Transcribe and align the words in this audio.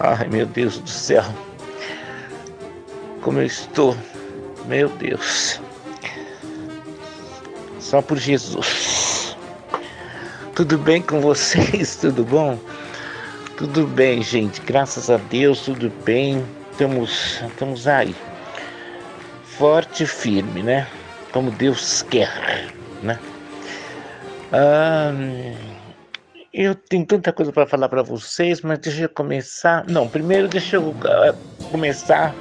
Ai, 0.00 0.28
meu 0.28 0.46
Deus 0.46 0.78
do 0.78 0.88
céu. 0.88 1.24
Como 3.20 3.38
eu 3.40 3.46
estou. 3.46 3.96
Meu 4.66 4.88
Deus. 4.88 5.60
Só 7.80 8.00
por 8.00 8.18
Jesus. 8.18 9.36
Tudo 10.54 10.78
bem 10.78 11.02
com 11.02 11.20
vocês? 11.20 11.96
Tudo 12.00 12.24
bom? 12.24 12.58
Tudo 13.56 13.88
bem, 13.88 14.22
gente. 14.22 14.60
Graças 14.60 15.10
a 15.10 15.16
Deus, 15.16 15.62
tudo 15.62 15.90
bem. 16.04 16.46
Estamos, 16.70 17.42
estamos 17.44 17.88
aí. 17.88 18.14
Forte 19.42 20.04
e 20.04 20.06
firme, 20.06 20.62
né? 20.62 20.86
Como 21.32 21.50
Deus 21.50 22.02
quer, 22.02 22.72
né? 23.02 23.18
Ah, 24.52 25.10
eu 26.64 26.74
tenho 26.74 27.06
tanta 27.06 27.32
coisa 27.32 27.52
para 27.52 27.66
falar 27.66 27.88
para 27.88 28.02
vocês, 28.02 28.60
mas 28.62 28.80
deixa 28.80 29.02
eu 29.02 29.08
começar. 29.08 29.84
Não, 29.86 30.08
primeiro 30.08 30.48
deixa 30.48 30.74
eu 30.74 30.88
uh, 30.88 31.34
começar 31.70 32.34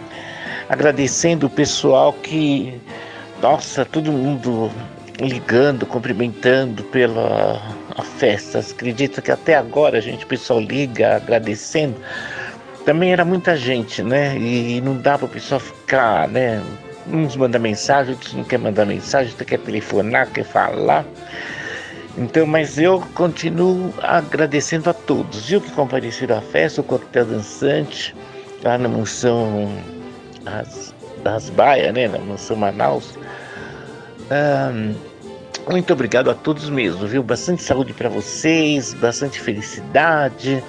agradecendo 0.67 1.45
o 1.45 1.49
pessoal 1.49 2.12
que, 2.12 2.81
nossa, 3.40 3.85
todo 3.85 4.12
mundo 4.12 4.71
ligando, 5.20 5.85
cumprimentando 5.85 6.84
pela 6.85 7.62
festa. 8.17 8.57
Acredita 8.57 9.21
que 9.21 9.31
até 9.31 9.55
agora 9.55 9.99
a 9.99 10.02
gente, 10.02 10.26
o 10.26 10.27
pessoal 10.27 10.59
liga 10.59 11.18
agradecendo. 11.18 11.95
Também 12.85 13.12
era 13.12 13.23
muita 13.23 13.55
gente, 13.55 14.02
né? 14.02 14.35
E 14.35 14.81
não 14.81 14.98
dá 14.98 15.15
para 15.20 15.26
o 15.26 15.29
pessoal 15.29 15.59
ficar, 15.59 16.27
né? 16.27 16.63
Uns 17.05 17.35
mandam 17.35 17.62
mensagem, 17.62 18.13
outros 18.13 18.34
não 18.34 18.43
quer 18.43 18.57
mandar 18.57 18.85
mensagem, 18.85 19.29
outros 19.29 19.48
quer 19.48 19.59
telefonar, 19.59 20.27
quer 20.31 20.43
falar. 20.43 21.05
Então, 22.17 22.48
mas 22.48 22.80
eu 22.80 22.99
continuo 23.13 23.94
agradecendo 24.02 24.89
a 24.89 24.94
todos, 24.94 25.48
viu, 25.48 25.62
que 25.62 25.71
compareceram 25.71 26.38
à 26.38 26.41
festa, 26.41 26.81
o 26.81 26.84
coquetel 26.84 27.26
dançante, 27.26 28.16
lá 28.63 28.76
na 28.76 28.90
mansão 28.90 29.71
das, 30.43 30.95
das 31.23 31.51
Baias, 31.51 31.93
né, 31.93 32.07
na 32.07 32.18
mansão 32.18 32.57
Manaus. 32.57 33.20
muito 35.70 35.93
obrigado 35.93 36.32
a 36.32 36.34
todos 36.34 36.71
mesmo, 36.71 37.05
viu? 37.05 37.21
Bastante 37.21 37.62
saúde 37.62 37.93
para 37.93 38.10
vocês, 38.10 38.95
bastante 38.95 39.40
felicidade, 39.40 40.63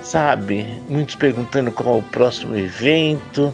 sabe? 0.00 0.80
Muitos 0.88 1.16
perguntando 1.16 1.72
qual 1.72 1.96
é 1.96 1.98
o 1.98 2.02
próximo 2.02 2.56
evento 2.56 3.52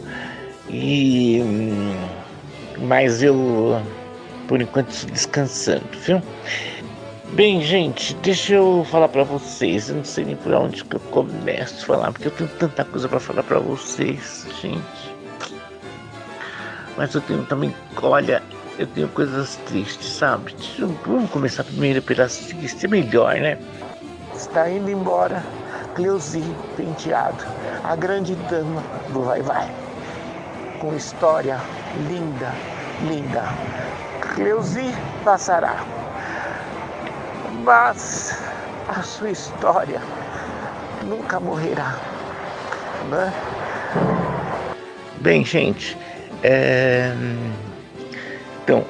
e 0.69 1.41
hum, 1.43 1.95
mas 2.87 3.23
eu 3.23 3.81
por 4.47 4.61
enquanto 4.61 4.89
estou 4.89 5.09
descansando, 5.09 5.87
viu? 6.05 6.21
Bem, 7.33 7.61
gente, 7.61 8.13
deixa 8.15 8.55
eu 8.55 8.85
falar 8.91 9.07
para 9.07 9.23
vocês. 9.23 9.87
Eu 9.87 9.95
não 9.95 10.03
sei 10.03 10.25
nem 10.25 10.35
por 10.35 10.53
onde 10.53 10.83
que 10.83 10.97
eu 10.97 10.99
começo 10.99 11.81
a 11.81 11.87
falar, 11.87 12.11
porque 12.11 12.27
eu 12.27 12.31
tenho 12.31 12.49
tanta 12.59 12.83
coisa 12.83 13.07
para 13.07 13.21
falar 13.21 13.41
para 13.43 13.57
vocês, 13.57 14.45
gente. 14.61 15.15
Mas 16.97 17.15
eu 17.15 17.21
tenho 17.21 17.45
também, 17.45 17.73
olha, 18.01 18.43
eu 18.77 18.85
tenho 18.85 19.07
coisas 19.07 19.55
tristes, 19.65 20.09
sabe? 20.09 20.53
Vamos 21.05 21.31
começar 21.31 21.63
primeiro 21.63 22.01
pelas 22.01 22.35
tristes, 22.35 22.83
é 22.83 22.87
melhor, 22.89 23.33
né? 23.35 23.57
Está 24.35 24.69
indo 24.69 24.91
embora 24.91 25.41
Cleusi 25.95 26.43
Penteado, 26.75 27.45
a 27.85 27.95
grande 27.95 28.35
dama 28.49 28.83
do 29.13 29.21
Vai 29.21 29.41
Vai. 29.41 29.71
Com 30.81 30.93
história 30.97 31.57
linda, 32.09 32.51
linda. 33.07 33.45
Cleusi 34.35 34.93
passará 35.23 35.77
mas 37.63 38.37
a 38.87 39.01
sua 39.01 39.31
história 39.31 40.01
nunca 41.05 41.39
morrerá, 41.39 41.99
né? 43.09 43.33
Bem, 45.19 45.45
gente, 45.45 45.97
é... 46.43 47.13
então 48.63 48.83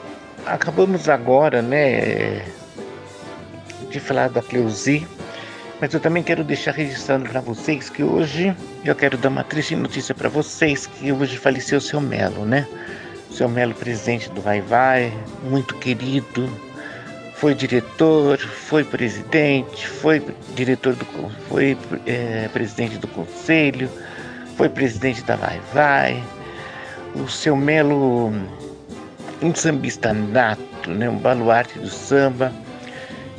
acabamos 0.45 1.09
agora, 1.09 1.61
né, 1.61 2.45
de 3.89 3.99
falar 3.99 4.29
da 4.29 4.41
Cleusi, 4.41 5.05
mas 5.81 5.93
eu 5.93 5.99
também 5.99 6.23
quero 6.23 6.43
deixar 6.43 6.73
registrado 6.73 7.25
para 7.25 7.41
vocês 7.41 7.89
que 7.89 8.03
hoje 8.03 8.55
eu 8.85 8.95
quero 8.95 9.17
dar 9.17 9.29
uma 9.29 9.43
triste 9.43 9.75
notícia 9.75 10.15
para 10.15 10.29
vocês 10.29 10.85
que 10.85 11.11
hoje 11.11 11.37
faleceu 11.37 11.79
o 11.79 11.81
seu 11.81 11.99
Melo, 11.99 12.45
né? 12.45 12.67
O 13.29 13.33
seu 13.33 13.49
Melo, 13.49 13.73
presidente 13.73 14.29
do 14.29 14.41
Vai 14.41 14.61
Vai, 14.61 15.11
muito 15.43 15.75
querido, 15.75 16.49
foi 17.41 17.55
diretor, 17.55 18.37
foi 18.37 18.83
presidente, 18.83 19.87
foi 19.87 20.23
diretor 20.53 20.93
do 20.93 21.03
foi 21.49 21.75
é, 22.05 22.47
presidente 22.53 22.99
do 22.99 23.07
conselho, 23.07 23.89
foi 24.55 24.69
presidente 24.69 25.23
da 25.23 25.35
Vai 25.35 25.59
Vai. 25.73 26.23
O 27.15 27.27
seu 27.27 27.55
Melo, 27.55 28.31
um 29.41 29.55
sambista 29.55 30.13
nato, 30.13 30.91
né, 30.91 31.09
um 31.09 31.17
baluarte 31.17 31.79
do 31.79 31.89
samba, 31.89 32.53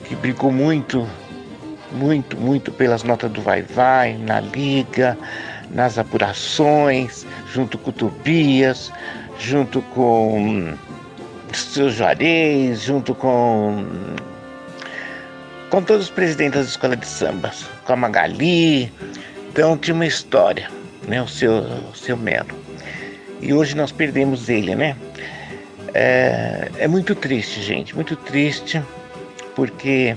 que 0.04 0.16
brigou 0.16 0.50
muito, 0.50 1.08
muito, 1.92 2.36
muito 2.36 2.72
pelas 2.72 3.04
notas 3.04 3.30
do 3.30 3.40
Vai 3.40 3.62
Vai, 3.62 4.14
na 4.14 4.40
liga, 4.40 5.16
nas 5.70 5.96
apurações, 5.96 7.24
junto 7.54 7.78
com 7.78 7.90
o 7.90 7.92
Tobias, 7.92 8.92
junto 9.38 9.80
com 9.94 10.74
seu 11.58 11.90
Juarez, 11.90 12.82
junto 12.82 13.14
com 13.14 13.84
com 15.72 15.82
todos 15.82 16.04
os 16.04 16.10
presidentes 16.10 16.60
das 16.60 16.68
escolas 16.68 17.00
de 17.00 17.06
samba, 17.06 17.50
com 17.86 17.94
a 17.94 17.96
Magali. 17.96 18.92
Então 19.48 19.76
tinha 19.78 19.94
uma 19.94 20.04
história, 20.04 20.68
né? 21.08 21.22
O 21.22 21.26
seu, 21.26 21.60
o 21.60 21.96
seu 21.96 22.14
Melo. 22.14 22.54
E 23.40 23.54
hoje 23.54 23.74
nós 23.74 23.90
perdemos 23.90 24.50
ele, 24.50 24.74
né? 24.74 24.94
É, 25.94 26.70
é 26.76 26.86
muito 26.86 27.14
triste, 27.14 27.62
gente, 27.62 27.94
muito 27.94 28.16
triste, 28.16 28.82
porque 29.56 30.14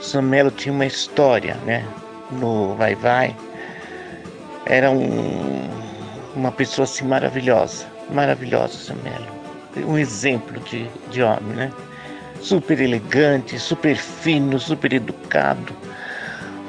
São 0.00 0.22
Melo 0.22 0.52
tinha 0.52 0.72
uma 0.72 0.86
história, 0.86 1.56
né? 1.66 1.84
No 2.30 2.76
Vai 2.76 2.94
Vai. 2.94 3.36
Era 4.66 4.88
um, 4.88 5.68
uma 6.36 6.52
pessoa 6.52 6.84
assim 6.84 7.04
maravilhosa, 7.04 7.86
maravilhosa, 8.08 8.74
São 8.78 8.96
Melo 9.02 9.41
um 9.76 9.98
exemplo 9.98 10.60
de, 10.60 10.86
de 11.10 11.22
homem, 11.22 11.54
né? 11.54 11.72
Super 12.40 12.80
elegante, 12.80 13.58
super 13.58 13.96
fino, 13.96 14.58
super 14.58 14.92
educado, 14.92 15.74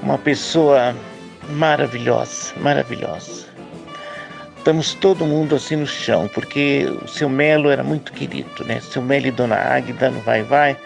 uma 0.02 0.18
pessoa 0.18 0.96
maravilhosa, 1.50 2.54
maravilhosa. 2.58 3.44
Estamos 4.58 4.94
todo 4.94 5.26
mundo 5.26 5.56
assim 5.56 5.76
no 5.76 5.88
chão, 5.88 6.30
porque 6.34 6.86
o 7.04 7.08
seu 7.08 7.28
Melo 7.28 7.70
era 7.70 7.84
muito 7.84 8.14
querido, 8.14 8.64
né? 8.64 8.80
Seu 8.80 9.02
Melo 9.02 9.28
e 9.28 9.32
Dona 9.32 9.56
Águida 9.56 10.10
no 10.10 10.22
Vai 10.22 10.42
Vai 10.44 10.78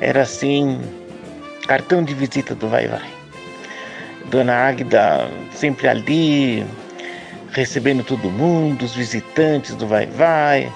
era 0.00 0.22
assim, 0.22 0.80
cartão 1.66 2.02
de 2.02 2.14
visita 2.14 2.54
do 2.54 2.68
Vai 2.68 2.88
Vai. 2.88 3.08
Dona 4.30 4.54
Águida 4.54 5.28
sempre 5.52 5.88
ali, 5.88 6.66
recebendo 7.52 8.02
todo 8.02 8.30
mundo, 8.30 8.84
os 8.84 8.94
visitantes 8.94 9.74
do 9.74 9.86
Vai 9.86 10.06
Vai, 10.06 10.72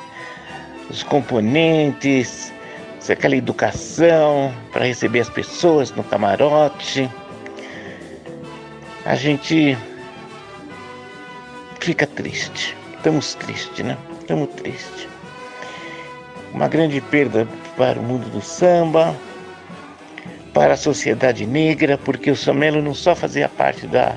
os 0.90 1.02
componentes, 1.02 2.52
aquela 3.12 3.36
educação 3.36 4.52
para 4.72 4.84
receber 4.84 5.20
as 5.20 5.28
pessoas 5.28 5.90
no 5.92 6.02
camarote. 6.02 7.08
A 9.04 9.14
gente 9.14 9.76
fica 11.80 12.06
triste. 12.06 12.76
Estamos 12.96 13.34
tristes, 13.34 13.84
né? 13.84 13.96
Estamos 14.20 14.48
tristes. 14.56 15.08
Uma 16.52 16.68
grande 16.68 17.00
perda 17.00 17.46
para 17.76 18.00
o 18.00 18.02
mundo 18.02 18.28
do 18.30 18.40
samba, 18.40 19.14
para 20.52 20.74
a 20.74 20.76
sociedade 20.76 21.46
negra, 21.46 21.96
porque 21.98 22.30
o 22.30 22.36
Samelo 22.36 22.82
não 22.82 22.94
só 22.94 23.14
fazia 23.14 23.48
parte 23.48 23.86
da, 23.86 24.16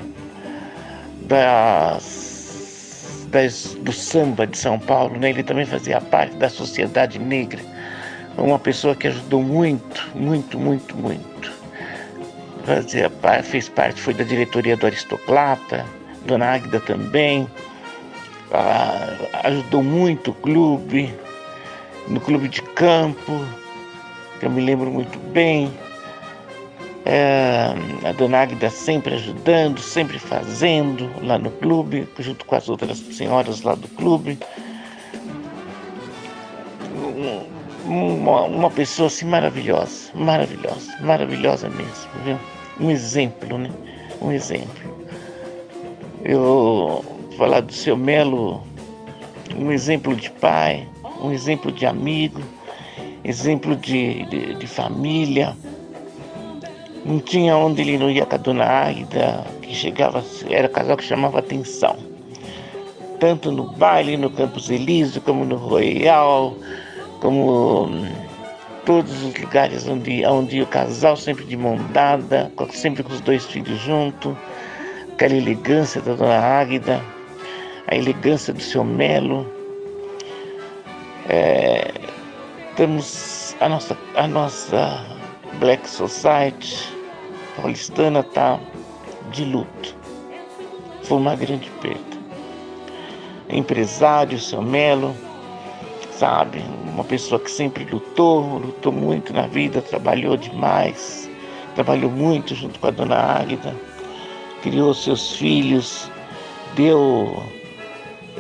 das 1.21 2.28
das, 3.29 3.75
do 3.81 3.91
samba 3.91 4.45
de 4.45 4.57
São 4.57 4.79
Paulo, 4.79 5.17
né? 5.17 5.29
ele 5.29 5.43
também 5.43 5.65
fazia 5.65 6.01
parte 6.01 6.35
da 6.35 6.49
sociedade 6.49 7.19
negra. 7.19 7.59
Uma 8.37 8.59
pessoa 8.59 8.95
que 8.95 9.07
ajudou 9.07 9.41
muito, 9.41 10.09
muito, 10.15 10.57
muito, 10.57 10.95
muito. 10.95 11.51
Fazia, 12.65 13.11
fez 13.43 13.67
parte, 13.67 14.01
foi 14.01 14.13
da 14.13 14.23
diretoria 14.23 14.77
do 14.77 14.85
Aristoclata, 14.85 15.85
Dona 16.25 16.53
Águida 16.53 16.79
também. 16.79 17.47
Ah, 18.51 19.15
ajudou 19.43 19.83
muito 19.83 20.31
o 20.31 20.33
clube, 20.33 21.13
no 22.07 22.19
clube 22.19 22.47
de 22.47 22.61
campo, 22.61 23.45
que 24.39 24.45
eu 24.45 24.49
me 24.49 24.61
lembro 24.61 24.89
muito 24.89 25.19
bem. 25.31 25.71
É, 27.05 27.73
a 28.03 28.11
dona 28.11 28.41
Águida 28.41 28.69
sempre 28.69 29.15
ajudando, 29.15 29.79
sempre 29.79 30.19
fazendo 30.19 31.09
lá 31.23 31.37
no 31.37 31.49
clube, 31.49 32.07
junto 32.19 32.45
com 32.45 32.55
as 32.55 32.67
outras 32.69 32.97
senhoras 32.97 33.61
lá 33.61 33.75
do 33.75 33.87
clube. 33.89 34.37
Uma, 37.85 38.43
uma 38.43 38.69
pessoa 38.69 39.07
assim 39.07 39.25
maravilhosa, 39.25 40.11
maravilhosa, 40.13 40.95
maravilhosa 41.01 41.69
mesmo, 41.69 42.09
viu? 42.23 42.37
Um 42.79 42.91
exemplo, 42.91 43.57
né? 43.57 43.71
Um 44.21 44.31
exemplo. 44.31 44.99
Eu 46.23 47.03
falar 47.37 47.61
do 47.61 47.73
seu 47.73 47.95
Melo, 47.95 48.61
um 49.55 49.71
exemplo 49.71 50.15
de 50.15 50.29
pai, 50.29 50.87
um 51.21 51.31
exemplo 51.31 51.71
de 51.71 51.85
amigo, 51.85 52.41
exemplo 53.23 53.75
de, 53.75 54.25
de, 54.25 54.55
de 54.55 54.67
família. 54.67 55.55
Não 57.05 57.19
tinha 57.19 57.55
onde 57.55 57.81
ele 57.81 57.97
não 57.97 58.09
ia 58.09 58.25
com 58.25 58.35
a 58.35 58.37
dona 58.37 58.65
Águida, 58.65 59.45
que 59.61 59.73
chegava, 59.73 60.23
era 60.49 60.67
casal 60.67 60.97
que 60.97 61.03
chamava 61.03 61.39
atenção. 61.39 61.95
Tanto 63.19 63.51
no 63.51 63.71
baile, 63.71 64.17
no 64.17 64.29
Campos 64.29 64.69
Elísio, 64.69 65.21
como 65.21 65.45
no 65.45 65.55
Royal, 65.55 66.53
como 67.21 67.85
hum, 67.85 68.07
todos 68.85 69.23
os 69.23 69.35
lugares 69.39 69.87
onde, 69.87 70.25
onde 70.25 70.61
o 70.61 70.67
casal 70.67 71.15
sempre 71.15 71.45
de 71.45 71.55
mão 71.55 71.77
dada, 71.91 72.51
sempre 72.71 73.03
com 73.03 73.13
os 73.13 73.21
dois 73.21 73.45
filhos 73.45 73.79
juntos, 73.79 74.35
aquela 75.13 75.35
elegância 75.35 76.01
da 76.01 76.13
dona 76.13 76.39
Águida, 76.39 77.01
a 77.87 77.95
elegância 77.95 78.53
do 78.53 78.61
seu 78.61 78.83
Melo. 78.83 79.45
É, 81.27 81.91
temos 82.75 83.55
a 83.59 83.69
nossa, 83.69 83.97
a 84.15 84.27
nossa 84.27 85.18
Black 85.57 85.89
Society 85.89 86.99
paulistana 87.55 88.21
está 88.21 88.59
de 89.31 89.45
luto. 89.45 89.95
Foi 91.03 91.17
uma 91.17 91.35
grande 91.35 91.69
perda. 91.81 92.17
Empresário, 93.49 94.39
seu 94.39 94.61
Melo, 94.61 95.15
sabe? 96.11 96.63
Uma 96.93 97.03
pessoa 97.03 97.39
que 97.39 97.49
sempre 97.49 97.83
lutou, 97.85 98.59
lutou 98.59 98.91
muito 98.91 99.33
na 99.33 99.47
vida, 99.47 99.81
trabalhou 99.81 100.37
demais, 100.37 101.29
trabalhou 101.75 102.11
muito 102.11 102.53
junto 102.55 102.79
com 102.79 102.87
a 102.87 102.91
dona 102.91 103.15
Águida, 103.15 103.75
criou 104.61 104.93
seus 104.93 105.35
filhos, 105.35 106.09
deu 106.75 107.41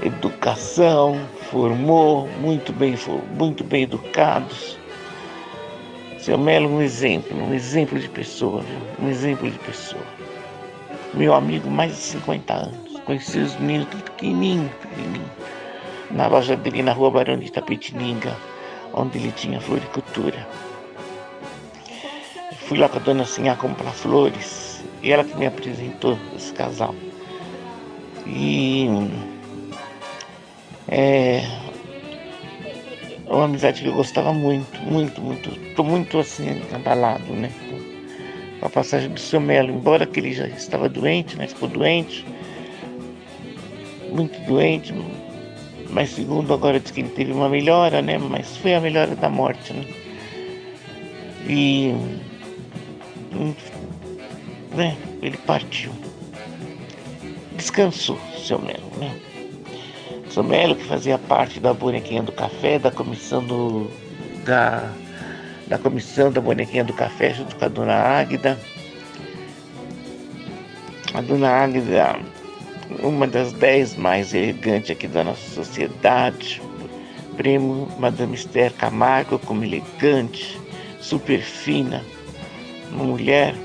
educação, 0.03 1.19
formou 1.49 2.27
muito 2.39 2.71
bem, 2.71 2.95
muito 3.37 3.63
bem 3.63 3.83
educados. 3.83 4.78
Seu 6.19 6.37
Melo 6.37 6.69
um 6.69 6.81
exemplo, 6.81 7.37
um 7.37 7.53
exemplo 7.53 7.97
de 7.97 8.09
pessoa, 8.09 8.63
um 9.01 9.09
exemplo 9.09 9.49
de 9.49 9.57
pessoa. 9.59 10.05
Meu 11.13 11.33
amigo, 11.33 11.69
mais 11.69 11.91
de 11.91 11.97
50 11.97 12.53
anos, 12.53 12.99
conheci 13.05 13.39
os 13.39 13.55
meninos 13.57 13.87
pequenininho, 13.87 14.69
pequenininho 14.81 15.29
na 16.11 16.27
loja 16.27 16.55
dele 16.55 16.81
na 16.81 16.93
rua 16.93 17.11
Barão 17.11 17.37
de 17.37 17.47
Itapetininga, 17.47 18.35
onde 18.93 19.17
ele 19.17 19.31
tinha 19.31 19.61
floricultura. 19.61 20.47
Fui 22.67 22.77
lá 22.77 22.89
com 22.89 22.97
a 22.97 23.01
dona 23.01 23.25
Sinhá 23.25 23.55
comprar 23.55 23.91
flores 23.91 24.83
e 25.01 25.11
ela 25.11 25.23
que 25.23 25.35
me 25.37 25.45
apresentou 25.45 26.17
esse 26.35 26.53
casal. 26.53 26.93
E 28.25 28.87
é 30.87 31.43
uma 33.35 33.45
amizade 33.45 33.81
que 33.81 33.87
eu 33.87 33.93
gostava 33.93 34.33
muito, 34.33 34.79
muito, 34.81 35.21
muito. 35.21 35.49
Estou 35.69 35.85
muito 35.85 36.19
assim, 36.19 36.61
abalado, 36.73 37.31
né? 37.33 37.51
Com 38.59 38.65
a 38.65 38.69
passagem 38.69 39.09
do 39.09 39.19
seu 39.19 39.39
Melo, 39.39 39.71
embora 39.71 40.05
que 40.05 40.19
ele 40.19 40.33
já 40.33 40.47
estava 40.47 40.89
doente, 40.89 41.37
né? 41.37 41.47
Ficou 41.47 41.69
doente, 41.69 42.25
muito 44.11 44.39
doente, 44.45 44.93
mas 45.89 46.09
segundo 46.09 46.53
agora 46.53 46.79
diz 46.79 46.91
que 46.91 47.01
ele 47.01 47.09
teve 47.09 47.31
uma 47.31 47.49
melhora, 47.49 48.01
né? 48.01 48.17
Mas 48.17 48.57
foi 48.57 48.73
a 48.73 48.81
melhora 48.81 49.15
da 49.15 49.29
morte, 49.29 49.73
né? 49.73 49.85
E 51.47 51.93
né? 54.75 54.97
ele 55.21 55.37
partiu. 55.37 55.91
Descansou, 57.55 58.19
seu 58.37 58.59
Melo, 58.59 58.91
né? 58.97 59.28
Melo 60.43 60.75
que 60.75 60.85
fazia 60.85 61.17
parte 61.17 61.59
da 61.59 61.73
bonequinha 61.73 62.23
do 62.23 62.31
café, 62.31 62.79
da 62.79 62.91
comissão 62.91 63.43
do. 63.43 63.89
da, 64.45 64.89
da 65.67 65.77
comissão 65.77 66.31
da 66.31 66.39
bonequinha 66.39 66.83
do 66.83 66.93
café 66.93 67.33
junto 67.33 67.55
com 67.55 67.65
a 67.65 67.67
dona 67.67 67.93
Águida. 67.93 68.57
A 71.13 71.21
dona 71.21 71.49
Águida 71.49 72.19
uma 73.01 73.27
das 73.27 73.53
dez 73.53 73.95
mais 73.95 74.33
elegantes 74.33 74.91
aqui 74.91 75.07
da 75.07 75.23
nossa 75.23 75.47
sociedade. 75.49 76.61
Prêmio 77.37 77.87
Madame 77.97 78.35
Esther 78.35 78.73
Camargo 78.73 79.39
como 79.39 79.63
elegante, 79.63 80.59
super 80.99 81.39
fina, 81.39 82.03
uma 82.91 83.05
mulher, 83.05 83.55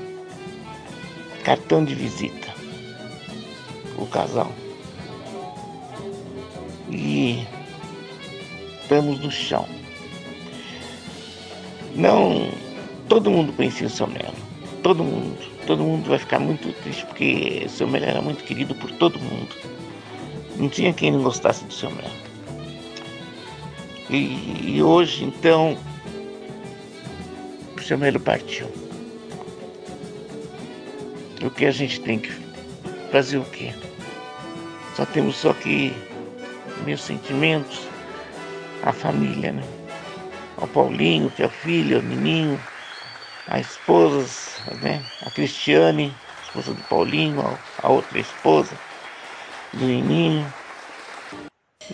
cartão 1.43 1.83
de 1.83 1.93
visita, 1.93 2.53
o 3.97 4.05
casal. 4.05 4.51
E 6.95 7.45
estamos 8.81 9.19
no 9.19 9.29
chão. 9.29 9.67
Não, 11.95 12.49
todo 13.07 13.29
mundo 13.29 13.53
conhecia 13.53 13.87
o 13.87 13.89
São 13.89 14.07
Melo, 14.07 14.33
todo 14.81 15.03
mundo 15.03 15.55
todo 15.65 15.83
mundo 15.83 16.07
vai 16.09 16.19
ficar 16.19 16.39
muito 16.39 16.71
triste 16.81 17.05
porque 17.05 17.65
seu 17.69 17.87
Melo 17.87 18.05
era 18.05 18.21
muito 18.21 18.43
querido 18.43 18.75
por 18.75 18.91
todo 18.91 19.19
mundo. 19.19 19.55
Não 20.57 20.69
tinha 20.69 20.93
quem 20.93 21.11
não 21.11 21.23
gostasse 21.23 21.65
do 21.65 21.73
seu 21.73 21.89
Melo. 21.89 22.25
E, 24.09 24.75
e 24.75 24.83
hoje, 24.83 25.25
então, 25.25 25.77
o 27.75 27.81
seu 27.81 27.97
Melo 27.97 28.19
partiu. 28.19 28.67
O 31.43 31.49
que 31.49 31.65
a 31.65 31.71
gente 31.71 31.99
tem 31.99 32.19
que 32.19 32.31
fazer 33.11 33.37
o 33.37 33.45
quê? 33.45 33.73
Só 34.95 35.05
temos 35.05 35.35
só 35.35 35.53
que 35.53 35.93
meus 36.83 37.01
sentimentos, 37.01 37.87
a 38.83 38.91
família, 38.91 39.51
né? 39.51 39.63
O 40.57 40.67
Paulinho, 40.67 41.29
que 41.29 41.43
é 41.43 41.45
o 41.45 41.49
filho, 41.49 41.99
o 41.99 42.03
menino, 42.03 42.59
a 43.47 43.59
esposa, 43.59 44.51
né? 44.81 45.03
A 45.25 45.31
Cristiane, 45.31 46.13
esposa 46.43 46.73
do 46.73 46.83
Paulinho, 46.83 47.43
a, 47.83 47.89
outra 47.89 48.19
esposa 48.19 48.71
do 49.73 49.85
Nininho. 49.85 50.45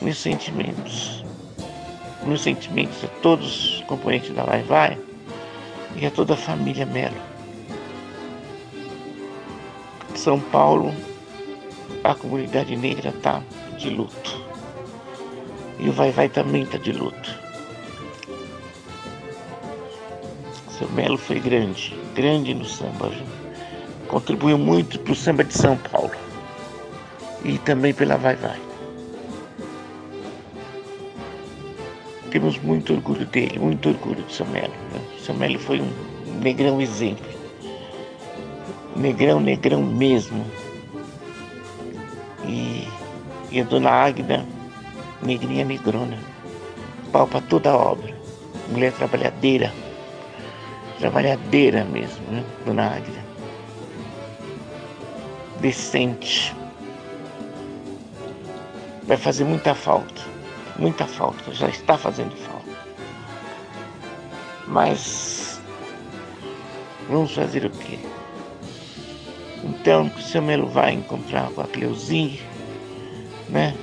Meus 0.02 0.20
sentimentos. 0.20 1.24
Meus 2.24 2.42
sentimentos 2.42 3.04
a 3.04 3.08
todos 3.22 3.78
os 3.78 3.84
componentes 3.86 4.34
da 4.36 4.44
Vai 4.44 4.62
Vai 4.64 5.00
e 5.96 6.06
a 6.06 6.12
toda 6.12 6.36
a 6.36 6.38
família 6.38 6.86
Melo. 6.86 7.20
São 10.16 10.40
Paulo, 10.40 10.94
a 12.04 12.14
comunidade 12.14 12.76
negra 12.76 13.10
está 13.10 13.42
de 13.78 13.90
luto. 13.90 14.51
E 15.82 15.90
o 15.90 15.92
Vai 15.92 16.12
Vai 16.12 16.30
também 16.30 16.62
está 16.62 16.78
de 16.78 16.92
luto. 16.92 17.40
Seu 20.78 20.88
Melo 20.92 21.18
foi 21.18 21.40
grande, 21.40 21.98
grande 22.14 22.54
no 22.54 22.66
samba. 22.66 23.12
Contribuiu 24.08 24.60
muito 24.60 25.00
para 25.00 25.12
o 25.12 25.16
samba 25.16 25.44
de 25.44 25.56
São 25.56 25.76
Paulo. 25.76 26.12
E 27.44 27.58
também 27.58 27.96
pela 27.96 28.16
Vai 28.16 28.36
Vai. 28.36 28.60
Temos 32.30 32.60
muito 32.60 32.94
orgulho 32.94 33.26
dele, 33.26 33.58
muito 33.58 33.90
orgulho 33.90 34.22
de 34.24 34.36
São 34.36 34.46
Melo. 34.48 34.74
Né? 34.94 35.02
São 35.26 35.36
Melo 35.36 35.58
foi 35.58 35.82
um 35.82 35.92
negrão 36.40 36.80
exemplo. 36.80 37.26
Negrão, 38.96 39.40
negrão 39.40 39.82
mesmo. 39.82 40.46
E, 42.46 42.88
e 43.50 43.60
a 43.60 43.64
dona 43.64 43.90
Águida, 43.90 44.46
negrinha 45.24 45.66
negrona. 45.66 46.18
Pau 47.12 47.28
para 47.28 47.42
toda 47.42 47.72
a 47.72 47.78
obra. 47.78 48.16
Mulher 48.70 48.94
trabalhadeira 48.94 49.72
trabalhadeira 51.02 51.84
mesmo, 51.84 52.24
né? 52.32 52.46
Dona 52.64 52.96
Águida. 52.96 53.20
Decente. 55.60 56.56
Vai 59.04 59.18
fazer 59.18 59.44
muita 59.44 59.74
falta. 59.74 60.22
Muita 60.78 61.06
falta. 61.06 61.52
Já 61.54 61.68
está 61.68 61.98
fazendo 61.98 62.36
falta. 62.38 62.70
Mas 64.68 65.60
vamos 67.10 67.34
fazer 67.34 67.66
o 67.66 67.72
quê? 67.72 68.00
Então, 69.64 70.06
o 70.16 70.22
seu 70.22 70.42
Melo 70.42 70.68
vai 70.68 70.94
encontrar 70.94 71.50
com 71.52 71.62
a 71.62 71.68
Cleuzinha, 71.68 72.40
né? 73.50 73.76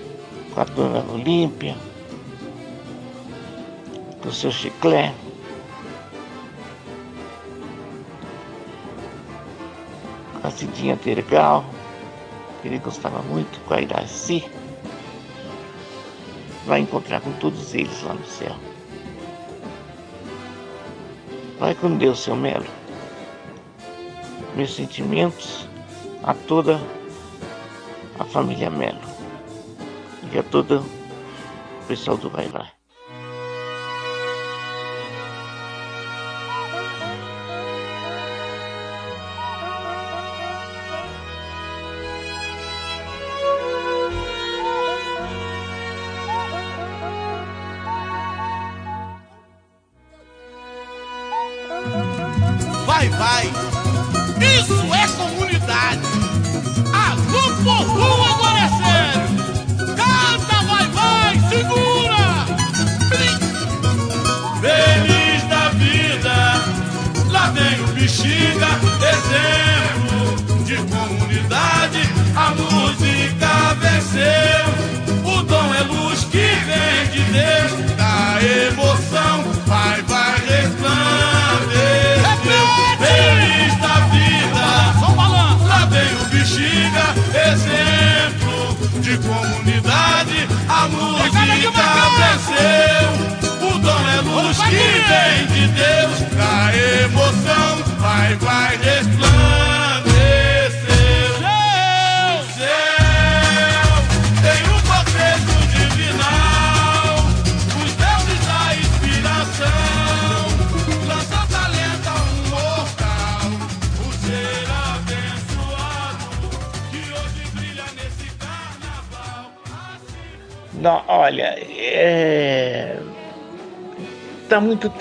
Com 0.55 0.61
a 0.61 0.64
dona 0.64 1.05
Olímpia, 1.12 1.76
com 4.23 4.28
o 4.28 4.33
seu 4.33 4.50
chiclete. 4.50 5.28
a 10.49 10.50
Cidinha 10.50 10.97
Tergal, 10.97 11.64
que 12.61 12.69
ele 12.69 12.78
gostava 12.78 13.21
muito, 13.23 13.61
com 13.67 13.75
a 13.75 13.81
Iraci. 13.81 14.45
Vai 16.67 16.81
encontrar 16.81 17.21
com 17.21 17.33
todos 17.33 17.75
eles 17.75 18.02
lá 18.02 18.14
no 18.14 18.25
céu. 18.25 18.55
Vai 21.59 21.75
com 21.75 21.97
Deus, 21.97 22.21
seu 22.21 22.37
Melo. 22.37 22.67
Meus 24.55 24.75
sentimentos 24.75 25.69
a 26.23 26.35
toda 26.35 26.81
a 28.19 28.25
família 28.25 28.71
Melo 28.71 29.08
e 30.32 30.38
a 30.38 30.42
todo 30.42 30.80
o 30.80 31.87
pessoal 31.87 32.16
do 32.16 32.28
Vai. 32.30 32.49
Vai, 32.49 32.77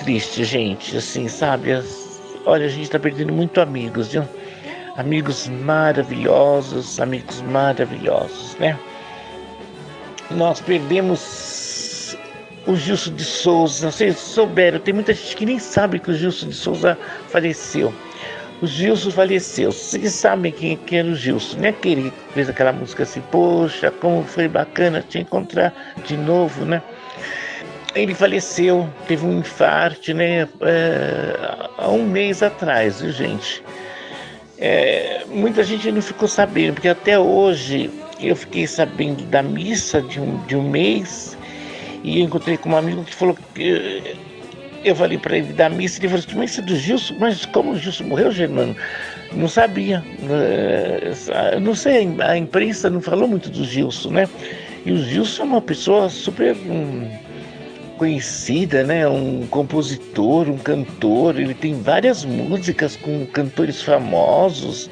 triste, 0.08 0.46
gente, 0.46 0.96
assim, 0.96 1.28
sabe? 1.28 1.74
As- 1.74 2.08
Olha, 2.46 2.66
a 2.66 2.70
gente 2.70 2.90
tá 2.90 2.98
perdendo 2.98 3.34
muito 3.34 3.60
amigos, 3.60 4.08
viu? 4.14 4.24
Amigos 4.96 5.50
maravilhosos, 5.50 6.98
amigos 7.02 7.42
maravilhosos, 7.42 8.56
né? 8.56 8.80
Nós 10.32 10.62
perdemos 10.62 12.16
o 12.66 12.74
Gilson 12.78 13.16
de 13.16 13.26
Souza, 13.26 13.92
se 13.92 14.14
souberam, 14.14 14.80
tem 14.80 14.94
muita 14.94 15.14
gente 15.14 15.36
que 15.36 15.46
nem 15.46 15.60
sabe 15.60 16.00
que 16.00 16.10
o 16.10 16.14
Gilson 16.14 16.48
de 16.48 16.56
Souza 16.56 16.98
faleceu. 17.28 17.94
O 18.62 18.66
Gilson 18.66 19.12
faleceu. 19.12 19.74
Vocês 19.74 20.14
sabem 20.14 20.54
quem, 20.54 20.78
quem 20.78 21.00
era 21.00 21.10
o 21.10 21.16
Gilson, 21.16 21.58
né? 21.58 21.74
Que 21.74 21.90
ele 21.90 22.14
fez 22.34 22.48
aquela 22.50 22.72
música 22.72 23.04
assim, 23.04 23.22
poxa, 23.30 23.92
como 23.92 24.24
foi 24.24 24.48
bacana 24.48 25.04
te 25.06 25.20
encontrar 25.20 25.74
de 26.06 26.16
novo, 26.16 26.64
né? 26.64 26.82
Ele 27.98 28.14
faleceu, 28.14 28.88
teve 29.08 29.26
um 29.26 29.40
infarto, 29.40 30.14
né? 30.14 30.48
é, 30.62 31.70
há 31.78 31.90
um 31.90 32.06
mês 32.06 32.44
atrás, 32.44 33.02
viu, 33.02 33.12
gente? 33.12 33.64
É, 34.58 35.24
muita 35.28 35.64
gente 35.64 35.92
não 35.92 36.02
ficou 36.02 36.28
sabendo, 36.28 36.76
porque 36.76 36.90
até 36.90 37.18
hoje 37.18 37.90
eu 38.20 38.36
fiquei 38.36 38.66
sabendo 38.68 39.24
da 39.26 39.42
missa 39.42 40.02
de 40.02 40.20
um, 40.20 40.44
de 40.46 40.56
um 40.56 40.70
mês 40.70 41.38
e 42.04 42.22
encontrei 42.22 42.58
com 42.58 42.70
um 42.70 42.78
amigo 42.78 43.04
que 43.04 43.14
falou 43.14 43.38
que 43.54 44.18
eu 44.84 44.96
falei 44.96 45.18
para 45.18 45.38
ele 45.38 45.54
da 45.54 45.70
missa, 45.70 46.00
ele 46.00 46.08
falou 46.08 46.24
assim, 46.26 46.40
missa 46.40 46.62
do 46.62 46.76
Gilson, 46.76 47.16
mas 47.20 47.46
como 47.46 47.72
o 47.72 47.78
Gilson 47.78 48.06
morreu, 48.06 48.32
Germano? 48.32 48.76
Não 49.34 49.48
sabia. 49.48 50.04
Eh, 50.30 51.60
Não 51.60 51.76
sei, 51.76 52.08
a 52.22 52.38
imprensa 52.38 52.90
não 52.90 53.02
falou 53.02 53.28
muito 53.28 53.50
do 53.50 53.64
Gilson, 53.66 54.12
né? 54.12 54.30
E 54.86 54.92
o 54.92 54.98
Gilson 54.98 55.44
é 55.44 55.46
uma 55.46 55.62
pessoa 55.62 56.10
super 56.10 56.56
hum, 56.56 57.10
conhecida, 57.98 58.84
né? 58.84 59.08
Um 59.08 59.46
compositor, 59.48 60.50
um 60.50 60.58
cantor. 60.58 61.40
Ele 61.40 61.54
tem 61.54 61.82
várias 61.82 62.24
músicas 62.24 62.96
com 62.96 63.26
cantores 63.26 63.82
famosos, 63.82 64.90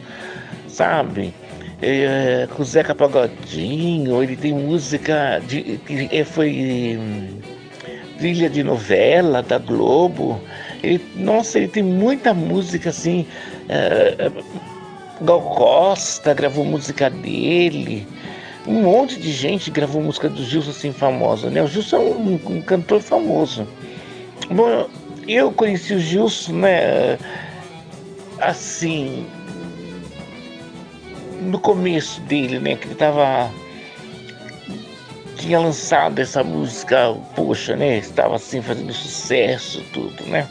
sabe? 0.67 1.33
É, 1.81 2.47
com 2.55 2.63
Zeca 2.63 2.95
Pagodinho, 2.95 4.24
ele 4.24 4.35
tem 4.35 4.53
música 4.53 5.41
de, 5.47 5.79
que 5.85 6.09
é, 6.12 6.24
foi 6.24 6.97
hum, 7.00 7.39
trilha 8.17 8.50
de 8.50 8.63
novela 8.63 9.43
da 9.43 9.57
Globo. 9.57 10.41
Ele, 10.81 11.03
nossa, 11.15 11.57
ele 11.57 11.67
tem 11.67 11.83
muita 11.83 12.33
música 12.33 12.89
assim. 12.89 13.25
é, 13.69 14.31
Gal 15.21 15.41
Costa 15.41 16.33
gravou 16.33 16.65
música 16.65 17.09
dele. 17.09 18.05
Um 18.67 18.81
monte 18.81 19.19
de 19.19 19.31
gente 19.31 19.69
gravou 19.69 20.01
música 20.01 20.27
do 20.27 20.43
Gilson 20.43 20.72
assim 20.72 20.91
famosa, 20.91 21.50
né? 21.50 21.62
O 21.62 21.67
Gilson 21.67 21.98
é 21.98 22.00
um, 22.00 22.39
um 22.57 22.62
cantor 22.62 23.01
famoso. 23.01 23.67
Bom, 24.50 24.88
eu 25.27 25.51
conheci 25.51 25.93
o 25.93 26.00
Gilson, 26.00 26.53
né? 26.53 27.17
Assim, 28.39 29.25
no 31.41 31.60
começo 31.60 32.19
dele, 32.22 32.60
né? 32.60 32.75
Que 32.75 32.88
ele 32.88 32.95
tava 32.95 33.51
tinha 35.45 35.60
lançado 35.60 36.19
essa 36.19 36.43
música, 36.43 37.15
poxa, 37.36 37.75
né? 37.75 37.98
Estava 37.98 38.36
assim 38.36 38.62
fazendo 38.62 38.91
sucesso, 38.93 39.84
tudo, 39.93 40.24
né? 40.25 40.48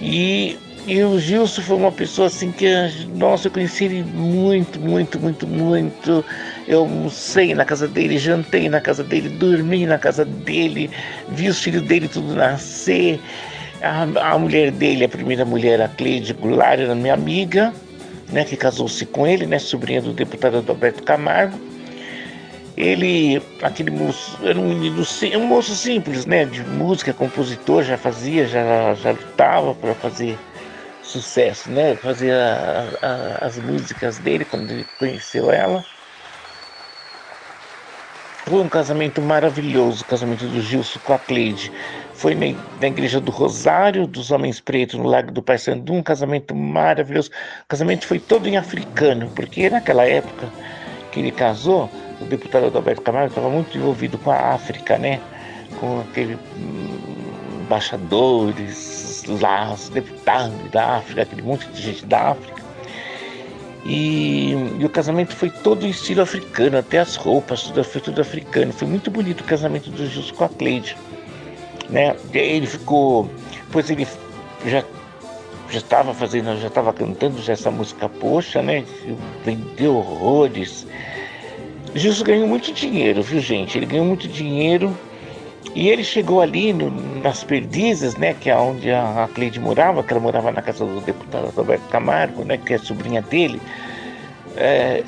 E, 0.00 0.58
e 0.86 1.02
o 1.02 1.18
Gilson 1.18 1.60
foi 1.60 1.76
uma 1.76 1.92
pessoa 1.92 2.28
assim 2.28 2.50
que, 2.50 2.66
nossa, 3.14 3.48
eu 3.48 3.52
conheci 3.52 3.84
ele 3.84 4.02
muito, 4.02 4.80
muito, 4.80 5.20
muito, 5.20 5.46
muito. 5.46 6.24
Eu 6.66 6.80
almocei 6.80 7.54
na 7.54 7.64
casa 7.64 7.88
dele, 7.88 8.18
jantei 8.18 8.68
na 8.68 8.80
casa 8.80 9.02
dele, 9.02 9.28
dormi 9.28 9.86
na 9.86 9.98
casa 9.98 10.24
dele, 10.24 10.90
vi 11.28 11.48
os 11.48 11.60
filhos 11.60 11.82
dele 11.82 12.08
tudo 12.08 12.34
nascer. 12.34 13.20
A, 13.82 14.02
a 14.34 14.38
mulher 14.38 14.70
dele, 14.70 15.04
a 15.04 15.08
primeira 15.08 15.44
mulher, 15.44 15.80
a 15.80 15.88
Cleide 15.88 16.34
Goulart, 16.34 16.78
era 16.80 16.94
minha 16.94 17.14
amiga, 17.14 17.72
né? 18.30 18.44
Que 18.44 18.56
casou-se 18.56 19.04
com 19.06 19.26
ele, 19.26 19.46
né? 19.46 19.58
Sobrinha 19.58 20.02
do 20.02 20.12
deputado 20.12 20.58
Adalberto 20.58 21.02
Camargo. 21.02 21.58
Ele, 22.76 23.42
aquele 23.62 23.90
moço, 23.90 24.38
era 24.42 24.58
um 24.58 24.68
menino, 24.68 25.02
um 25.36 25.46
moço 25.46 25.74
simples, 25.74 26.24
né? 26.26 26.44
De 26.44 26.62
música, 26.62 27.12
compositor, 27.12 27.82
já 27.82 27.96
fazia, 27.96 28.46
já, 28.46 28.94
já 28.94 29.10
lutava 29.10 29.74
para 29.74 29.94
fazer 29.94 30.38
sucesso, 31.02 31.70
né? 31.70 31.96
Fazia 31.96 32.36
a- 32.36 33.06
a- 33.06 33.46
as 33.46 33.58
músicas 33.58 34.18
dele 34.18 34.44
quando 34.44 34.70
ele 34.70 34.86
conheceu 34.98 35.50
ela. 35.50 35.84
Foi 38.50 38.62
um 38.62 38.68
casamento 38.68 39.22
maravilhoso, 39.22 40.02
o 40.02 40.06
casamento 40.06 40.44
do 40.44 40.60
Gilson 40.60 40.98
com 41.04 41.12
a 41.12 41.18
Cleide. 41.20 41.70
Foi 42.14 42.34
na, 42.34 42.88
igreja 42.88 43.20
do 43.20 43.30
Rosário 43.30 44.08
dos 44.08 44.32
Homens 44.32 44.58
Pretos, 44.58 44.98
no 44.98 45.06
Lago 45.06 45.30
do 45.30 45.40
Paissandu, 45.40 45.92
um 45.92 46.02
casamento 46.02 46.52
maravilhoso. 46.52 47.30
O 47.62 47.68
casamento 47.68 48.08
foi 48.08 48.18
todo 48.18 48.48
em 48.48 48.56
africano, 48.56 49.30
porque 49.36 49.70
naquela 49.70 50.04
época 50.04 50.48
que 51.12 51.20
ele 51.20 51.30
casou, 51.30 51.88
o 52.20 52.24
deputado 52.24 52.66
Adalberto 52.66 53.02
Camargo 53.02 53.28
estava 53.28 53.48
muito 53.48 53.78
envolvido 53.78 54.18
com 54.18 54.32
a 54.32 54.52
África, 54.52 54.98
né? 54.98 55.20
Com 55.78 56.00
aquele 56.00 56.34
hum, 56.56 57.62
embaixadores 57.62 59.22
lá, 59.40 59.72
os 59.72 59.90
deputados 59.90 60.70
da 60.72 60.96
África, 60.96 61.22
aquele 61.22 61.42
monte 61.42 61.68
de 61.68 61.80
gente 61.80 62.04
da 62.04 62.30
África. 62.32 62.59
E, 63.84 64.52
e 64.78 64.84
o 64.84 64.88
casamento 64.88 65.34
foi 65.34 65.50
todo 65.50 65.86
em 65.86 65.90
estilo 65.90 66.20
africano, 66.20 66.78
até 66.78 66.98
as 66.98 67.16
roupas, 67.16 67.62
tudo, 67.62 67.82
foi 67.82 68.00
tudo 68.00 68.20
africano. 68.20 68.72
Foi 68.72 68.86
muito 68.86 69.10
bonito 69.10 69.40
o 69.40 69.44
casamento 69.44 69.90
do 69.90 70.06
Gilson 70.06 70.34
com 70.34 70.44
a 70.44 70.48
Cleide. 70.48 70.96
Né? 71.88 72.14
Ele 72.32 72.66
ficou. 72.66 73.30
Depois 73.66 73.88
ele 73.90 74.06
já 74.66 74.84
já 75.70 75.78
estava 75.78 76.12
fazendo, 76.12 76.60
já 76.60 76.66
estava 76.66 76.92
cantando 76.92 77.40
já 77.40 77.52
essa 77.52 77.70
música 77.70 78.08
Poxa, 78.08 78.60
né? 78.60 78.84
Vendeu 79.44 79.96
horrores. 79.96 80.86
Gilson 81.94 82.24
ganhou 82.24 82.48
muito 82.48 82.72
dinheiro, 82.72 83.22
viu 83.22 83.40
gente? 83.40 83.78
Ele 83.78 83.86
ganhou 83.86 84.04
muito 84.04 84.26
dinheiro 84.26 84.96
e 85.74 85.88
ele 85.88 86.02
chegou 86.02 86.40
ali 86.40 86.72
no- 86.72 86.90
nas 87.22 87.44
Perdizes, 87.44 88.16
né? 88.16 88.34
Que 88.34 88.50
é 88.50 88.56
onde 88.56 88.90
a, 88.90 89.24
a 89.24 89.28
Cleide 89.28 89.60
morava, 89.60 90.02
que 90.02 90.12
ela 90.12 90.20
morava 90.20 90.50
na 90.50 90.62
casa 90.62 90.84
do 90.84 91.00
deputado 91.00 91.52
Roberto 91.54 91.88
Camargo, 91.88 92.44
né? 92.44 92.56
Que 92.58 92.74
é 92.74 92.78
sobrinha 92.78 93.22
dele. 93.22 93.60
É, 94.56 95.04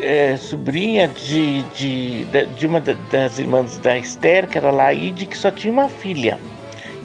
é, 0.00 0.36
sobrinha 0.36 1.08
de, 1.08 1.62
de, 1.74 2.24
de 2.24 2.66
uma 2.66 2.80
das 2.80 3.38
irmãs 3.38 3.78
da 3.78 3.96
Esther, 3.98 4.46
que 4.46 4.58
era 4.58 4.70
Laide, 4.70 5.26
que 5.26 5.36
só 5.36 5.50
tinha 5.50 5.72
uma 5.72 5.88
filha, 5.88 6.38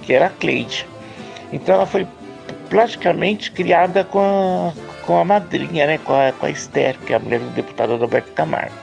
que 0.03 0.13
era 0.13 0.27
a 0.27 0.29
Cleide. 0.29 0.85
Então 1.51 1.75
ela 1.75 1.85
foi 1.85 2.05
praticamente 2.69 3.51
criada 3.51 4.03
com 4.03 4.19
a, 4.19 5.05
com 5.05 5.17
a 5.17 5.25
madrinha, 5.25 5.87
né, 5.87 5.97
com 5.97 6.13
a, 6.13 6.31
com 6.31 6.45
a 6.45 6.49
Esther, 6.51 6.97
que 6.99 7.13
é 7.13 7.15
a 7.15 7.19
mulher 7.19 7.39
do 7.39 7.49
deputado 7.49 7.95
Roberto 7.97 8.31
Camargo. 8.33 8.73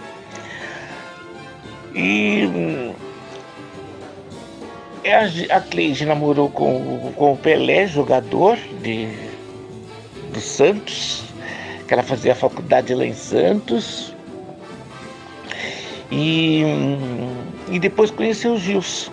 E 1.94 2.92
a, 5.12 5.56
a 5.56 5.60
Cleide 5.60 6.04
namorou 6.04 6.48
com, 6.50 7.12
com 7.16 7.32
o 7.32 7.36
Pelé, 7.36 7.86
jogador 7.86 8.56
de, 8.82 9.08
do 10.32 10.40
Santos, 10.40 11.24
que 11.86 11.94
ela 11.94 12.02
fazia 12.02 12.34
faculdade 12.34 12.94
lá 12.94 13.04
em 13.04 13.14
Santos. 13.14 14.14
E, 16.10 16.62
hum, 16.64 17.44
e 17.70 17.78
depois 17.78 18.10
conheceu 18.10 18.54
o 18.54 18.58
Gilson. 18.58 19.10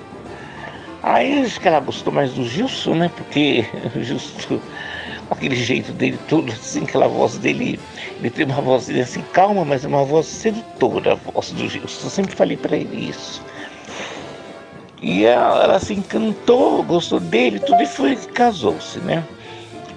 Aí 1.01 1.43
acho 1.43 1.59
que 1.59 1.67
ela 1.67 1.79
gostou 1.79 2.13
mais 2.13 2.31
do 2.33 2.45
Gilson, 2.45 2.95
né? 2.95 3.12
Porque 3.15 3.65
o 3.95 4.01
Gilson, 4.01 4.59
aquele 5.29 5.55
jeito 5.55 5.91
dele 5.91 6.17
todo, 6.29 6.51
assim, 6.51 6.83
aquela 6.83 7.07
voz 7.07 7.38
dele, 7.38 7.79
ele 8.19 8.29
tem 8.29 8.45
uma 8.45 8.62
voz 8.62 8.89
assim, 8.89 9.21
calma, 9.33 9.65
mas 9.65 9.83
é 9.83 9.88
uma 9.88 10.05
voz 10.05 10.27
sedutora, 10.27 11.13
a 11.13 11.15
voz 11.15 11.51
do 11.51 11.67
Gilson. 11.67 12.05
Eu 12.05 12.09
sempre 12.09 12.35
falei 12.35 12.55
para 12.55 12.77
ele 12.77 13.09
isso. 13.09 13.41
E 15.03 15.25
ela, 15.25 15.63
ela, 15.65 15.79
se 15.79 15.93
encantou, 15.93 16.81
gostou 16.81 17.19
dele, 17.19 17.60
tudo 17.60 17.83
e 17.83 17.86
foi 17.86 18.15
casou-se, 18.15 19.00
né? 19.00 19.24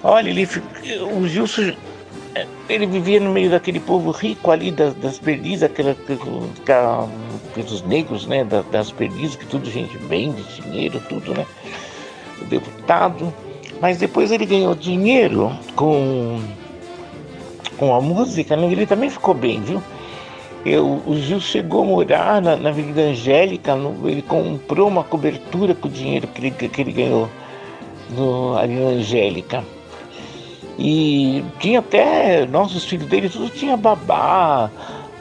Olha, 0.03 0.29
ele, 0.29 0.47
o 1.17 1.25
Gilson 1.25 1.73
ele 2.69 2.85
vivia 2.85 3.19
no 3.19 3.31
meio 3.31 3.49
daquele 3.49 3.79
povo 3.79 4.11
rico 4.11 4.51
ali 4.51 4.71
das, 4.71 4.93
das 4.95 5.17
perdizes, 5.17 5.63
aquela, 5.63 5.95
dos 7.55 7.81
negros, 7.83 8.27
né, 8.27 8.43
das, 8.43 8.65
das 8.67 8.91
perdizes, 8.91 9.35
que 9.35 9.45
tudo 9.45 9.69
gente 9.71 9.97
bem, 9.99 10.31
de 10.33 10.61
dinheiro, 10.61 11.01
tudo, 11.07 11.33
né, 11.33 11.45
o 12.41 12.45
deputado. 12.45 13.33
Mas 13.81 13.97
depois 13.97 14.31
ele 14.31 14.45
ganhou 14.45 14.75
dinheiro 14.75 15.57
com, 15.75 16.41
com 17.77 17.95
a 17.95 18.01
música, 18.01 18.55
né, 18.55 18.67
ele 18.71 18.85
também 18.85 19.09
ficou 19.09 19.33
bem, 19.33 19.61
viu? 19.61 19.81
Eu, 20.67 21.01
o 21.05 21.15
Gil 21.15 21.39
chegou 21.39 21.83
a 21.83 21.85
morar 21.85 22.41
na, 22.41 22.57
na 22.57 22.69
Avenida 22.69 23.01
Angélica, 23.01 23.75
no, 23.75 24.09
ele 24.09 24.21
comprou 24.21 24.87
uma 24.87 25.03
cobertura 25.03 25.73
com 25.73 25.87
o 25.87 25.91
dinheiro 25.91 26.27
que 26.27 26.41
ele, 26.41 26.51
que 26.51 26.81
ele 26.81 26.91
ganhou 26.91 27.29
no, 28.09 28.57
ali 28.57 28.75
na 28.75 28.89
Angélica. 28.89 29.63
E 30.77 31.43
tinha 31.59 31.79
até, 31.79 32.45
nossos 32.45 32.83
filhos 32.83 33.07
dele, 33.07 33.29
tudo 33.29 33.49
tinha 33.49 33.77
babá, 33.77 34.69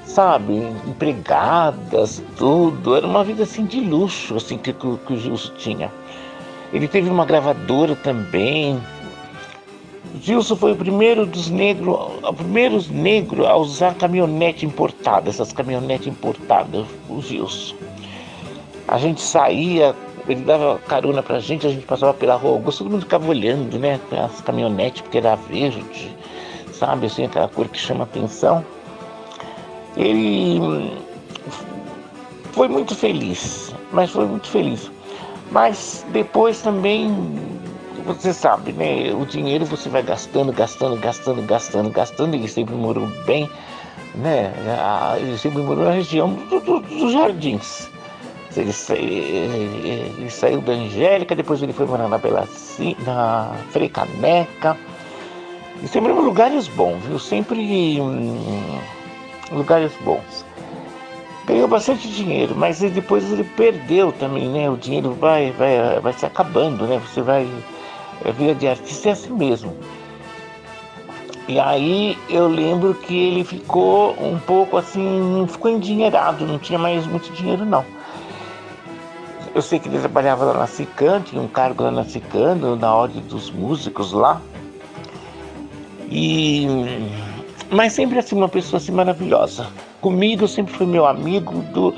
sabe, 0.04 0.54
empregadas, 0.86 2.22
tudo. 2.36 2.96
Era 2.96 3.06
uma 3.06 3.22
vida 3.22 3.44
assim 3.44 3.64
de 3.64 3.80
luxo, 3.80 4.36
assim, 4.36 4.58
que, 4.58 4.72
que, 4.72 4.96
que 5.06 5.12
o 5.12 5.16
Gilson 5.16 5.52
tinha. 5.56 5.92
Ele 6.72 6.88
teve 6.88 7.08
uma 7.08 7.24
gravadora 7.24 7.94
também. 7.94 8.80
Gilson 10.20 10.56
foi 10.56 10.72
o 10.72 10.76
primeiro 10.76 11.26
dos 11.26 11.48
negros, 11.50 11.96
o 12.22 12.32
primeiro 12.32 12.80
negro 12.90 13.46
a 13.46 13.56
usar 13.56 13.94
caminhonete 13.94 14.64
importada, 14.64 15.28
essas 15.28 15.52
caminhonetes 15.52 16.06
importadas, 16.06 16.86
o 17.08 17.20
Gilson. 17.20 17.76
A 18.88 18.98
gente 18.98 19.20
saía 19.20 19.94
ele 20.28 20.42
dava 20.42 20.78
carona 20.78 21.22
pra 21.22 21.38
gente, 21.38 21.66
a 21.66 21.70
gente 21.70 21.86
passava 21.86 22.12
pela 22.12 22.34
rua 22.34 22.52
Augusto, 22.52 22.78
todo 22.78 22.92
mundo 22.92 23.02
ficava 23.02 23.28
olhando, 23.28 23.78
né? 23.78 24.00
As 24.12 24.40
caminhonetes, 24.40 25.02
porque 25.02 25.18
era 25.18 25.36
verde, 25.36 26.14
sabe, 26.72 27.06
assim, 27.06 27.24
aquela 27.24 27.48
cor 27.48 27.68
que 27.68 27.78
chama 27.78 28.04
atenção. 28.04 28.64
Ele 29.96 30.92
foi 32.52 32.68
muito 32.68 32.94
feliz, 32.94 33.72
mas 33.92 34.10
foi 34.10 34.26
muito 34.26 34.48
feliz. 34.48 34.90
Mas 35.52 36.04
depois 36.12 36.60
também, 36.60 37.14
você 38.14 38.32
sabe, 38.32 38.72
né? 38.72 39.12
O 39.14 39.26
dinheiro 39.26 39.64
você 39.64 39.88
vai 39.88 40.02
gastando, 40.02 40.52
gastando, 40.52 40.96
gastando, 40.96 41.42
gastando, 41.42 41.90
gastando. 41.90 42.34
Ele 42.34 42.48
sempre 42.48 42.74
morou 42.74 43.06
bem, 43.24 43.48
né? 44.14 44.52
Ele 45.18 45.36
sempre 45.38 45.62
morou 45.62 45.84
na 45.84 45.92
região 45.92 46.32
do, 46.32 46.60
do, 46.60 46.80
dos 46.80 47.12
jardins. 47.12 47.88
Ele, 48.56 48.72
ele, 48.90 50.14
ele, 50.18 50.30
saiu 50.30 50.62
da 50.62 50.72
Angélica, 50.72 51.36
depois 51.36 51.62
ele 51.62 51.74
foi 51.74 51.84
morar 51.84 52.08
na 52.08 52.16
Bela 52.16 52.48
na 53.04 53.54
Frei 53.70 53.88
Caneca. 53.88 54.76
E 55.82 55.88
sempre 55.88 56.12
em 56.12 56.16
lugares 56.16 56.68
bons, 56.68 56.98
viu? 57.04 57.18
Sempre 57.18 58.00
hum, 58.00 58.80
lugares 59.52 59.92
bons. 60.02 60.44
Ganhou 61.46 61.68
bastante 61.68 62.08
dinheiro, 62.08 62.56
mas 62.56 62.80
depois 62.80 63.30
ele 63.30 63.44
perdeu 63.44 64.10
também, 64.10 64.48
né? 64.48 64.68
O 64.68 64.76
dinheiro 64.76 65.12
vai, 65.12 65.52
vai, 65.52 66.00
vai 66.00 66.12
se 66.12 66.26
acabando, 66.26 66.86
né? 66.86 66.98
Você 66.98 67.22
vai. 67.22 67.46
A 68.24 68.30
vida 68.30 68.54
de 68.54 68.66
artista 68.66 69.10
é 69.10 69.12
assim 69.12 69.32
mesmo. 69.32 69.76
E 71.48 71.60
aí 71.60 72.18
eu 72.28 72.48
lembro 72.48 72.92
que 72.94 73.16
ele 73.16 73.44
ficou 73.44 74.16
um 74.20 74.38
pouco 74.38 74.76
assim, 74.76 75.46
ficou 75.48 75.70
endinheirado, 75.70 76.44
não 76.44 76.58
tinha 76.58 76.78
mais 76.78 77.06
muito 77.06 77.32
dinheiro 77.32 77.64
não. 77.64 77.84
Eu 79.54 79.62
sei 79.62 79.78
que 79.78 79.88
ele 79.88 79.98
trabalhava 79.98 80.44
lá 80.44 80.54
na 80.54 80.66
Cican, 80.66 81.22
tinha 81.22 81.40
um 81.40 81.46
cargo 81.46 81.84
lá 81.84 81.90
na 81.90 82.04
Cican, 82.04 82.56
na 82.78 82.94
ordem 82.94 83.22
dos 83.22 83.50
músicos 83.50 84.12
lá. 84.12 84.40
E 86.10 86.66
mas 87.70 87.92
sempre 87.92 88.18
assim 88.18 88.36
uma 88.36 88.48
pessoa 88.48 88.78
assim 88.78 88.92
maravilhosa. 88.92 89.68
Comigo 90.00 90.48
sempre 90.48 90.74
foi 90.74 90.86
meu 90.86 91.06
amigo 91.06 91.62
do 91.72 91.94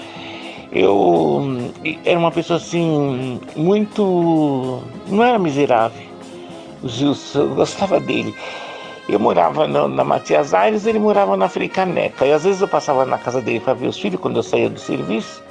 eu 0.70 1.72
era 2.04 2.18
uma 2.18 2.30
pessoa 2.30 2.58
assim 2.58 3.40
muito 3.56 4.82
não 5.08 5.24
era 5.24 5.38
miserável. 5.38 6.07
Gilson, 6.84 7.40
eu 7.40 7.54
gostava 7.54 8.00
dele. 8.00 8.34
Eu 9.08 9.18
morava 9.18 9.66
na, 9.66 9.88
na 9.88 10.04
Matias 10.04 10.52
Aires, 10.52 10.86
ele 10.86 10.98
morava 10.98 11.36
na 11.36 11.48
Fricaneca. 11.48 12.26
E 12.26 12.32
às 12.32 12.44
vezes 12.44 12.60
eu 12.60 12.68
passava 12.68 13.04
na 13.06 13.16
casa 13.16 13.40
dele 13.40 13.60
para 13.60 13.74
ver 13.74 13.86
os 13.86 13.98
filhos 13.98 14.20
quando 14.20 14.36
eu 14.36 14.42
saía 14.42 14.68
do 14.68 14.78
serviço 14.78 15.42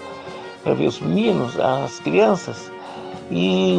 para 0.68 0.74
ver 0.74 0.88
os 0.88 1.00
meninos, 1.00 1.58
as 1.60 1.98
crianças, 2.00 2.70
e, 3.32 3.78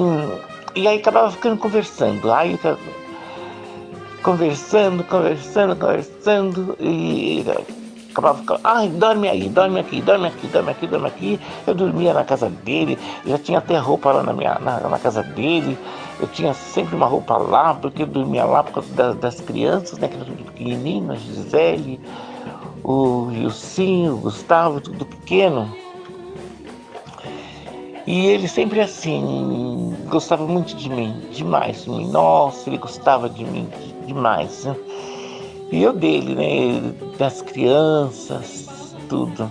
e 0.74 0.88
aí 0.88 0.98
acabava 0.98 1.30
ficando 1.30 1.58
conversando. 1.58 2.32
Aí 2.32 2.58
conversando, 4.22 5.04
conversando, 5.04 5.76
conversando, 5.76 6.76
e 6.80 7.44
acabava 8.10 8.38
ficando, 8.38 8.60
ai, 8.64 8.88
dorme 8.88 9.28
aí, 9.28 9.48
dorme 9.50 9.80
aqui, 9.80 10.00
dorme 10.00 10.28
aqui, 10.28 10.46
dorme 10.46 10.70
aqui, 10.70 10.86
dorme 10.86 11.06
aqui. 11.06 11.40
Eu 11.66 11.74
dormia 11.74 12.14
na 12.14 12.24
casa 12.24 12.48
dele, 12.48 12.98
já 13.26 13.38
tinha 13.38 13.58
até 13.58 13.76
roupa 13.76 14.10
lá 14.10 14.22
na, 14.22 14.32
minha, 14.32 14.58
na, 14.58 14.80
na 14.80 14.98
casa 14.98 15.22
dele. 15.22 15.78
Eu 16.20 16.26
tinha 16.28 16.52
sempre 16.52 16.96
uma 16.96 17.06
roupa 17.06 17.36
lá, 17.36 17.74
porque 17.74 18.02
eu 18.02 18.06
dormia 18.06 18.44
lá 18.44 18.62
por 18.62 18.74
causa 18.74 18.92
das, 18.94 19.16
das 19.16 19.40
crianças, 19.40 19.98
né, 19.98 20.08
que 20.08 20.16
tudo 20.16 20.44
pequenininho, 20.44 21.12
a 21.12 21.14
Gisele, 21.14 22.00
o 22.82 23.30
Gilcinho, 23.32 24.14
o 24.14 24.18
Gustavo, 24.18 24.80
tudo 24.80 25.04
pequeno. 25.04 25.72
E 28.06 28.26
ele 28.26 28.48
sempre 28.48 28.80
assim, 28.80 29.94
gostava 30.08 30.46
muito 30.46 30.74
de 30.74 30.88
mim, 30.88 31.14
demais 31.30 31.84
de 31.84 31.90
mim. 31.90 32.08
Nossa, 32.08 32.70
ele 32.70 32.78
gostava 32.78 33.28
de 33.28 33.44
mim 33.44 33.68
demais. 34.06 34.64
Né? 34.64 34.74
E 35.70 35.82
eu 35.82 35.92
dele, 35.92 36.34
né? 36.34 36.94
Das 37.18 37.42
crianças, 37.42 38.96
tudo. 39.08 39.50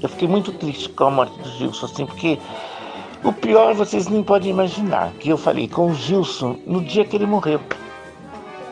Eu 0.00 0.08
fiquei 0.08 0.26
muito 0.26 0.52
triste 0.52 0.88
com 0.88 1.04
a 1.04 1.10
morte 1.10 1.38
do 1.40 1.48
Gilson, 1.50 1.86
assim, 1.86 2.06
porque 2.06 2.38
o 3.24 3.32
pior 3.32 3.74
vocês 3.74 4.08
nem 4.08 4.22
podem 4.22 4.50
imaginar, 4.50 5.12
que 5.20 5.28
eu 5.28 5.36
falei 5.36 5.68
com 5.68 5.90
o 5.90 5.94
Gilson 5.94 6.56
no 6.66 6.80
dia 6.80 7.04
que 7.04 7.16
ele 7.16 7.26
morreu. 7.26 7.60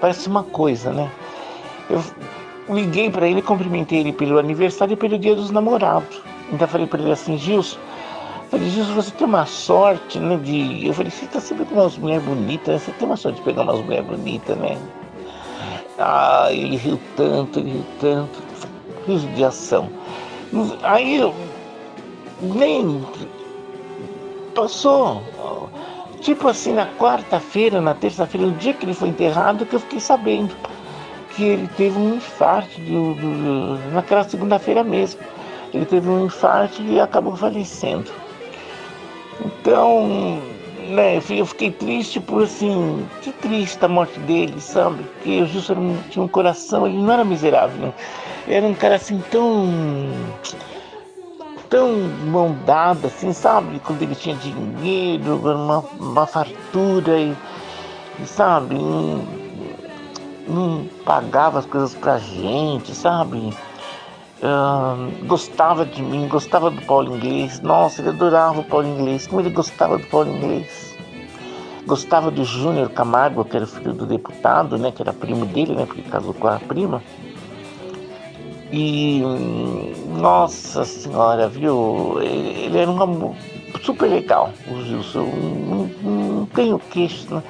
Parece 0.00 0.28
uma 0.28 0.42
coisa, 0.42 0.92
né? 0.92 1.10
Eu 1.88 2.02
liguei 2.68 3.10
para 3.10 3.28
ele, 3.28 3.42
cumprimentei 3.42 4.00
ele 4.00 4.12
pelo 4.12 4.38
aniversário 4.38 4.94
e 4.94 4.96
pelo 4.96 5.18
dia 5.18 5.34
dos 5.34 5.50
namorados. 5.50 6.20
Ainda 6.50 6.66
falei 6.66 6.86
para 6.86 7.00
ele 7.00 7.12
assim, 7.12 7.38
Gilson, 7.38 7.78
falei, 8.50 8.68
Jesus, 8.70 8.94
você 8.94 9.10
tem 9.12 9.26
uma 9.26 9.46
sorte, 9.46 10.18
né? 10.18 10.36
De... 10.36 10.86
Eu 10.86 10.94
falei, 10.94 11.10
você 11.10 11.26
tá 11.26 11.38
sempre 11.38 11.64
com 11.64 11.76
umas 11.76 11.96
mulheres 11.96 12.24
bonitas, 12.24 12.74
né? 12.74 12.78
Você 12.78 12.90
tem 12.92 13.06
uma 13.06 13.16
sorte 13.16 13.36
de 13.36 13.42
pegar 13.42 13.62
umas 13.62 13.80
mulheres 13.80 14.06
bonitas, 14.06 14.56
né? 14.56 14.76
Ah, 15.98 16.48
ele 16.50 16.76
riu 16.76 16.98
tanto, 17.16 17.60
ele 17.60 17.70
riu 17.72 17.84
tanto, 18.00 18.42
riso 19.06 19.28
de 19.28 19.44
ação. 19.44 19.88
Aí 20.82 21.18
eu 21.18 21.34
nem 22.40 23.04
passou. 24.60 25.22
Tipo 26.20 26.48
assim, 26.48 26.72
na 26.74 26.86
quarta-feira, 26.86 27.80
na 27.80 27.94
terça-feira, 27.94 28.46
no 28.46 28.52
dia 28.52 28.74
que 28.74 28.84
ele 28.84 28.94
foi 28.94 29.08
enterrado, 29.08 29.64
que 29.64 29.74
eu 29.74 29.80
fiquei 29.80 30.00
sabendo 30.00 30.54
que 31.34 31.44
ele 31.44 31.68
teve 31.76 31.98
um 31.98 32.16
infarto 32.16 32.78
do, 32.82 33.14
do, 33.14 33.92
naquela 33.92 34.24
segunda-feira 34.24 34.84
mesmo. 34.84 35.20
Ele 35.72 35.86
teve 35.86 36.08
um 36.08 36.26
infarto 36.26 36.82
e 36.82 37.00
acabou 37.00 37.34
falecendo. 37.36 38.10
Então, 39.42 40.42
né, 40.88 41.20
eu 41.30 41.46
fiquei 41.46 41.70
triste 41.70 42.20
por 42.20 42.42
assim, 42.42 43.06
que 43.22 43.32
triste 43.32 43.82
a 43.82 43.88
morte 43.88 44.18
dele, 44.20 44.60
sabe? 44.60 45.02
Porque 45.02 45.40
o 45.40 45.46
Gilson 45.46 45.96
tinha 46.10 46.22
um 46.22 46.28
coração, 46.28 46.86
ele 46.86 46.98
não 46.98 47.12
era 47.12 47.24
miserável, 47.24 47.78
né? 47.78 47.94
Era 48.46 48.66
um 48.66 48.74
cara 48.74 48.96
assim 48.96 49.22
tão. 49.30 50.10
Tão 51.70 51.92
mão 52.26 52.54
dada, 52.66 53.06
assim, 53.06 53.32
sabe? 53.32 53.78
Quando 53.78 54.02
ele 54.02 54.16
tinha 54.16 54.34
dinheiro, 54.34 55.36
uma, 55.36 55.78
uma 55.98 56.26
fartura 56.26 57.18
e, 57.18 57.34
e 58.18 58.26
sabe? 58.26 58.74
Não, 60.48 60.84
pagava 61.04 61.60
as 61.60 61.66
coisas 61.66 61.94
pra 61.94 62.18
gente, 62.18 62.92
sabe? 62.92 63.54
Uh, 64.42 65.26
gostava 65.26 65.86
de 65.86 66.02
mim, 66.02 66.26
gostava 66.26 66.70
do 66.70 66.82
Paulo 66.82 67.16
Inglês. 67.16 67.60
Nossa, 67.60 68.02
ele 68.02 68.08
adorava 68.08 68.60
o 68.60 68.64
Paulo 68.64 68.88
Inglês. 68.88 69.28
Como 69.28 69.40
ele 69.40 69.50
gostava 69.50 69.96
do 69.96 70.06
Paulo 70.06 70.28
Inglês. 70.28 70.90
Gostava 71.86 72.30
do 72.30 72.44
Júnior 72.44 72.90
Camargo, 72.90 73.44
que 73.44 73.56
era 73.56 73.66
filho 73.66 73.92
do 73.92 74.06
deputado, 74.06 74.76
né? 74.76 74.90
Que 74.90 75.02
era 75.02 75.12
primo 75.12 75.46
dele, 75.46 75.74
né? 75.74 75.86
Porque 75.86 76.02
casou 76.02 76.34
com 76.34 76.48
a 76.48 76.58
prima. 76.58 77.02
E 78.72 79.20
nossa 80.16 80.84
senhora, 80.84 81.48
viu? 81.48 82.18
Ele 82.22 82.78
era 82.78 82.90
um 82.90 83.34
super 83.82 84.08
legal, 84.08 84.52
o 84.70 84.82
Gilson. 84.84 85.24
Não, 85.24 85.90
não 86.02 86.46
tenho 86.46 86.78
queixo, 86.78 87.42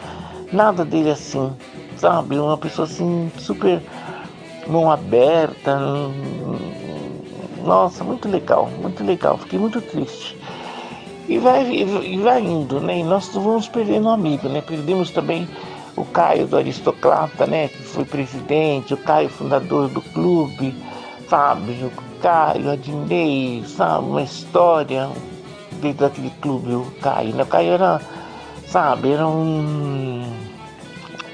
nada 0.53 0.85
dele 0.85 1.11
assim, 1.11 1.53
sabe? 1.97 2.39
Uma 2.39 2.57
pessoa 2.57 2.87
assim 2.87 3.31
super 3.37 3.83
mão 4.67 4.91
aberta. 4.91 5.79
Nossa, 7.65 8.03
muito 8.03 8.27
legal, 8.27 8.71
muito 8.81 9.05
legal. 9.05 9.37
Fiquei 9.37 9.59
muito 9.59 9.81
triste. 9.83 10.39
E 11.29 11.39
vai, 11.39 11.71
e 11.71 12.17
vai 12.17 12.41
indo, 12.43 12.81
né? 12.81 12.99
E 12.99 13.03
nós 13.05 13.29
vamos 13.29 13.69
perdendo 13.69 14.09
um 14.09 14.11
amigo, 14.11 14.49
né? 14.49 14.63
Perdemos 14.63 15.11
também 15.11 15.47
o 15.95 16.05
Caio 16.05 16.47
do 16.47 16.57
Aristocrata, 16.57 17.47
né? 17.47 17.69
Que 17.69 17.83
foi 17.83 18.05
presidente, 18.05 18.95
o 18.95 18.97
Caio 18.97 19.29
fundador 19.29 19.89
do 19.89 20.01
clube, 20.01 20.75
sabe? 21.31 21.73
O 21.85 21.93
Caio, 22.21 22.73
Adnei, 22.73 23.65
sabe? 23.65 24.05
Uma 24.05 24.23
história 24.23 25.09
dentro 25.81 26.07
daquele 26.07 26.31
clube, 26.43 26.75
o 26.75 26.93
Caio, 27.01 27.35
né? 27.35 27.45
O 27.45 27.47
Caio 27.47 27.73
era, 27.73 28.01
sabe? 28.67 29.13
Era 29.13 29.27
um... 29.27 30.31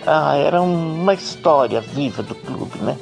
Ah, 0.06 0.37
era 0.37 0.62
uma 0.62 1.14
história 1.14 1.80
viva 1.80 2.22
do 2.22 2.35
clube, 2.37 2.78
né? 2.78 2.96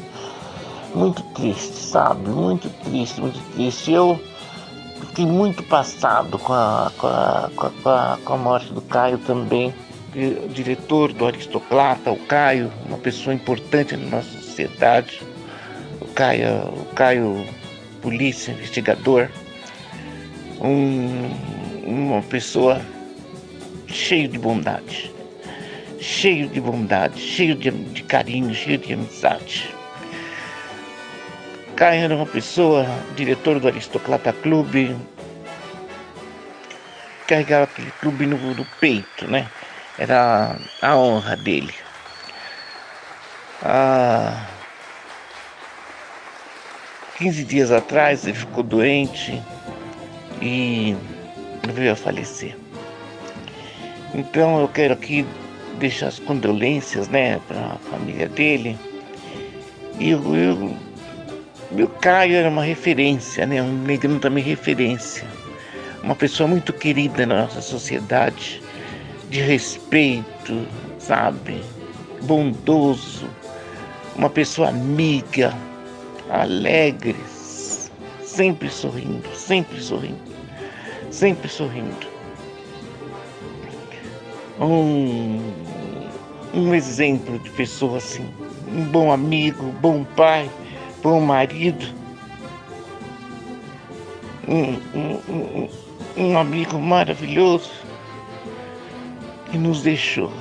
muito 0.95 1.23
triste, 1.35 1.75
sabe? 1.75 2.29
Muito 2.29 2.71
triste, 2.85 3.21
muito 3.21 3.39
triste. 3.53 3.93
Eu 3.93 4.19
fiquei 5.01 5.27
muito 5.27 5.63
passado 5.65 6.39
com 6.39 6.53
a, 6.53 6.91
com 6.97 7.07
a, 7.07 7.51
com 7.57 7.89
a, 7.91 8.19
com 8.25 8.33
a 8.33 8.37
morte 8.37 8.73
do 8.73 8.81
Caio 8.81 9.19
também. 9.19 9.75
O 10.15 10.49
diretor 10.49 11.13
do 11.13 11.27
Aristocrata, 11.27 12.13
o 12.13 12.17
Caio, 12.17 12.73
uma 12.87 12.97
pessoa 12.97 13.35
importante 13.35 13.97
na 13.97 14.17
nossa 14.17 14.31
sociedade. 14.31 15.21
Caio, 16.15 16.69
o 16.69 16.85
Caio 16.95 17.47
polícia, 18.01 18.53
investigador. 18.53 19.29
Um, 20.61 21.31
uma 21.85 22.23
pessoa 22.23 22.81
cheio 23.89 24.29
de 24.29 24.39
bondade. 24.39 25.13
Cheio 26.01 26.49
de 26.49 26.61
bondade, 26.61 27.19
cheio 27.19 27.55
de, 27.55 27.71
de 27.71 28.03
carinho, 28.03 28.55
cheio 28.55 28.79
de 28.79 28.93
amizade. 28.93 29.75
Caio 31.77 32.05
era 32.05 32.15
uma 32.15 32.27
pessoa, 32.27 32.87
diretor 33.17 33.59
do 33.59 33.67
Aristocrata 33.67 34.33
Clube, 34.33 34.95
carregava 37.27 37.65
aquele 37.65 37.91
clube 37.93 38.27
no, 38.27 38.37
no 38.37 38.65
peito, 38.81 39.27
né? 39.27 39.49
Era 39.99 40.57
a 40.83 40.97
honra 40.97 41.37
dele. 41.37 41.75
Há 43.63 44.54
15 47.19 47.45
dias 47.45 47.71
atrás 47.71 48.27
ele 48.27 48.37
ficou 48.37 48.63
doente 48.63 49.41
e 50.43 50.97
veio 51.73 51.93
a 51.93 51.97
falecer. 51.97 52.57
Então 54.15 54.61
eu 54.61 54.69
quero 54.69 54.95
aqui 54.95 55.27
deixar 55.79 56.09
as 56.09 56.19
condolências, 56.19 57.09
né, 57.09 57.41
para 57.49 57.61
a 57.61 57.79
família 57.91 58.29
dele. 58.29 58.79
E 59.99 60.11
eu, 60.11 60.37
eu 60.37 60.77
meu 61.75 61.89
Caio 61.89 62.37
era 62.37 62.49
uma 62.49 62.63
referência, 62.63 63.45
né? 63.47 63.61
um 63.61 63.83
negrão 63.83 64.21
também 64.21 64.45
referência. 64.45 65.27
Uma 66.05 66.15
pessoa 66.15 66.49
muito 66.49 66.73
querida 66.73 67.27
na 67.27 67.43
nossa 67.43 67.61
sociedade, 67.61 68.63
de 69.29 69.41
respeito, 69.41 70.67
sabe? 71.01 71.61
Bondoso, 72.23 73.29
uma 74.15 74.31
pessoa 74.31 74.69
amiga, 74.69 75.53
alegre, 76.31 77.17
sempre 78.23 78.69
sorrindo, 78.69 79.29
sempre 79.35 79.81
sorrindo, 79.81 80.21
sempre 81.11 81.49
sorrindo. 81.49 82.15
Um, 84.61 85.41
um 86.55 86.75
exemplo 86.75 87.39
de 87.41 87.51
pessoa 87.51 87.99
assim, 87.99 88.29
um 88.69 88.85
bom 88.85 89.11
amigo, 89.11 89.65
bom 89.81 90.05
pai 90.17 90.49
bom 91.05 91.21
marido, 91.21 91.87
um, 94.49 94.73
um, 94.99 95.21
um, 95.29 95.69
um 96.17 96.39
amigo 96.39 96.79
maravilhoso 96.79 97.71
que 99.51 99.59
nos 99.59 99.83
deixou. 99.83 100.33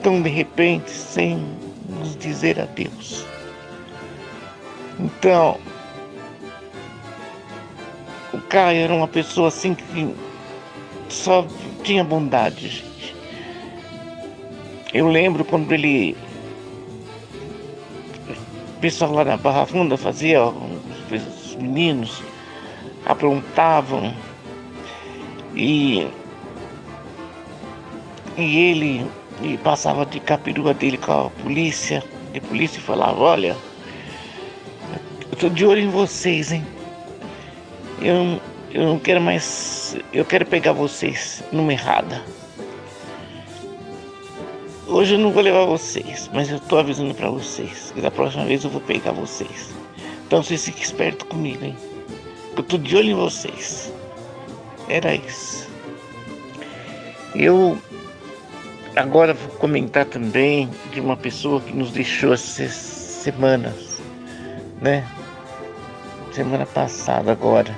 Tão 0.00 0.22
de 0.22 0.28
repente, 0.28 0.92
sem 0.92 1.44
nos 1.88 2.16
dizer 2.16 2.60
adeus. 2.60 3.24
Então, 4.98 5.58
o 8.32 8.38
Caio 8.38 8.80
era 8.80 8.94
uma 8.94 9.08
pessoa 9.08 9.48
assim 9.48 9.74
que 9.74 10.14
só 11.08 11.46
tinha 11.82 12.04
bondade, 12.04 12.68
gente. 12.68 13.16
Eu 14.92 15.08
lembro 15.08 15.44
quando 15.44 15.72
ele 15.72 16.16
pessoal 18.84 19.12
lá 19.12 19.24
na 19.24 19.38
Barra 19.38 19.64
Funda 19.64 19.96
fazia, 19.96 20.44
os 20.44 21.56
meninos 21.56 22.22
aprontavam 23.06 24.14
e, 25.54 26.06
e 28.36 28.58
ele 28.58 29.06
e 29.42 29.56
passava 29.58 30.06
de 30.06 30.20
capirua 30.20 30.72
dele 30.72 30.96
com 30.96 31.12
a 31.12 31.30
polícia, 31.30 32.02
e 32.32 32.38
a 32.38 32.40
polícia 32.40 32.80
falava, 32.80 33.20
olha, 33.20 33.56
eu 35.30 35.36
tô 35.38 35.48
de 35.48 35.66
olho 35.66 35.80
em 35.80 35.88
vocês, 35.88 36.52
hein? 36.52 36.64
Eu, 38.00 38.40
eu 38.72 38.86
não 38.86 38.98
quero 38.98 39.20
mais. 39.20 39.96
Eu 40.12 40.24
quero 40.24 40.46
pegar 40.46 40.72
vocês 40.72 41.42
numa 41.52 41.72
errada. 41.72 42.22
Hoje 44.86 45.14
eu 45.14 45.18
não 45.18 45.32
vou 45.32 45.42
levar 45.42 45.64
vocês, 45.64 46.30
mas 46.32 46.50
eu 46.50 46.60
tô 46.60 46.76
avisando 46.76 47.14
para 47.14 47.30
vocês 47.30 47.90
que 47.92 48.00
da 48.00 48.10
próxima 48.10 48.44
vez 48.44 48.64
eu 48.64 48.70
vou 48.70 48.80
pegar 48.80 49.12
vocês. 49.12 49.74
Então 50.26 50.42
vocês 50.42 50.64
fiquem 50.64 50.82
espertos 50.82 51.26
comigo, 51.28 51.64
hein? 51.64 51.76
Eu 52.56 52.62
tô 52.62 52.76
de 52.76 52.96
olho 52.96 53.10
em 53.10 53.14
vocês. 53.14 53.92
Era 54.88 55.14
isso. 55.14 55.68
Eu 57.34 57.78
agora 58.96 59.34
vou 59.34 59.56
comentar 59.56 60.04
também 60.04 60.70
de 60.92 61.00
uma 61.00 61.16
pessoa 61.16 61.60
que 61.60 61.72
nos 61.72 61.90
deixou 61.90 62.34
essas 62.34 62.72
semanas, 62.72 64.00
né? 64.80 65.06
Semana 66.32 66.66
passada 66.66 67.32
agora. 67.32 67.76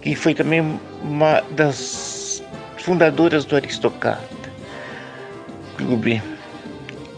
Que 0.00 0.14
foi 0.14 0.34
também 0.34 0.78
uma 1.02 1.40
das 1.50 2.42
fundadoras 2.78 3.44
do 3.44 3.56
Aristocrata 3.56 4.22
Clube, 5.76 6.22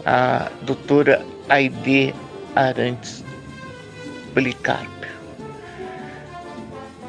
a 0.05 0.49
doutora 0.61 1.23
Aide 1.49 2.13
Arantes 2.55 3.23
Policarpo. 4.33 4.87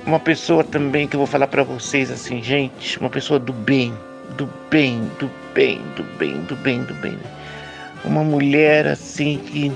Uma 0.04 0.18
pessoa 0.18 0.64
também 0.64 1.06
que 1.06 1.14
eu 1.14 1.18
vou 1.18 1.26
falar 1.26 1.46
para 1.46 1.62
vocês 1.62 2.10
assim, 2.10 2.42
gente, 2.42 2.98
uma 2.98 3.10
pessoa 3.10 3.38
do 3.38 3.52
bem, 3.52 3.94
do 4.36 4.48
bem, 4.70 5.00
do 5.18 5.26
bem, 5.26 5.47
do 5.96 6.04
bem, 6.18 6.40
do 6.42 6.56
bem, 6.56 6.82
do 6.84 6.94
bem. 6.94 7.18
Uma 8.04 8.22
mulher 8.22 8.86
assim 8.86 9.38
que 9.38 9.72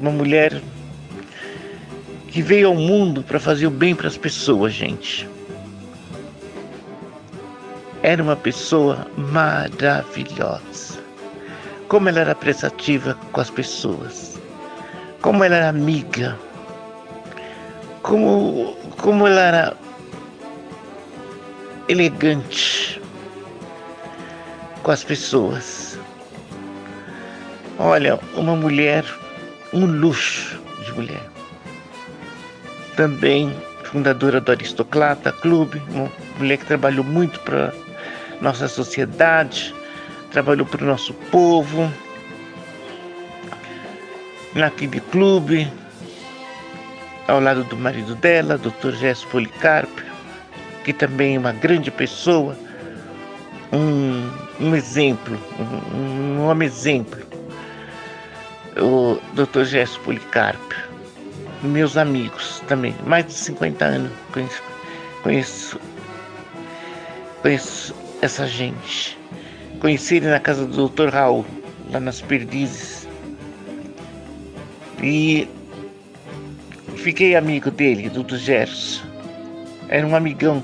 uma 0.00 0.10
mulher 0.10 0.60
que 2.28 2.42
veio 2.42 2.68
ao 2.68 2.74
mundo 2.74 3.22
para 3.22 3.38
fazer 3.38 3.66
o 3.66 3.70
bem 3.70 3.94
para 3.94 4.08
as 4.08 4.16
pessoas, 4.16 4.72
gente 4.72 5.28
era 8.04 8.22
uma 8.22 8.36
pessoa 8.36 9.06
maravilhosa. 9.16 11.02
Como 11.88 12.06
ela 12.06 12.20
era 12.20 12.34
prestativa 12.34 13.16
com 13.32 13.40
as 13.40 13.48
pessoas. 13.48 14.38
Como 15.22 15.42
ela 15.42 15.56
era 15.56 15.68
amiga. 15.70 16.38
Como, 18.02 18.76
como 18.98 19.26
ela 19.26 19.40
era 19.40 19.76
elegante 21.88 22.93
com 24.84 24.90
as 24.90 25.02
pessoas. 25.02 25.98
Olha, 27.78 28.20
uma 28.34 28.54
mulher, 28.54 29.04
um 29.72 29.84
luxo 29.86 30.60
de 30.84 30.92
mulher. 30.92 31.22
Também 32.94 33.52
fundadora 33.84 34.40
do 34.40 34.52
Aristocrata 34.52 35.32
Clube, 35.32 35.82
uma 35.88 36.12
mulher 36.38 36.58
que 36.58 36.66
trabalhou 36.66 37.04
muito 37.04 37.40
para 37.40 37.72
nossa 38.40 38.68
sociedade, 38.68 39.74
trabalhou 40.30 40.66
para 40.66 40.84
o 40.84 40.86
nosso 40.86 41.14
povo, 41.14 41.90
naquele 44.54 45.00
clube, 45.00 45.72
ao 47.26 47.40
lado 47.40 47.64
do 47.64 47.76
marido 47.76 48.14
dela, 48.16 48.58
Dr. 48.58 48.92
Gesso 48.98 49.26
Policarpio, 49.28 50.04
que 50.84 50.92
também 50.92 51.36
é 51.36 51.38
uma 51.38 51.52
grande 51.52 51.90
pessoa, 51.90 52.56
um, 53.72 54.43
um 54.60 54.74
exemplo, 54.74 55.38
um, 55.58 56.44
homem 56.46 56.66
exemplo, 56.66 57.20
o 58.76 59.18
Dr. 59.34 59.64
Gesso 59.64 60.00
Policarpio. 60.00 60.84
Meus 61.62 61.96
amigos 61.96 62.62
também, 62.68 62.94
mais 63.06 63.26
de 63.26 63.32
50 63.32 63.84
anos 63.84 64.12
conheço, 64.32 64.62
conheço, 65.22 65.80
conheço 67.40 67.94
essa 68.20 68.46
gente. 68.46 69.18
Conheci 69.80 70.16
ele 70.16 70.28
na 70.28 70.40
casa 70.40 70.66
do 70.66 70.88
Dr. 70.88 71.08
Raul, 71.08 71.44
lá 71.90 72.00
nas 72.00 72.20
Perdizes. 72.20 73.08
E 75.02 75.48
fiquei 76.96 77.36
amigo 77.36 77.70
dele, 77.70 78.08
do, 78.08 78.36
Gerson. 78.36 79.02
Era 79.88 80.06
um 80.06 80.16
amigão, 80.16 80.62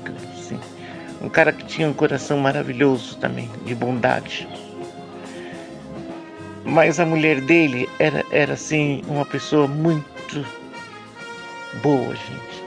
um 1.21 1.29
cara 1.29 1.51
que 1.51 1.65
tinha 1.65 1.87
um 1.87 1.93
coração 1.93 2.37
maravilhoso 2.37 3.17
também, 3.17 3.49
de 3.65 3.75
bondade. 3.75 4.47
Mas 6.65 6.99
a 6.99 7.05
mulher 7.05 7.41
dele 7.41 7.89
era, 7.99 8.25
era 8.31 8.53
assim, 8.53 9.01
uma 9.07 9.25
pessoa 9.25 9.67
muito 9.67 10.45
boa, 11.81 12.15
gente. 12.15 12.63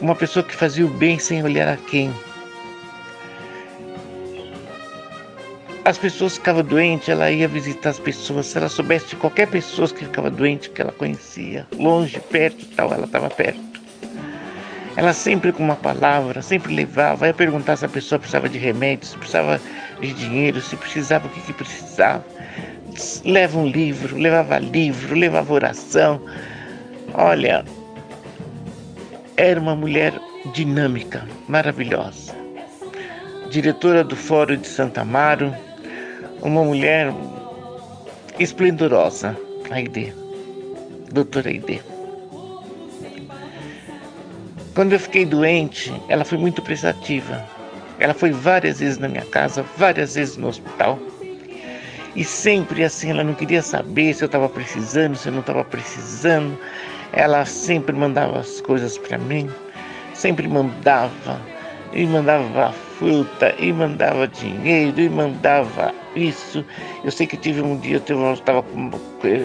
Uma 0.00 0.14
pessoa 0.14 0.42
que 0.42 0.54
fazia 0.54 0.84
o 0.86 0.88
bem 0.88 1.18
sem 1.18 1.42
olhar 1.42 1.68
a 1.68 1.76
quem. 1.76 2.12
as 5.90 5.98
pessoas 5.98 6.34
ficavam 6.34 6.62
doentes, 6.62 7.08
ela 7.08 7.30
ia 7.30 7.48
visitar 7.48 7.90
as 7.90 7.98
pessoas. 7.98 8.46
Se 8.46 8.58
ela 8.58 8.68
soubesse 8.68 9.08
de 9.08 9.16
qualquer 9.16 9.48
pessoa 9.48 9.88
que 9.88 10.04
ficava 10.04 10.30
doente, 10.30 10.70
que 10.70 10.80
ela 10.80 10.92
conhecia, 10.92 11.66
longe, 11.76 12.20
perto 12.20 12.64
tal, 12.76 12.92
ela 12.92 13.06
estava 13.06 13.28
perto. 13.28 13.69
Ela 15.00 15.14
sempre 15.14 15.50
com 15.50 15.62
uma 15.62 15.76
palavra, 15.76 16.42
sempre 16.42 16.74
levava, 16.74 17.26
ia 17.26 17.32
perguntar 17.32 17.74
se 17.74 17.86
a 17.86 17.88
pessoa 17.88 18.18
precisava 18.18 18.50
de 18.50 18.58
remédio, 18.58 19.06
se 19.06 19.16
precisava 19.16 19.58
de 19.98 20.12
dinheiro, 20.12 20.60
se 20.60 20.76
precisava, 20.76 21.26
o 21.26 21.30
que, 21.30 21.40
que 21.40 21.54
precisava. 21.54 22.22
Leva 23.24 23.58
um 23.58 23.66
livro, 23.66 24.18
levava 24.18 24.58
livro, 24.58 25.14
levava 25.14 25.54
oração. 25.54 26.20
Olha, 27.14 27.64
era 29.38 29.58
uma 29.58 29.74
mulher 29.74 30.12
dinâmica, 30.52 31.26
maravilhosa. 31.48 32.34
Diretora 33.48 34.04
do 34.04 34.14
Fórum 34.14 34.58
de 34.58 34.68
Santa 34.68 35.00
Amaro, 35.00 35.56
uma 36.42 36.62
mulher 36.62 37.10
esplendorosa, 38.38 39.34
Aide, 39.70 40.12
doutora 41.10 41.48
Aide. 41.48 41.80
Quando 44.74 44.92
eu 44.92 45.00
fiquei 45.00 45.24
doente, 45.24 45.92
ela 46.08 46.24
foi 46.24 46.38
muito 46.38 46.62
prestativa. 46.62 47.44
Ela 47.98 48.14
foi 48.14 48.30
várias 48.30 48.80
vezes 48.80 48.98
na 48.98 49.08
minha 49.08 49.24
casa, 49.26 49.64
várias 49.76 50.14
vezes 50.14 50.36
no 50.36 50.48
hospital. 50.48 50.98
E 52.14 52.24
sempre 52.24 52.84
assim, 52.84 53.10
ela 53.10 53.22
não 53.22 53.34
queria 53.34 53.62
saber 53.62 54.14
se 54.14 54.22
eu 54.22 54.26
estava 54.26 54.48
precisando, 54.48 55.16
se 55.16 55.28
eu 55.28 55.32
não 55.32 55.40
estava 55.40 55.64
precisando. 55.64 56.58
Ela 57.12 57.44
sempre 57.44 57.94
mandava 57.94 58.38
as 58.38 58.60
coisas 58.60 58.96
para 58.96 59.18
mim, 59.18 59.50
sempre 60.14 60.46
mandava, 60.46 61.40
e 61.92 62.06
mandava 62.06 62.72
fruta, 62.98 63.54
e 63.58 63.72
mandava 63.72 64.28
dinheiro, 64.28 65.00
e 65.00 65.08
mandava 65.08 65.92
isso. 66.14 66.64
Eu 67.04 67.10
sei 67.10 67.26
que 67.26 67.36
tive 67.36 67.60
um 67.60 67.76
dia, 67.76 68.02
eu 68.08 68.32
estava 68.34 68.62
com, 68.62 68.90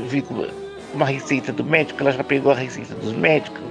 vi 0.07 0.21
com 0.21 0.47
uma 0.93 1.05
receita 1.05 1.51
do 1.51 1.63
médico, 1.63 2.01
ela 2.01 2.11
já 2.11 2.23
pegou 2.23 2.51
a 2.51 2.55
receita 2.55 2.93
dos 2.95 3.13
médicos, 3.13 3.61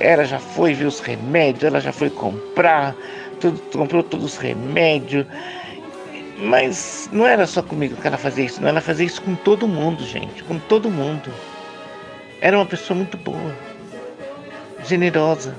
ela 0.00 0.24
já 0.24 0.38
foi 0.38 0.74
ver 0.74 0.86
os 0.86 1.00
remédios, 1.00 1.64
ela 1.64 1.80
já 1.80 1.92
foi 1.92 2.10
comprar, 2.10 2.94
tudo, 3.40 3.60
comprou 3.72 4.02
todos 4.02 4.34
os 4.34 4.36
remédios. 4.36 5.26
Mas 6.38 7.08
não 7.12 7.26
era 7.26 7.46
só 7.46 7.62
comigo 7.62 7.96
que 7.96 8.06
ela 8.06 8.16
fazia 8.16 8.44
isso, 8.44 8.60
não, 8.60 8.68
ela 8.68 8.80
fazia 8.80 9.04
isso 9.04 9.20
com 9.22 9.34
todo 9.34 9.66
mundo, 9.66 10.04
gente, 10.04 10.42
com 10.44 10.58
todo 10.58 10.88
mundo. 10.88 11.32
Era 12.40 12.56
uma 12.56 12.66
pessoa 12.66 12.96
muito 12.96 13.16
boa, 13.16 13.54
generosa. 14.84 15.56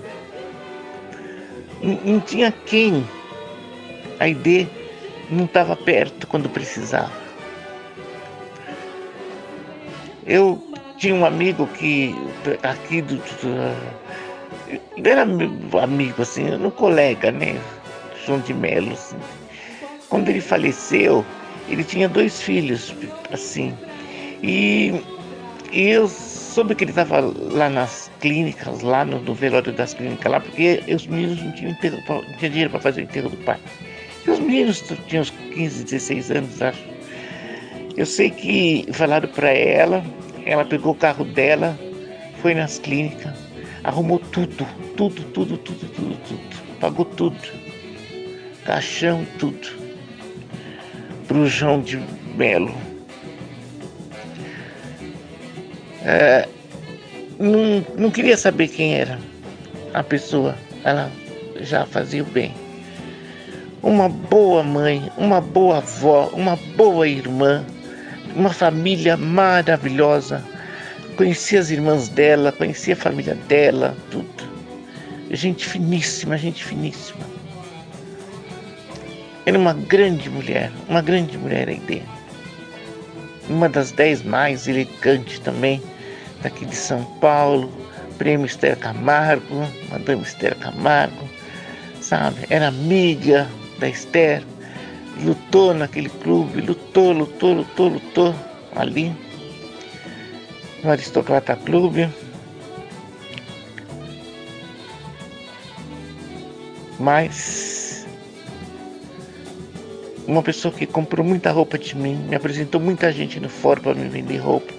Não, 1.81 1.99
não 2.05 2.19
tinha 2.19 2.51
quem 2.51 3.05
a 4.19 4.27
ID 4.27 4.67
não 5.29 5.45
estava 5.45 5.75
perto 5.75 6.27
quando 6.27 6.49
precisava. 6.49 7.11
Eu 10.25 10.61
tinha 10.97 11.15
um 11.15 11.25
amigo 11.25 11.65
que 11.67 12.15
aqui 12.61 13.01
do, 13.01 13.15
do 13.15 13.99
era 15.03 15.25
meu 15.25 15.51
amigo 15.81 16.21
assim, 16.21 16.53
um 16.53 16.69
colega, 16.69 17.31
né? 17.31 17.59
João 18.25 18.39
de 18.39 18.53
Melo, 18.53 18.93
assim. 18.93 19.17
Quando 20.09 20.29
ele 20.29 20.41
faleceu, 20.41 21.25
ele 21.67 21.83
tinha 21.83 22.09
dois 22.09 22.41
filhos, 22.41 22.93
assim. 23.31 23.73
E, 24.43 24.93
e 25.71 25.89
eu 25.89 26.07
soube 26.07 26.75
que 26.75 26.83
ele 26.83 26.91
estava 26.91 27.19
lá 27.37 27.69
nas 27.69 28.11
clínicas, 28.19 28.81
lá 28.81 29.05
no, 29.05 29.19
no, 29.19 29.33
velório 29.33 29.71
das 29.71 29.93
clínicas, 29.93 30.31
lá, 30.31 30.39
porque 30.39 30.83
os 30.87 31.07
meninos 31.07 31.41
não 31.43 31.51
tinham, 31.53 31.71
enterro, 31.71 31.97
não 32.07 32.37
tinham 32.37 32.51
dinheiro 32.51 32.69
para 32.69 32.79
fazer 32.79 33.01
o 33.01 33.03
enterro 33.03 33.29
do 33.29 33.37
pai. 33.37 33.57
E 34.25 34.31
os 34.31 34.39
meninos 34.39 34.83
tinham 35.07 35.21
uns 35.21 35.29
15, 35.29 35.83
16 35.83 36.31
anos, 36.31 36.61
acho. 36.61 36.83
Eu 37.95 38.05
sei 38.05 38.29
que 38.29 38.87
falaram 38.93 39.27
para 39.29 39.49
ela, 39.49 40.03
ela 40.45 40.65
pegou 40.65 40.93
o 40.93 40.95
carro 40.95 41.25
dela, 41.25 41.77
foi 42.41 42.53
nas 42.53 42.79
clínicas, 42.79 43.33
arrumou 43.89 44.19
tudo, 44.19 44.65
tudo, 44.95 45.23
tudo, 45.25 45.57
tudo, 45.57 45.87
tudo, 45.87 46.17
tudo. 46.27 46.79
Pagou 46.79 47.05
tudo. 47.05 47.37
Caixão, 48.65 49.25
tudo. 49.37 49.67
Pro 51.27 51.47
João 51.47 51.81
de 51.81 51.99
Melo. 52.35 52.73
É, 56.03 56.47
não, 57.37 57.85
não 57.97 58.11
queria 58.11 58.37
saber 58.37 58.69
quem 58.69 58.95
era 58.95 59.19
a 59.93 60.03
pessoa. 60.03 60.55
Ela 60.83 61.11
já 61.61 61.85
fazia 61.85 62.23
o 62.23 62.25
bem 62.25 62.53
uma 63.81 64.09
boa 64.09 64.61
mãe, 64.63 65.09
uma 65.17 65.39
boa 65.39 65.77
avó, 65.77 66.29
uma 66.33 66.57
boa 66.75 67.07
irmã, 67.07 67.65
uma 68.35 68.51
família 68.51 69.15
maravilhosa. 69.15 70.43
Conheci 71.19 71.57
as 71.57 71.69
irmãs 71.69 72.07
dela, 72.07 72.49
conheci 72.49 72.93
a 72.93 72.95
família 72.95 73.35
dela, 73.49 73.93
tudo. 74.09 74.49
Gente 75.29 75.65
finíssima, 75.65 76.37
gente 76.37 76.63
finíssima. 76.63 77.19
Era 79.45 79.59
uma 79.59 79.73
grande 79.73 80.29
mulher, 80.29 80.71
uma 80.87 81.01
grande 81.01 81.37
mulher 81.37 81.67
aí 81.67 82.01
Uma 83.49 83.67
das 83.67 83.91
dez 83.91 84.23
mais 84.23 84.65
elegantes 84.65 85.39
também, 85.39 85.83
daqui 86.41 86.63
de 86.63 86.73
São 86.73 87.03
Paulo, 87.19 87.69
prêmio 88.17 88.45
Esther 88.45 88.77
Camargo, 88.77 89.67
Madame 89.91 90.21
Esther 90.21 90.55
Camargo, 90.55 91.29
sabe? 91.99 92.45
Era 92.49 92.69
amiga, 92.69 93.45
da 93.77 93.89
Esther, 93.89 94.41
lutou 95.21 95.73
naquele 95.73 96.07
clube, 96.07 96.61
lutou, 96.61 97.11
lutou, 97.11 97.55
lutou, 97.55 97.89
lutou 97.89 98.35
ali 98.73 99.13
no 100.83 100.91
Aristocrata 100.91 101.55
Clube. 101.55 102.09
Mas 106.99 108.07
uma 110.27 110.43
pessoa 110.43 110.73
que 110.73 110.85
comprou 110.85 111.25
muita 111.25 111.51
roupa 111.51 111.77
de 111.77 111.95
mim, 111.95 112.15
me 112.15 112.35
apresentou 112.35 112.79
muita 112.79 113.11
gente 113.11 113.39
no 113.39 113.49
fórum 113.49 113.81
para 113.81 113.95
me 113.95 114.09
vender 114.09 114.37
roupa. 114.37 114.73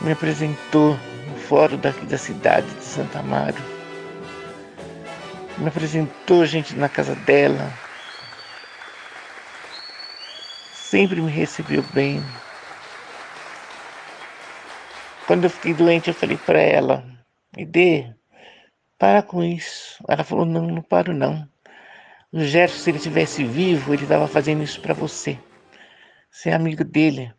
Me 0.00 0.12
apresentou 0.12 0.98
no 1.30 1.36
fórum 1.36 1.76
daqui 1.76 2.04
da 2.06 2.18
cidade 2.18 2.66
de 2.74 2.84
Santa 2.84 3.20
Amaro 3.20 3.74
me 5.58 5.68
apresentou 5.68 6.44
gente 6.44 6.74
na 6.74 6.88
casa 6.88 7.14
dela, 7.14 7.72
sempre 10.74 11.20
me 11.20 11.30
recebeu 11.30 11.82
bem. 11.92 12.22
Quando 15.26 15.44
eu 15.44 15.50
fiquei 15.50 15.72
doente, 15.72 16.08
eu 16.08 16.14
falei 16.14 16.36
para 16.36 16.60
ela, 16.60 17.04
Ide, 17.56 18.14
para 18.98 19.22
com 19.22 19.42
isso. 19.42 20.02
Ela 20.08 20.24
falou, 20.24 20.44
não, 20.44 20.66
não 20.66 20.82
paro 20.82 21.14
não. 21.14 21.48
O 22.32 22.40
Gerson, 22.40 22.76
se 22.76 22.90
ele 22.90 22.98
estivesse 22.98 23.44
vivo, 23.44 23.94
ele 23.94 24.02
estava 24.02 24.26
fazendo 24.26 24.62
isso 24.62 24.80
para 24.80 24.92
você. 24.92 25.38
Você 26.30 26.50
é 26.50 26.54
amigo 26.54 26.84
dele. 26.84 27.32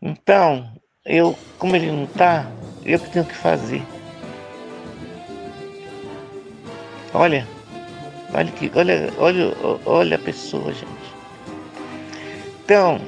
Então, 0.00 0.72
eu, 1.04 1.36
como 1.58 1.76
ele 1.76 1.92
não 1.92 2.04
está, 2.04 2.50
eu 2.84 2.98
que 2.98 3.10
tenho 3.10 3.26
que 3.26 3.34
fazer. 3.34 3.82
Olha, 7.14 7.46
olha 8.32 8.50
que, 8.52 8.72
olha, 8.74 9.12
olha, 9.18 9.52
olha 9.84 10.16
a 10.16 10.18
pessoa, 10.18 10.72
gente. 10.72 10.86
Então, 12.64 12.98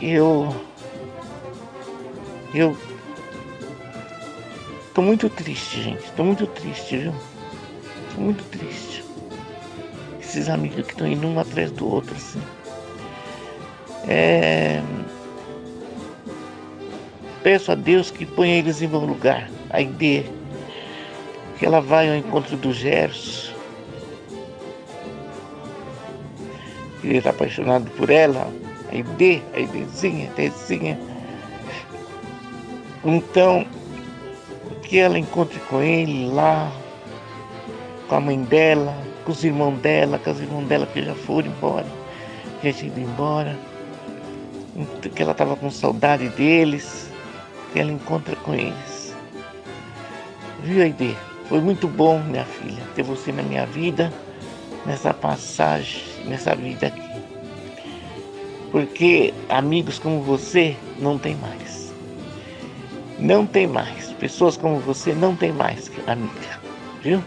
eu, 0.00 0.48
eu 2.54 2.76
tô 4.94 5.02
muito 5.02 5.28
triste, 5.28 5.82
gente. 5.82 6.10
Tô 6.12 6.24
muito 6.24 6.46
triste, 6.46 6.96
viu? 6.96 7.14
Tô 8.14 8.20
muito 8.20 8.44
triste. 8.44 9.04
Esses 10.20 10.48
amigos 10.48 10.86
que 10.86 10.92
estão 10.92 11.06
indo 11.06 11.26
um 11.26 11.38
atrás 11.38 11.70
do 11.70 11.88
outro, 11.88 12.14
assim. 12.14 12.42
É... 14.08 14.82
Peço 17.42 17.72
a 17.72 17.74
Deus 17.74 18.10
que 18.10 18.24
ponha 18.24 18.58
eles 18.58 18.82
em 18.82 18.88
bom 18.88 19.04
lugar. 19.04 19.50
A 19.70 19.80
ideia 19.80 20.24
que 21.58 21.66
ela 21.66 21.80
vai 21.80 22.08
ao 22.08 22.16
encontro 22.16 22.56
do 22.56 22.72
Gerson. 22.72 23.52
Ele 27.02 27.18
está 27.18 27.30
apaixonado 27.30 27.90
por 27.92 28.10
ela. 28.10 28.48
A 28.90 28.94
Ide, 28.94 29.42
a 29.54 29.58
Idezinha, 29.58 30.30
a 30.36 30.42
Idezinha. 30.42 30.98
Então, 33.04 33.66
que 34.82 34.98
ela 34.98 35.18
encontre 35.18 35.58
com 35.60 35.82
ele 35.82 36.26
lá, 36.26 36.70
com 38.08 38.14
a 38.14 38.20
mãe 38.20 38.42
dela, 38.44 38.96
com 39.24 39.32
os 39.32 39.42
irmãos 39.42 39.78
dela, 39.78 40.18
com 40.18 40.30
os 40.30 40.40
irmãos 40.40 40.66
dela 40.66 40.86
que 40.86 41.02
já 41.02 41.14
foram 41.14 41.48
embora, 41.48 41.86
já 42.62 42.72
tinham 42.72 42.92
ido 42.92 43.00
embora. 43.00 43.58
Que 45.14 45.22
ela 45.22 45.32
estava 45.32 45.56
com 45.56 45.70
saudade 45.70 46.28
deles, 46.30 47.10
que 47.72 47.80
ela 47.80 47.90
encontra 47.90 48.36
com 48.36 48.54
eles. 48.54 49.14
Viu, 50.62 50.82
Aide? 50.82 51.16
Foi 51.48 51.60
muito 51.60 51.88
bom, 51.88 52.20
minha 52.20 52.44
filha, 52.44 52.82
ter 52.94 53.02
você 53.02 53.32
na 53.32 53.42
minha 53.42 53.66
vida, 53.66 54.12
nessa 54.86 55.12
passagem, 55.12 56.02
nessa 56.26 56.54
vida 56.54 56.86
aqui. 56.86 57.02
Porque 58.70 59.34
amigos 59.48 59.98
como 59.98 60.22
você 60.22 60.76
não 60.98 61.18
tem 61.18 61.34
mais. 61.36 61.81
Não 63.22 63.46
tem 63.46 63.68
mais. 63.68 64.12
Pessoas 64.14 64.56
como 64.56 64.80
você 64.80 65.14
não 65.14 65.36
tem 65.36 65.52
mais 65.52 65.88
amiga, 66.08 66.60
viu? 67.00 67.22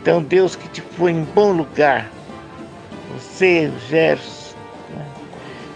Então 0.00 0.22
Deus 0.22 0.56
que 0.56 0.66
te 0.68 0.80
põe 0.80 1.12
em 1.12 1.22
bom 1.22 1.52
lugar. 1.52 2.10
Você, 3.12 3.70
o 3.74 3.88
Gerson, 3.90 4.56
né? 4.94 5.06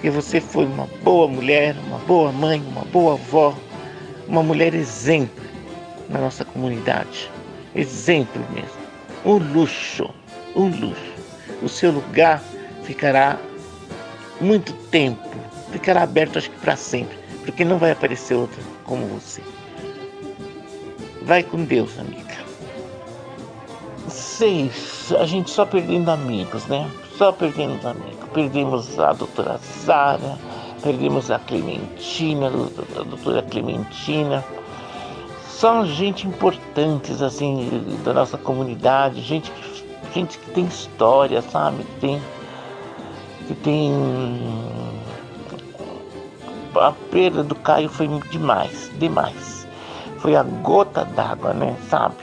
que 0.01 0.09
você 0.09 0.41
foi 0.41 0.65
uma 0.65 0.89
boa 1.03 1.29
mulher, 1.29 1.77
uma 1.87 1.99
boa 1.99 2.33
mãe, 2.33 2.63
uma 2.67 2.85
boa 2.87 3.13
avó, 3.13 3.55
uma 4.27 4.43
mulher 4.43 4.73
exemplo 4.73 5.45
na 6.09 6.19
nossa 6.19 6.43
comunidade 6.43 7.31
exemplo 7.75 8.43
mesmo. 8.55 8.71
Um 9.23 9.37
luxo, 9.53 10.09
um 10.57 10.69
luxo. 10.69 11.13
O 11.63 11.69
seu 11.69 11.93
lugar 11.93 12.43
ficará 12.85 13.39
muito 14.41 14.73
tempo, 14.91 15.29
ficará 15.71 16.05
aberto 16.05 16.39
acho 16.39 16.51
que 16.51 16.59
para 16.61 16.75
sempre, 16.75 17.19
porque 17.45 17.67
não 17.67 17.77
vai 17.77 17.91
aparecer 17.91 18.35
outra 18.35 18.63
como 18.91 19.07
você. 19.07 19.41
Vai 21.23 21.45
com 21.45 21.65
Deus, 21.65 21.97
amiga. 21.97 22.37
Seis, 24.09 25.15
a 25.17 25.25
gente 25.25 25.49
só 25.49 25.65
perdendo 25.65 26.11
amigos, 26.11 26.67
né? 26.67 26.91
Só 27.17 27.31
perdendo 27.31 27.87
amigos. 27.87 28.29
Perdemos 28.35 28.99
a 28.99 29.13
doutora 29.13 29.61
Zara, 29.85 30.37
perdemos 30.83 31.31
a 31.31 31.39
Clementina, 31.39 32.49
a 32.49 33.03
doutora 33.05 33.43
Clementina 33.43 34.45
são 35.61 35.85
gente 35.85 36.27
importantes 36.27 37.21
assim 37.21 37.69
da 38.03 38.15
nossa 38.15 38.39
comunidade, 38.39 39.21
gente 39.21 39.51
que, 39.51 39.85
gente 40.15 40.39
que 40.39 40.51
tem 40.53 40.65
história, 40.65 41.43
sabe? 41.43 41.85
Que 41.85 42.01
tem, 42.01 42.23
que 43.47 43.55
tem 43.57 43.93
a 46.77 46.93
perda 47.11 47.43
do 47.43 47.55
Caio 47.55 47.89
foi 47.89 48.09
demais, 48.31 48.91
demais. 48.99 49.67
Foi 50.19 50.37
a 50.37 50.43
gota 50.43 51.05
d'água, 51.05 51.53
né? 51.53 51.77
Sabe? 51.89 52.17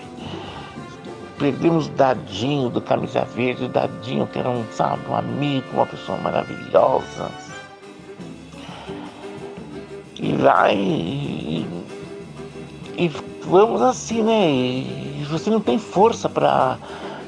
Perdemos 1.37 1.87
Dadinho 1.89 2.69
do 2.69 2.81
Camisa 2.81 3.21
Verde, 3.25 3.65
o 3.65 3.69
Dadinho 3.69 4.25
que 4.27 4.39
era 4.39 4.49
um, 4.49 4.63
sabe, 4.71 5.01
um 5.09 5.15
amigo, 5.15 5.67
uma 5.73 5.85
pessoa 5.85 6.17
maravilhosa. 6.19 7.29
E 10.19 10.33
vai 10.33 10.75
e 12.97 13.07
vamos 13.43 13.81
assim, 13.81 14.23
né? 14.23 14.49
E 14.49 15.25
você 15.29 15.49
não 15.49 15.61
tem 15.61 15.77
força 15.77 16.27
para 16.27 16.77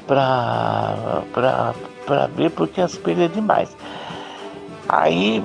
para 0.08 1.74
para 2.04 2.26
ver 2.34 2.50
porque 2.50 2.80
as 2.80 2.96
perdas 2.96 3.26
é 3.26 3.28
demais. 3.28 3.76
Aí 4.88 5.44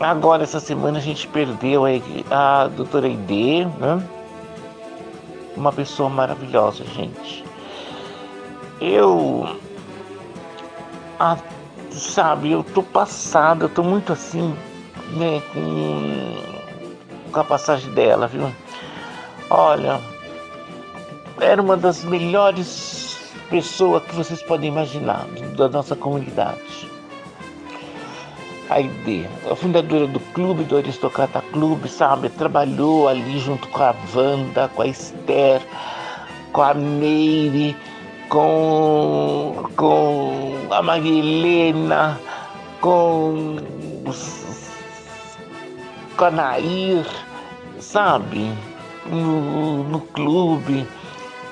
agora 0.00 0.42
essa 0.42 0.60
semana 0.60 0.98
a 0.98 1.00
gente 1.00 1.26
perdeu 1.28 1.84
a, 1.86 2.64
a 2.64 2.68
doutora 2.68 3.08
Ide, 3.08 3.64
né? 3.78 4.02
Uma 5.56 5.72
pessoa 5.72 6.08
maravilhosa, 6.08 6.84
gente. 6.84 7.44
Eu 8.80 9.56
a, 11.18 11.38
sabe, 11.90 12.50
eu 12.52 12.62
tô 12.62 12.82
passado, 12.82 13.64
eu 13.64 13.68
tô 13.68 13.82
muito 13.82 14.12
assim, 14.12 14.54
né, 15.12 15.40
com, 15.52 17.30
com 17.30 17.40
a 17.40 17.44
passagem 17.44 17.92
dela, 17.92 18.26
viu? 18.26 18.52
Olha, 19.48 20.00
era 21.40 21.60
uma 21.62 21.76
das 21.76 22.04
melhores 22.04 23.32
pessoas 23.48 24.02
que 24.04 24.14
vocês 24.14 24.42
podem 24.42 24.68
imaginar 24.68 25.26
da 25.56 25.68
nossa 25.68 25.94
comunidade. 25.94 26.93
A 28.70 28.80
ID, 28.80 29.26
a 29.50 29.54
fundadora 29.54 30.06
do 30.06 30.18
clube, 30.20 30.64
do 30.64 30.76
Aristocrata 30.76 31.42
Clube, 31.52 31.88
sabe? 31.88 32.28
Trabalhou 32.30 33.08
ali 33.08 33.38
junto 33.38 33.68
com 33.68 33.82
a 33.82 33.94
Wanda, 34.14 34.68
com 34.74 34.82
a 34.82 34.86
Esther, 34.86 35.60
com 36.52 36.62
a 36.62 36.72
Meire, 36.72 37.76
com, 38.28 39.68
com 39.76 40.66
a 40.70 40.82
Maria 40.82 42.18
com, 42.80 43.56
com 46.16 46.24
a 46.24 46.30
Nair, 46.30 47.06
sabe? 47.78 48.50
no, 49.06 49.84
no 49.84 50.00
clube, 50.00 50.86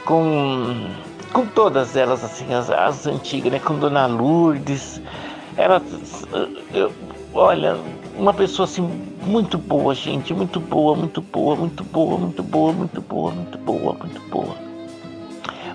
com, 0.04 0.90
com 1.32 1.46
todas 1.46 1.96
elas, 1.96 2.24
assim, 2.24 2.52
as, 2.52 2.70
as 2.70 3.06
antigas, 3.06 3.52
né? 3.52 3.58
Com 3.58 3.78
Dona 3.78 4.06
Lourdes. 4.06 5.00
Ela, 5.56 5.82
eu, 6.72 6.92
olha, 7.34 7.76
uma 8.16 8.32
pessoa 8.32 8.64
assim 8.64 8.82
muito 9.26 9.56
boa, 9.58 9.94
gente, 9.94 10.34
muito 10.34 10.58
boa, 10.58 10.96
muito 10.96 11.20
boa, 11.20 11.56
muito 11.56 11.84
boa, 11.84 12.18
muito 12.18 12.42
boa, 12.42 12.72
muito 12.72 13.00
boa, 13.00 13.30
muito 13.32 13.58
boa, 13.58 13.94
muito 13.94 14.20
boa. 14.30 14.56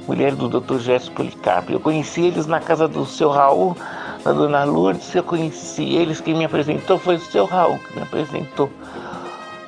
Mulher 0.07 0.35
do 0.35 0.47
Dr. 0.47 0.77
Gerson 0.77 1.11
Policarpo. 1.11 1.71
Eu 1.71 1.79
conheci 1.79 2.21
eles 2.21 2.47
na 2.47 2.59
casa 2.59 2.87
do 2.87 3.05
seu 3.05 3.29
Raul, 3.29 3.75
da 4.23 4.31
Dona 4.31 4.63
Lourdes, 4.63 5.13
eu 5.13 5.23
conheci 5.23 5.95
eles, 5.95 6.21
quem 6.21 6.33
me 6.33 6.45
apresentou 6.45 6.97
foi 6.97 7.15
o 7.15 7.19
seu 7.19 7.45
Raul 7.45 7.77
que 7.79 7.95
me 7.95 8.01
apresentou 8.01 8.69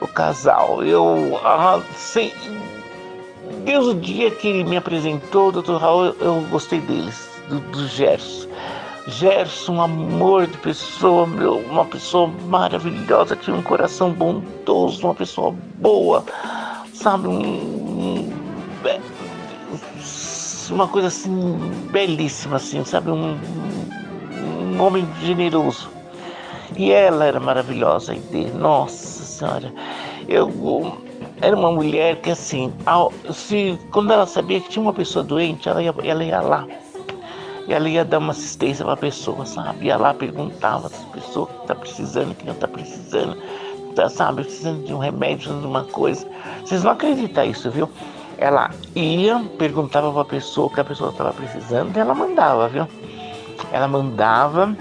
o 0.01 0.07
casal. 0.07 0.83
Eu, 0.83 1.39
ah, 1.43 1.81
desde 3.63 3.89
o 3.89 3.93
dia 3.93 4.31
que 4.31 4.47
ele 4.47 4.63
me 4.63 4.77
apresentou, 4.77 5.49
o 5.49 5.61
Dr. 5.61 5.75
Raul, 5.75 6.15
eu 6.19 6.41
gostei 6.49 6.79
deles, 6.79 7.29
do, 7.49 7.59
do 7.59 7.87
Gerson. 7.87 8.47
Gerson, 9.09 9.73
um 9.73 9.81
amor 9.81 10.47
de 10.47 10.57
pessoa, 10.57 11.25
meu, 11.25 11.57
uma 11.57 11.85
pessoa 11.85 12.27
maravilhosa, 12.47 13.35
tinha 13.35 13.55
um 13.55 13.61
coração 13.61 14.11
bondoso, 14.11 15.05
uma 15.05 15.15
pessoa 15.15 15.53
boa, 15.77 16.23
sabe, 16.93 17.27
um, 17.27 17.41
um, 17.41 18.33
uma 20.71 20.87
coisa 20.87 21.07
assim 21.07 21.57
belíssima, 21.91 22.57
assim, 22.57 22.83
sabe, 22.85 23.09
um, 23.11 23.37
um 24.31 24.81
homem 24.81 25.07
generoso. 25.21 25.89
E 26.77 26.91
ela 26.91 27.25
era 27.25 27.39
maravilhosa, 27.39 28.15
nossa 28.55 29.23
senhora. 29.23 29.73
Eu 30.27 30.97
era 31.41 31.55
uma 31.55 31.71
mulher 31.71 32.17
que 32.17 32.29
assim, 32.29 32.71
ao, 32.85 33.11
se, 33.33 33.79
quando 33.91 34.13
ela 34.13 34.25
sabia 34.25 34.59
que 34.59 34.69
tinha 34.69 34.83
uma 34.83 34.93
pessoa 34.93 35.23
doente, 35.23 35.67
ela 35.67 35.81
ia, 35.81 35.93
ela 36.03 36.23
ia 36.23 36.41
lá. 36.41 36.67
E 37.69 37.73
ela 37.73 37.87
ia 37.87 38.03
dar 38.03 38.17
uma 38.17 38.31
assistência 38.31 38.83
para 38.83 38.95
a 38.95 38.97
pessoa, 38.97 39.45
sabe? 39.45 39.85
Ia 39.85 39.95
lá, 39.95 40.13
perguntava 40.13 40.89
se 40.89 41.05
a 41.05 41.13
pessoa 41.13 41.47
está 41.61 41.75
precisando, 41.75 42.35
que 42.35 42.45
não 42.45 42.53
está 42.53 42.67
precisando, 42.67 43.37
tá, 43.95 44.09
sabe? 44.09 44.41
Precisando 44.41 44.83
de 44.83 44.93
um 44.93 44.97
remédio, 44.97 45.37
precisando 45.37 45.61
de 45.61 45.67
uma 45.67 45.83
coisa. 45.83 46.27
Vocês 46.65 46.83
não 46.83 46.91
acreditam 46.91 47.45
isso, 47.45 47.69
viu? 47.69 47.87
Ela 48.39 48.71
ia, 48.95 49.39
perguntava 49.57 50.11
para 50.11 50.21
a 50.21 50.25
pessoa 50.25 50.67
o 50.67 50.69
que 50.69 50.81
a 50.81 50.83
pessoa 50.83 51.11
estava 51.11 51.31
precisando 51.31 51.95
e 51.95 51.99
ela 51.99 52.15
mandava, 52.15 52.67
viu? 52.67 52.87
Ela 53.71 53.87
mandava 53.87 54.75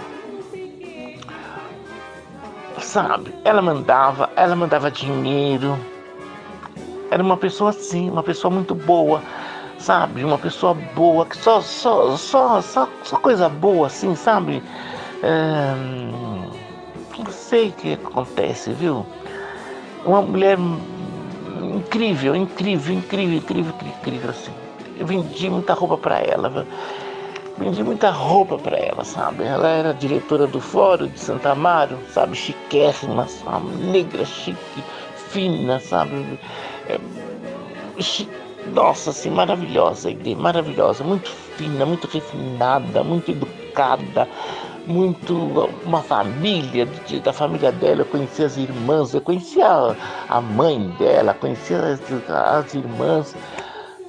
sabe? 2.81 3.35
Ela 3.45 3.61
mandava, 3.61 4.31
ela 4.35 4.57
mandava 4.57 4.91
dinheiro. 4.91 5.79
Era 7.11 7.23
uma 7.23 7.37
pessoa 7.37 7.71
assim, 7.71 8.11
uma 8.11 8.23
pessoa 8.23 8.53
muito 8.53 8.75
boa, 8.75 9.23
sabe? 9.79 10.25
Uma 10.25 10.39
pessoa 10.39 10.75
boa, 10.75 11.25
que 11.27 11.37
só, 11.37 11.61
só, 11.61 12.17
só, 12.17 12.61
só, 12.61 12.89
só 13.03 13.17
coisa 13.17 13.49
boa, 13.49 13.87
assim, 13.87 14.15
sabe? 14.15 14.63
É, 15.23 15.75
não 17.19 17.33
sei 17.33 17.69
o 17.69 17.73
que 17.73 17.93
acontece, 17.95 18.73
viu? 18.73 19.07
Uma 20.05 20.23
mulher 20.23 20.59
incrível, 21.77 22.35
incrível, 22.35 22.95
incrível, 22.95 23.37
incrível, 23.39 23.75
incrível, 23.85 24.31
assim. 24.31 24.53
Eu 24.99 25.07
vendi 25.07 25.49
muita 25.49 25.75
roupa 25.75 25.97
para 25.97 26.19
ela, 26.21 26.49
viu? 26.49 26.65
vendi 27.59 27.83
muita 27.83 28.11
roupa 28.11 28.57
para 28.57 28.77
ela, 28.77 29.05
sabe? 29.05 29.45
Ela 29.45 29.69
era 29.69 29.93
diretora 29.93 30.47
do 30.47 30.61
Fórum 30.61 31.09
de 31.09 31.19
Santa 31.19 31.51
Amaro, 31.51 31.99
sabe? 32.13 32.37
Chiquérrima, 32.37 33.27
sabe? 33.27 33.67
Negra, 33.85 34.25
chique, 34.25 34.85
fina, 35.31 35.81
sabe? 35.81 36.39
É, 36.89 36.99
chique, 38.01 38.48
nossa, 38.67 39.11
assim, 39.11 39.31
maravilhosa, 39.31 40.11
maravilhosa, 40.37 41.05
muito 41.05 41.31
fina, 41.31 41.87
muito 41.87 42.07
refinada, 42.07 43.03
muito 43.03 43.31
educada, 43.31 44.29
muito 44.87 45.35
uma 45.85 46.03
família, 46.03 46.87
da 47.23 47.33
família 47.33 47.71
dela, 47.71 48.03
eu 48.03 48.07
conhecia 48.07 48.47
as 48.47 48.57
irmãs, 48.57 49.15
eu 49.15 49.21
conhecia 49.21 49.97
a 50.29 50.41
mãe 50.41 50.89
dela, 50.99 51.35
conhecia 51.35 51.79
as, 51.79 52.01
as 52.31 52.75
irmãs, 52.75 53.37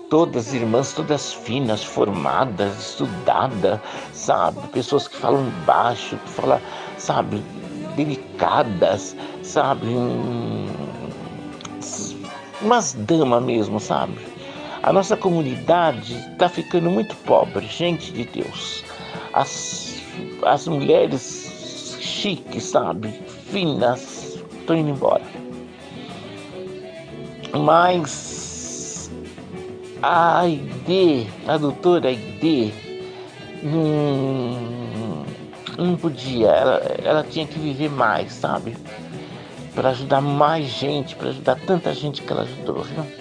todas 0.10 0.54
irmãs, 0.54 0.93
todas 0.93 1.34
finas, 1.34 1.84
formadas, 1.84 2.78
estudadas, 2.80 3.80
sabe? 4.14 4.68
Pessoas 4.70 5.08
que 5.08 5.16
falam 5.16 5.50
baixo, 5.66 6.18
que 6.18 6.30
falam, 6.30 6.60
sabe, 6.97 7.43
delicadas, 7.95 9.16
sabe? 9.43 9.88
Umas 12.62 12.93
damas 12.93 13.43
mesmo, 13.43 13.80
sabe? 13.80 14.28
A 14.82 14.93
nossa 14.93 15.17
comunidade 15.17 16.15
está 16.32 16.47
ficando 16.47 16.89
muito 16.89 17.15
pobre, 17.17 17.65
gente 17.67 18.13
de 18.13 18.23
Deus. 18.23 18.84
As, 19.34 20.01
as 20.43 20.67
mulheres 20.67 21.97
chiques, 21.99 22.63
sabe? 22.63 23.09
Finas, 23.51 24.39
estão 24.53 24.77
indo 24.77 24.91
embora. 24.91 25.23
Mas 27.53 29.11
a 30.01 30.39
Aide, 30.39 31.27
a 31.45 31.57
doutora 31.57 32.07
Aide, 32.07 32.73
não, 33.61 35.25
não 35.77 35.97
podia, 35.97 36.47
ela, 36.47 36.77
ela 37.03 37.23
tinha 37.23 37.45
que 37.45 37.59
viver 37.59 37.89
mais, 37.89 38.32
sabe? 38.32 38.77
Para 39.75 39.89
ajudar 39.89 40.21
mais 40.21 40.67
gente, 40.67 41.15
para 41.15 41.30
ajudar 41.30 41.59
tanta 41.59 41.93
gente 41.93 42.21
que 42.21 42.32
ela 42.32 42.43
ajudou, 42.43 42.84
viu? 42.84 43.18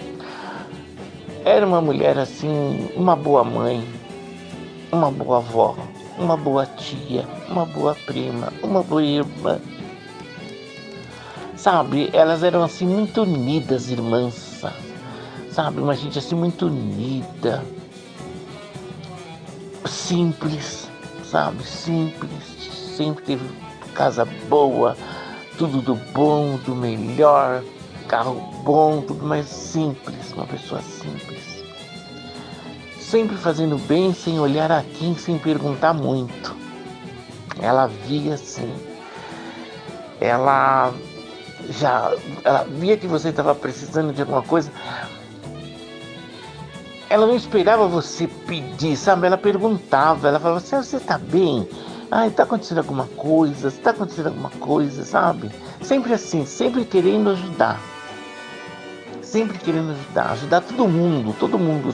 Era 1.49 1.65
uma 1.65 1.81
mulher 1.81 2.15
assim, 2.15 2.91
uma 2.95 3.15
boa 3.15 3.43
mãe, 3.43 3.83
uma 4.91 5.09
boa 5.09 5.37
avó, 5.37 5.75
uma 6.15 6.37
boa 6.37 6.63
tia, 6.67 7.25
uma 7.49 7.65
boa 7.65 7.95
prima, 8.05 8.53
uma 8.61 8.83
boa 8.83 9.03
irmã. 9.03 9.59
Sabe, 11.55 12.11
elas 12.13 12.43
eram 12.43 12.61
assim 12.61 12.85
muito 12.85 13.23
unidas, 13.23 13.89
irmãs, 13.89 14.63
sabe? 15.51 15.81
Uma 15.81 15.95
gente 15.95 16.19
assim 16.19 16.35
muito 16.35 16.67
unida, 16.67 17.65
simples, 19.87 20.87
sabe? 21.23 21.63
Simples, 21.63 22.43
sempre 22.95 23.23
teve 23.23 23.49
casa 23.95 24.23
boa, 24.47 24.95
tudo 25.57 25.81
do 25.81 25.95
bom, 26.13 26.57
do 26.57 26.75
melhor, 26.75 27.63
carro 28.07 28.35
bom, 28.63 29.01
tudo 29.01 29.25
mais 29.25 29.47
simples, 29.47 30.31
uma 30.33 30.45
pessoa 30.45 30.79
simples. 30.81 31.38
Sempre 33.09 33.37
fazendo 33.37 33.75
bem 33.87 34.13
sem 34.13 34.39
olhar 34.39 34.71
a 34.71 34.83
quem, 34.83 35.17
sem 35.17 35.35
perguntar 35.39 35.93
muito. 35.93 36.55
Ela 37.59 37.87
via 37.87 38.35
assim. 38.35 38.71
Ela 40.21 40.93
já 41.71 42.13
ela 42.43 42.65
via 42.65 42.95
que 42.97 43.07
você 43.07 43.29
estava 43.29 43.55
precisando 43.55 44.13
de 44.13 44.21
alguma 44.21 44.43
coisa, 44.43 44.71
ela 47.09 47.25
não 47.25 47.35
esperava 47.35 47.87
você 47.87 48.27
pedir, 48.27 48.95
sabe? 48.95 49.25
Ela 49.25 49.39
perguntava, 49.39 50.27
ela 50.27 50.39
falava 50.39 50.59
assim, 50.59 50.75
você 50.75 50.99
tá 50.99 51.17
bem? 51.17 51.67
Ah, 52.11 52.27
está 52.27 52.43
acontecendo 52.43 52.77
alguma 52.77 53.07
coisa? 53.17 53.69
Está 53.69 53.89
acontecendo 53.89 54.27
alguma 54.27 54.51
coisa, 54.51 55.03
sabe? 55.03 55.49
Sempre 55.81 56.13
assim, 56.13 56.45
sempre 56.45 56.85
querendo 56.85 57.31
ajudar. 57.31 57.81
Sempre 59.29 59.59
querendo 59.59 59.91
ajudar, 59.91 60.31
ajudar 60.31 60.61
todo 60.61 60.87
mundo, 60.87 61.35
todo 61.39 61.59
mundo, 61.59 61.93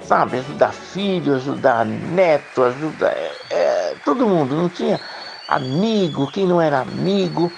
sabe? 0.00 0.38
Ajudar 0.38 0.72
filho, 0.72 1.34
ajudar 1.34 1.84
neto, 1.84 2.62
ajudar 2.62 3.12
é, 3.12 3.30
é, 3.50 3.94
todo 4.02 4.26
mundo. 4.26 4.56
Não 4.56 4.70
tinha 4.70 4.98
amigo, 5.46 6.30
quem 6.32 6.46
não 6.46 6.62
era 6.62 6.80
amigo. 6.80 7.52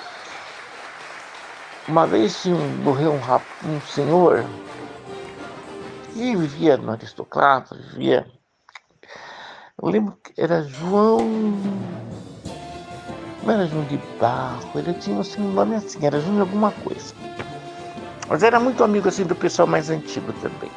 Uma 1.86 2.08
vez 2.08 2.44
morreu 2.82 3.12
um, 3.12 3.70
um 3.70 3.80
senhor 3.82 4.44
e 6.16 6.34
vivia 6.34 6.76
no 6.76 6.90
aristocrata, 6.90 7.76
vivia. 7.76 8.26
Eu 9.80 9.90
lembro 9.90 10.18
que 10.24 10.40
era 10.40 10.64
João. 10.64 11.18
Não 13.44 13.54
era 13.54 13.66
João 13.68 13.84
de 13.84 13.96
Barro, 14.18 14.72
ele 14.74 14.92
tinha 14.94 15.20
assim, 15.20 15.40
um 15.40 15.52
nome 15.52 15.76
assim, 15.76 16.04
era 16.04 16.18
João 16.18 16.34
de 16.34 16.40
alguma 16.40 16.72
coisa. 16.72 17.14
Mas 18.28 18.42
era 18.42 18.58
muito 18.58 18.82
amigo 18.82 19.08
assim 19.08 19.24
do 19.24 19.34
pessoal 19.34 19.68
mais 19.68 19.90
antigo 19.90 20.32
também. 20.34 20.70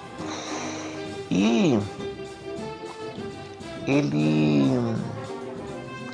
E 1.32 1.80
ele 3.88 4.72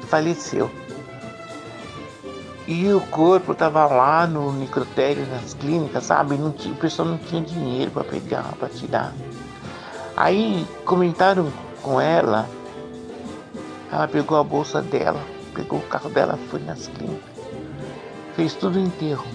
faleceu. 0.07 0.69
E 2.67 2.93
o 2.93 3.01
corpo 3.01 3.51
estava 3.51 3.85
lá 3.87 4.25
no 4.25 4.53
necrotério, 4.53 5.27
nas 5.27 5.53
clínicas, 5.53 6.05
sabe? 6.05 6.37
Não 6.37 6.51
tinha, 6.51 6.73
o 6.73 6.77
pessoal 6.77 7.07
não 7.07 7.17
tinha 7.17 7.41
dinheiro 7.41 7.91
para 7.91 8.03
pegar, 8.05 8.53
para 8.57 8.69
tirar. 8.69 9.13
Aí 10.15 10.65
comentaram 10.85 11.51
com 11.81 11.99
ela, 11.99 12.47
ela 13.91 14.07
pegou 14.07 14.37
a 14.37 14.43
bolsa 14.43 14.81
dela, 14.81 15.19
pegou 15.53 15.79
o 15.79 15.87
carro 15.87 16.09
dela, 16.09 16.39
foi 16.49 16.61
nas 16.61 16.87
clínicas, 16.87 17.35
fez 18.35 18.53
tudo 18.53 18.77
o 18.77 18.79
enterro. 18.79 19.25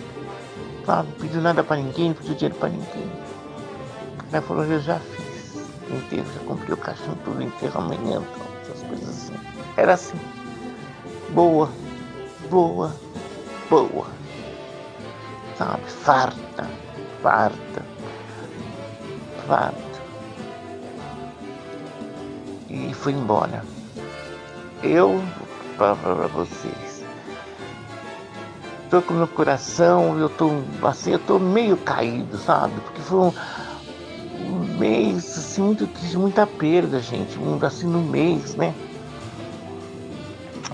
Sabe? 0.88 1.08
Não 1.10 1.16
pediu 1.16 1.42
nada 1.42 1.62
para 1.62 1.76
ninguém, 1.76 2.08
não 2.08 2.14
pediu 2.14 2.34
dinheiro 2.34 2.54
para 2.54 2.70
ninguém. 2.70 3.12
Ela 4.32 4.40
falou, 4.40 4.64
eu 4.64 4.80
já 4.80 4.98
fiz 4.98 5.54
o 5.90 5.94
enterro, 5.94 6.32
já 6.32 6.40
comprei 6.46 6.72
o 6.72 6.76
caixão, 6.78 7.14
tudo 7.26 7.40
o 7.40 7.42
enterro 7.42 7.78
amanhã, 7.78 8.22
então, 8.22 8.46
essas 8.62 8.82
coisas 8.88 9.08
assim. 9.10 9.34
Era 9.76 9.92
assim. 9.92 10.18
Boa, 11.34 11.68
boa, 12.48 12.96
boa, 13.68 14.06
sabe? 15.58 15.82
Farta, 15.90 16.66
farta, 17.22 17.84
farta. 19.46 20.00
E 22.70 22.94
foi 22.94 23.12
embora. 23.12 23.62
Eu, 24.82 25.22
para 25.76 25.92
vocês, 26.28 26.87
tô 28.90 29.02
com 29.02 29.14
meu 29.14 29.28
coração, 29.28 30.18
eu 30.18 30.28
tô 30.28 30.50
assim, 30.82 31.12
eu 31.12 31.18
tô 31.18 31.38
meio 31.38 31.76
caído, 31.76 32.36
sabe? 32.38 32.80
Porque 32.80 33.00
foi 33.00 33.18
um, 33.18 33.32
um 34.40 34.78
mês 34.78 35.38
assim, 35.38 35.62
muito 35.62 35.86
triste, 35.86 36.16
muita 36.16 36.46
perda, 36.46 37.00
gente. 37.00 37.38
Assim 37.62 37.86
no 37.86 38.00
mês, 38.00 38.54
né? 38.56 38.74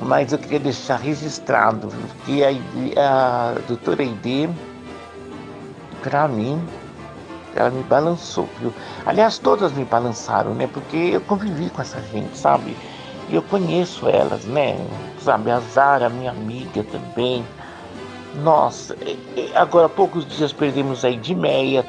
mas 0.05 0.33
eu 0.33 0.39
queria 0.39 0.61
deixar 0.61 0.97
registrado 0.97 1.89
que 2.25 2.43
a, 2.45 2.51
a 2.97 3.55
doutora 3.67 4.03
Aide, 4.03 4.51
para 6.03 6.29
mim, 6.29 6.63
ela 7.55 7.71
me 7.71 7.83
balançou, 7.85 8.49
viu? 8.61 8.73
Aliás, 9.07 9.39
todas 9.39 9.73
me 9.73 9.85
balançaram, 9.85 10.55
né? 10.55 10.67
Porque 10.67 10.97
eu 10.97 11.21
convivi 11.21 11.71
com 11.71 11.81
essa 11.81 12.01
gente, 12.13 12.37
sabe? 12.37 12.77
E 13.29 13.35
eu 13.35 13.43
conheço 13.43 14.09
elas, 14.09 14.45
né? 14.45 14.77
Sabe, 15.21 15.51
a 15.51 15.61
Zara, 15.61 16.11
minha 16.11 16.31
amiga 16.31 16.85
também. 16.85 17.45
Nossa, 18.43 18.97
agora 19.55 19.87
há 19.87 19.89
poucos 19.89 20.27
dias 20.27 20.53
perdemos 20.53 21.05
a 21.05 21.11
Edmeia, 21.11 21.85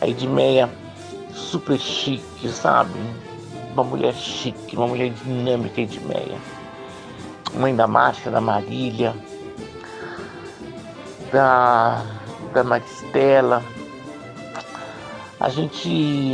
a 0.00 0.06
Edmeia 0.06 0.70
super 1.32 1.78
chique, 1.78 2.48
sabe? 2.48 2.98
Uma 3.72 3.84
mulher 3.84 4.14
chique, 4.14 4.76
uma 4.76 4.86
mulher 4.86 5.10
dinâmica, 5.10 5.80
Edmeia 5.80 6.38
mãe 7.54 7.74
da 7.74 7.86
Márcia, 7.86 8.30
da 8.30 8.40
Marília, 8.40 9.14
da, 11.32 12.02
da 12.52 12.64
Maristela, 12.64 13.62
A 15.40 15.48
gente, 15.48 16.30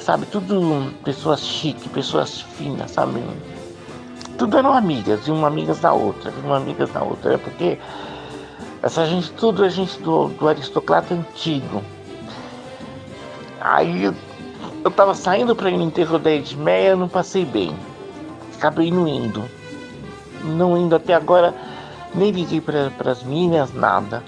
sabe, 0.00 0.26
tudo 0.26 0.92
pessoas 1.04 1.40
chique, 1.40 1.88
pessoas 1.88 2.40
finas, 2.40 2.92
sabe? 2.92 3.20
Tudo 4.42 4.58
eram 4.58 4.72
amigas, 4.72 5.28
e 5.28 5.30
uma 5.30 5.46
amigas 5.46 5.78
da 5.78 5.92
outra, 5.92 6.32
uma 6.42 6.56
amigas 6.56 6.90
da 6.90 7.00
outra, 7.00 7.34
é 7.34 7.36
porque 7.38 7.78
essa 8.82 9.06
gente, 9.06 9.30
tudo 9.34 9.64
a 9.64 9.68
gente 9.68 10.00
do, 10.00 10.30
do 10.30 10.48
aristocrata 10.48 11.14
antigo. 11.14 11.80
Aí 13.60 14.02
eu, 14.02 14.14
eu 14.82 14.90
tava 14.90 15.14
saindo 15.14 15.54
para 15.54 15.70
ir 15.70 15.76
no 15.76 15.84
enterro 15.84 16.18
da 16.18 16.32
Edmeia, 16.32 16.96
não 16.96 17.08
passei 17.08 17.44
bem. 17.44 17.72
Acabei 18.56 18.90
não 18.90 19.06
indo. 19.06 19.44
Não 20.42 20.76
indo 20.76 20.96
até 20.96 21.14
agora, 21.14 21.54
nem 22.12 22.32
liguei 22.32 22.60
para 22.60 23.12
as 23.12 23.22
meninas, 23.22 23.72
nada. 23.72 24.24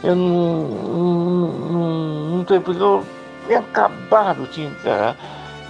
Eu 0.00 0.14
não, 0.14 0.62
não, 0.62 1.52
não, 1.72 1.90
não 2.36 2.44
tô, 2.44 2.60
porque 2.60 2.80
eu 2.80 3.04
me 3.48 3.56
acabado 3.56 4.46
de, 4.46 4.68
de, 4.68 5.16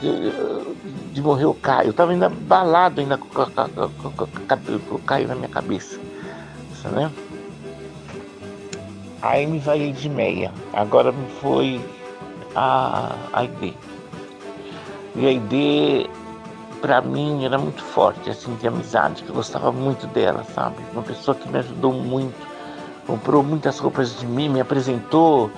de, 0.01 1.23
morrer 1.23 1.47
o 1.47 1.55
Caio. 1.55 1.89
Eu 1.89 1.93
tava 1.93 2.13
ainda 2.13 2.29
balado 2.29 3.01
ainda 3.01 3.17
com, 3.19 3.27
o 4.95 4.99
Caio 5.01 5.29
na 5.29 5.35
minha 5.35 5.49
cabeça. 5.49 5.99
Né? 6.85 7.11
Aí 9.23 9.47
me 9.47 9.59
vai 9.59 9.91
de 9.93 10.09
meia. 10.09 10.53
Agora 10.73 11.11
me 11.11 11.29
foi 11.41 11.81
a, 12.55 13.13
a 13.33 13.45
ID. 13.45 13.75
E 15.17 15.27
a 15.27 15.33
ID, 15.33 16.09
pra 16.81 17.01
mim, 17.01 17.45
era 17.45 17.59
muito 17.59 17.83
forte, 17.83 18.29
assim, 18.31 18.55
de 18.57 18.69
amizade, 18.69 19.23
que 19.23 19.31
eu 19.31 19.35
gostava 19.35 19.73
muito 19.73 20.07
dela, 20.09 20.45
sabe? 20.55 20.77
Uma 20.93 21.03
pessoa 21.03 21.35
que 21.35 21.49
me 21.49 21.59
ajudou 21.59 21.93
muito, 21.93 22.35
comprou 23.07 23.43
muitas 23.43 23.79
roupas 23.79 24.19
de 24.19 24.27
mim, 24.27 24.49
me 24.49 24.61
apresentou 24.61 25.51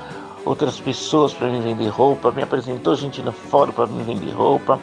outras 0.49 0.81
pessoas 0.81 1.35
para 1.35 1.49
me 1.49 1.61
vender 1.61 1.89
roupa, 1.89 2.33
me 2.33 2.43
apresentou 2.43 2.97
gente 2.97 3.21
no 3.21 3.33
fórum 3.33 3.73
para 3.73 3.87
me 3.87 4.03
vender 4.03 4.33
roupa. 4.33 4.81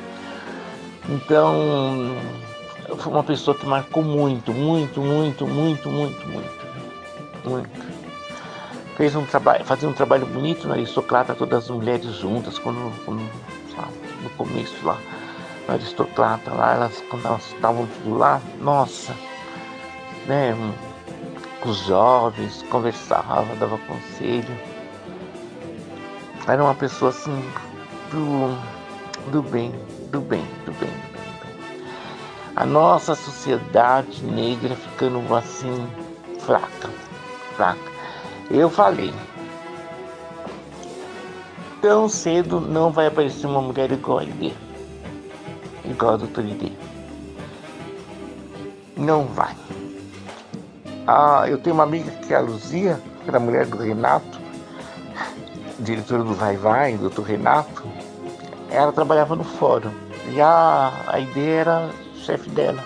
Então, 1.10 1.54
foi 2.98 3.12
uma 3.12 3.24
pessoa 3.24 3.58
que 3.58 3.66
marcou 3.66 4.04
muito, 4.04 4.54
muito, 4.54 5.02
muito, 5.02 5.48
muito, 5.48 5.90
muito, 5.90 6.28
muito, 6.28 7.50
muito 7.50 7.96
fez 8.96 9.14
um 9.14 9.26
trabalho, 9.26 9.66
fazia 9.66 9.90
um 9.90 9.94
trabalho 9.94 10.26
bonito 10.26 10.68
na 10.68 10.76
Aristocrata, 10.76 11.36
todas 11.36 11.66
as 11.66 11.70
mulheres 11.70 12.06
juntas, 12.16 12.58
quando, 12.58 12.94
quando 13.04 13.20
sabe, 13.76 13.92
no 14.24 14.30
começo 14.32 14.74
lá, 14.86 14.98
na 15.68 15.74
Aristocrata 15.74 16.54
lá, 16.54 16.76
elas 16.76 17.04
quando 17.10 17.26
elas 17.26 17.46
estavam 17.48 17.86
tudo 17.88 18.18
lá, 18.18 18.42
nossa, 18.62 19.14
né, 20.28 20.56
com 21.60 21.70
os 21.70 21.80
jovens, 21.80 22.64
conversava, 22.70 23.54
dava 23.56 23.78
conselho. 23.80 24.75
Era 26.48 26.64
uma 26.64 26.76
pessoa 26.76 27.10
assim 27.10 27.44
do, 28.12 28.58
do 29.32 29.42
bem, 29.42 29.72
do 30.12 30.22
bem, 30.22 30.46
do 30.66 30.72
bem, 30.74 30.90
do 30.90 31.20
bem. 31.20 31.76
A 32.56 32.66
nossa 32.66 33.16
sociedade 33.16 34.24
negra 34.24 34.76
ficando 34.76 35.36
assim 35.36 35.88
fraca, 36.40 36.90
fraca 37.56 37.96
eu 38.50 38.70
falei. 38.70 39.14
Tão 41.82 42.08
cedo 42.08 42.60
não 42.60 42.92
vai 42.92 43.08
aparecer 43.08 43.48
uma 43.48 43.62
mulher 43.62 43.92
igual 43.92 44.20
a 44.20 44.24
ID. 44.24 44.54
Igual 45.84 46.14
a 46.14 46.18
doutora 46.18 46.48
ID. 46.48 46.72
Não 48.98 49.26
vai. 49.26 49.56
Ah, 51.08 51.46
eu 51.48 51.58
tenho 51.58 51.76
uma 51.76 51.84
amiga 51.84 52.10
que 52.12 52.34
é 52.34 52.38
a 52.38 52.42
Luzia, 52.42 53.00
que 53.24 53.30
era 53.30 53.40
mulher 53.40 53.66
do 53.68 53.78
Renato, 53.78 54.40
diretora 55.80 56.24
do 56.24 56.34
Vai 56.34 56.58
Vai, 56.58 56.98
doutor 56.98 57.26
Renato. 57.26 57.84
Ela 58.70 58.92
trabalhava 58.92 59.36
no 59.36 59.44
fórum. 59.44 59.92
E 60.34 60.42
a, 60.42 60.92
a 61.08 61.20
ID 61.20 61.38
era 61.38 61.90
chefe 62.18 62.50
dela. 62.50 62.84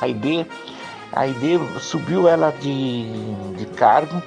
A 0.00 0.08
ID, 0.08 0.46
a 1.12 1.26
ID 1.26 1.60
subiu 1.80 2.28
ela 2.28 2.50
de, 2.52 3.10
de 3.56 3.66
cargo 3.66 4.22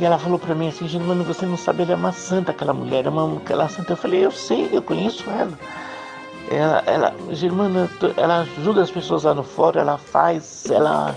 e 0.00 0.04
ela 0.04 0.18
falou 0.18 0.38
para 0.38 0.54
mim 0.54 0.68
assim, 0.68 0.88
Germano, 0.88 1.22
você 1.22 1.46
não 1.46 1.56
sabe, 1.56 1.82
ela 1.82 1.92
é 1.92 1.94
uma 1.94 2.12
santa, 2.12 2.50
aquela 2.50 2.72
mulher, 2.72 3.06
é 3.06 3.08
uma, 3.08 3.36
aquela 3.36 3.68
santa. 3.68 3.92
Eu 3.92 3.96
falei, 3.96 4.24
eu 4.24 4.30
sei, 4.30 4.68
eu 4.72 4.82
conheço 4.82 5.24
ela. 5.30 5.52
Ela, 6.50 6.82
ela 6.86 7.14
Germana, 7.30 7.88
ela 8.16 8.40
ajuda 8.40 8.82
as 8.82 8.90
pessoas 8.90 9.22
lá 9.22 9.32
no 9.32 9.44
fórum, 9.44 9.78
ela 9.78 9.96
faz, 9.96 10.68
ela, 10.70 11.16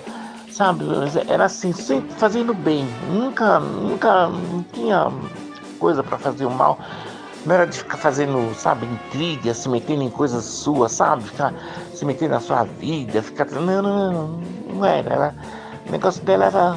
sabe, 0.51 0.85
era 1.27 1.45
assim, 1.45 1.73
sempre 1.73 2.13
fazendo 2.13 2.53
bem. 2.53 2.87
Nunca, 3.11 3.59
nunca, 3.59 4.27
não 4.27 4.63
tinha 4.71 5.11
coisa 5.85 6.03
para 6.03 6.17
fazer 6.17 6.45
o 6.45 6.51
mal. 6.51 6.79
Não 7.45 7.53
era 7.53 7.67
de 7.67 7.77
ficar 7.77 7.97
fazendo, 7.97 8.55
sabe, 8.55 8.87
intriga, 8.87 9.53
se 9.53 9.69
metendo 9.69 10.01
em 10.01 10.09
coisas 10.09 10.43
suas, 10.43 10.91
sabe? 10.93 11.23
Ficar 11.23 11.53
se 11.93 12.03
metendo 12.03 12.33
na 12.33 12.39
sua 12.39 12.63
vida, 12.63 13.21
ficar. 13.21 13.45
Não, 13.51 13.81
não, 13.83 14.11
não, 14.11 14.41
não 14.73 14.85
era. 14.85 15.13
Ela, 15.13 15.35
o 15.87 15.91
negócio 15.91 16.23
dela 16.23 16.45
era 16.45 16.75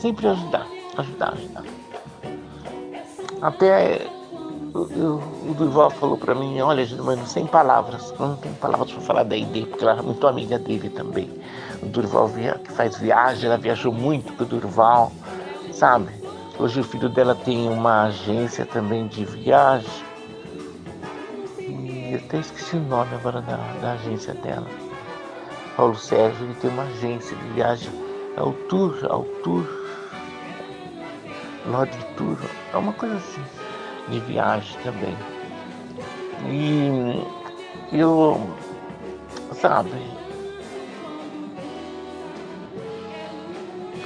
sempre 0.00 0.28
ajudar 0.28 0.76
ajudar, 1.00 1.32
ajudar. 1.32 1.64
Até 3.42 4.06
o, 4.74 4.80
o 5.50 5.54
Durval 5.56 5.90
falou 5.90 6.16
para 6.16 6.34
mim, 6.34 6.60
olha, 6.60 6.84
Germano, 6.84 7.26
sem 7.26 7.46
palavras, 7.46 8.14
não 8.18 8.36
tem 8.36 8.52
palavras 8.54 8.90
para 8.92 9.00
falar 9.02 9.22
da 9.24 9.36
ID, 9.36 9.66
porque 9.66 9.84
ela 9.84 9.94
era 9.94 10.02
muito 10.02 10.26
amiga 10.26 10.58
dele 10.58 10.90
também. 10.90 11.30
O 11.82 11.86
Durval 11.86 12.28
via, 12.28 12.58
que 12.58 12.72
faz 12.72 12.96
viagem, 12.96 13.46
ela 13.46 13.58
viajou 13.58 13.92
muito 13.92 14.32
com 14.34 14.44
o 14.44 14.46
Durval, 14.46 15.12
sabe? 15.72 16.25
Hoje 16.58 16.80
o 16.80 16.84
filho 16.84 17.08
dela 17.08 17.34
tem 17.34 17.68
uma 17.68 18.04
agência 18.04 18.64
também 18.64 19.06
de 19.06 19.24
viagem. 19.24 20.04
E 21.58 22.12
eu 22.12 22.18
até 22.18 22.38
esqueci 22.38 22.76
o 22.76 22.80
nome 22.80 23.14
agora 23.14 23.40
da, 23.42 23.56
da 23.80 23.92
agência 23.92 24.34
dela. 24.34 24.66
Paulo 25.76 25.96
Sérgio, 25.96 26.44
ele 26.44 26.54
tem 26.54 26.70
uma 26.70 26.84
agência 26.84 27.36
de 27.36 27.48
viagem. 27.52 27.90
É 28.36 28.42
o 28.42 28.52
Tour, 28.68 28.98
é 29.02 29.14
o 29.14 29.24
Tour 29.42 29.66
Lord 31.66 31.90
Tour, 32.16 32.38
é 32.72 32.76
uma 32.76 32.92
coisa 32.92 33.16
assim, 33.16 33.42
de 34.08 34.20
viagem 34.20 34.78
também. 34.82 35.16
E 36.48 37.96
eu, 37.96 38.40
sabe, 39.52 39.90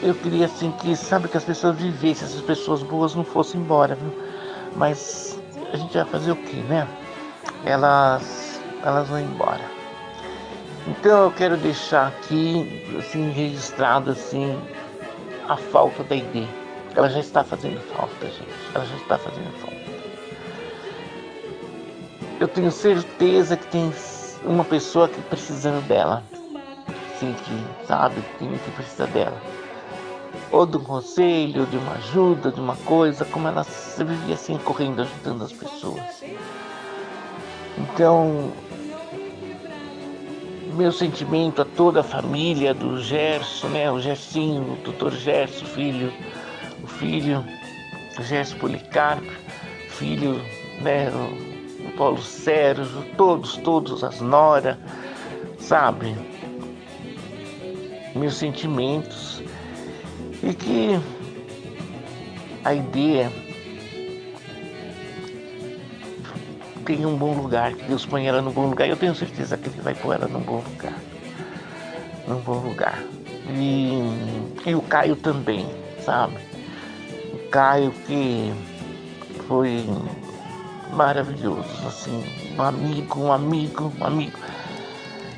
eu 0.02 0.14
queria 0.14 0.46
assim 0.46 0.72
que, 0.72 0.96
sabe, 0.96 1.28
que 1.28 1.36
as 1.36 1.44
pessoas 1.44 1.76
vivessem, 1.76 2.26
essas 2.26 2.40
pessoas 2.40 2.82
boas 2.82 3.14
não 3.14 3.24
fossem 3.24 3.60
embora, 3.60 3.94
viu? 3.94 4.12
Mas 4.76 5.38
a 5.72 5.76
gente 5.76 5.92
vai 5.96 6.04
fazer 6.06 6.32
o 6.32 6.36
que, 6.36 6.56
né? 6.56 6.86
Elas, 7.64 8.60
elas 8.84 9.08
vão 9.08 9.20
embora. 9.20 9.60
Então 10.86 11.24
eu 11.24 11.30
quero 11.30 11.56
deixar 11.56 12.08
aqui, 12.08 12.82
assim, 12.98 13.30
registrado 13.30 14.10
assim, 14.10 14.58
a 15.48 15.56
falta 15.56 16.02
da 16.04 16.16
ideia 16.16 16.60
ela 16.96 17.08
já 17.08 17.20
está 17.20 17.44
fazendo 17.44 17.80
falta, 17.94 18.26
gente. 18.26 18.48
Ela 18.74 18.84
já 18.84 18.96
está 18.96 19.18
fazendo 19.18 19.52
falta. 19.58 19.76
Eu 22.40 22.48
tenho 22.48 22.70
certeza 22.70 23.56
que 23.56 23.66
tem 23.66 23.92
uma 24.44 24.64
pessoa 24.64 25.08
que 25.08 25.20
precisando 25.22 25.86
dela. 25.86 26.22
Sim, 27.18 27.34
que 27.44 27.86
sabe, 27.86 28.22
que 28.38 28.70
precisa 28.72 29.06
dela. 29.06 29.40
Ou 30.52 30.66
de 30.66 30.76
um 30.76 30.84
conselho, 30.84 31.66
de 31.66 31.76
uma 31.76 31.92
ajuda, 31.92 32.50
de 32.50 32.60
uma 32.60 32.76
coisa, 32.76 33.24
como 33.24 33.46
ela 33.46 33.64
vivia 33.98 34.34
assim, 34.34 34.58
correndo, 34.58 35.02
ajudando 35.02 35.44
as 35.44 35.52
pessoas. 35.52 36.24
Então, 37.78 38.52
meu 40.74 40.90
sentimento 40.90 41.62
a 41.62 41.64
toda 41.64 42.00
a 42.00 42.02
família 42.02 42.74
do 42.74 43.00
Gerson, 43.00 43.68
né? 43.68 43.90
O 43.90 44.00
Gersinho, 44.00 44.72
o 44.72 44.76
doutor 44.84 45.12
Gerson, 45.12 45.64
filho, 45.66 46.12
o 46.82 46.86
filho 46.86 47.44
Gerson 48.20 48.58
Policarpo, 48.58 49.30
filho 49.88 50.40
né, 50.80 51.10
o 51.10 51.92
Paulo 51.96 52.22
Sérgio, 52.22 53.04
todos, 53.16 53.56
todos, 53.58 54.02
as 54.02 54.20
Nora, 54.20 54.78
sabe? 55.58 56.14
Meus 58.14 58.34
sentimentos 58.34 59.39
e 60.42 60.54
que 60.54 61.00
a 62.64 62.74
ideia 62.74 63.30
tem 66.84 67.06
um 67.06 67.16
bom 67.16 67.34
lugar, 67.34 67.74
que 67.74 67.84
Deus 67.84 68.04
põe 68.04 68.26
ela 68.26 68.42
num 68.42 68.50
bom 68.50 68.68
lugar. 68.68 68.88
Eu 68.88 68.96
tenho 68.96 69.14
certeza 69.14 69.56
que 69.56 69.68
Ele 69.68 69.80
vai 69.80 69.94
pôr 69.94 70.14
ela 70.14 70.26
num 70.26 70.40
bom 70.40 70.62
lugar. 70.68 70.94
Num 72.26 72.40
bom 72.40 72.58
lugar. 72.58 73.02
E, 73.48 74.68
e 74.68 74.74
o 74.74 74.82
Caio 74.82 75.16
também, 75.16 75.66
sabe? 76.04 76.36
Caio 77.50 77.92
que 78.06 78.52
foi 79.46 79.84
maravilhoso, 80.92 81.86
assim, 81.86 82.24
um 82.56 82.62
amigo, 82.62 83.20
um 83.20 83.32
amigo, 83.32 83.92
um 84.00 84.04
amigo. 84.04 84.38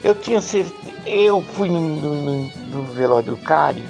Eu 0.02 0.14
tinha 0.14 0.40
certeza, 0.40 0.92
eu 1.06 1.40
fui 1.40 1.68
no, 1.68 1.80
no, 1.80 2.46
no 2.48 2.82
velório 2.92 3.32
do 3.32 3.36
Caio, 3.38 3.82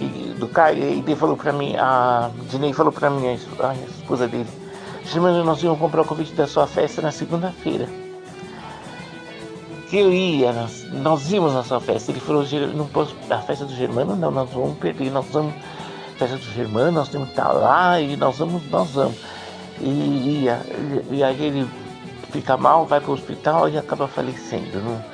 do 0.43 0.49
Caio, 0.49 0.83
e 0.83 0.99
ele 0.99 1.17
falou 1.17 1.37
para 1.37 1.53
mim, 1.53 1.77
a 1.77 2.29
Dinei 2.51 2.73
falou 2.73 2.93
para 2.93 3.09
mim, 3.09 3.29
a 3.29 3.35
esposa 3.35 4.27
dele, 4.27 4.49
Germano, 5.05 5.45
nós 5.45 5.63
íamos 5.63 5.79
comprar 5.79 6.03
o 6.03 6.05
convite 6.05 6.33
da 6.33 6.49
sua 6.49 6.67
festa 6.67 7.01
na 7.01 7.13
segunda-feira. 7.13 7.89
Que 9.89 9.99
eu 9.99 10.13
ia, 10.13 10.53
nós, 10.53 10.85
nós 10.93 11.33
íamos 11.33 11.55
na 11.55 11.63
sua 11.63 11.81
festa. 11.81 12.11
Ele 12.11 12.21
falou, 12.21 12.45
não 12.75 12.87
posso, 12.87 13.15
a 13.31 13.39
festa 13.39 13.65
do 13.65 13.75
Germano 13.75 14.17
não, 14.17 14.31
nós 14.31 14.51
vamos 14.51 14.79
perder, 14.79 15.11
nós 15.11 15.27
vamos. 15.31 15.55
Festa 16.17 16.37
do 16.37 16.45
Germano, 16.45 16.93
nós 16.93 17.09
temos 17.09 17.29
que 17.29 17.35
estar 17.35 17.53
lá 17.53 18.01
e 18.01 18.17
nós 18.17 18.39
vamos, 18.39 18.69
nós 18.71 18.91
vamos. 18.91 19.19
E, 19.81 19.89
e, 19.89 20.49
e 21.11 21.23
aí 21.23 21.45
ele 21.45 21.69
fica 22.31 22.57
mal, 22.57 22.87
vai 22.87 23.01
para 23.01 23.11
o 23.11 23.15
hospital 23.15 23.69
e 23.69 23.77
acaba 23.77 24.09
falecendo. 24.09 24.81
Não, 24.81 25.05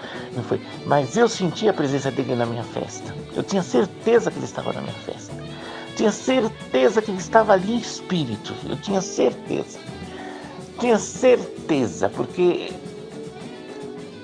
foi. 0.43 0.61
Mas 0.87 1.17
eu 1.17 1.29
senti 1.29 1.69
a 1.69 1.73
presença 1.73 2.11
dele 2.11 2.35
na 2.35 2.47
minha 2.47 2.65
festa. 2.65 3.15
Eu 3.35 3.43
tinha 3.43 3.63
certeza 3.63 4.31
que 4.31 4.39
ele 4.39 4.45
estava 4.45 4.73
na 4.73 4.81
minha 4.81 4.95
festa. 4.95 5.35
Tinha 5.97 6.13
certeza 6.13 7.03
que 7.03 7.11
ele 7.11 7.19
estava 7.19 7.53
ali 7.53 7.73
em 7.73 7.79
espírito. 7.79 8.55
Eu 8.69 8.77
tinha 8.77 9.01
certeza. 9.01 9.79
Tinha 10.79 10.99
certeza, 10.99 12.09
porque 12.09 12.73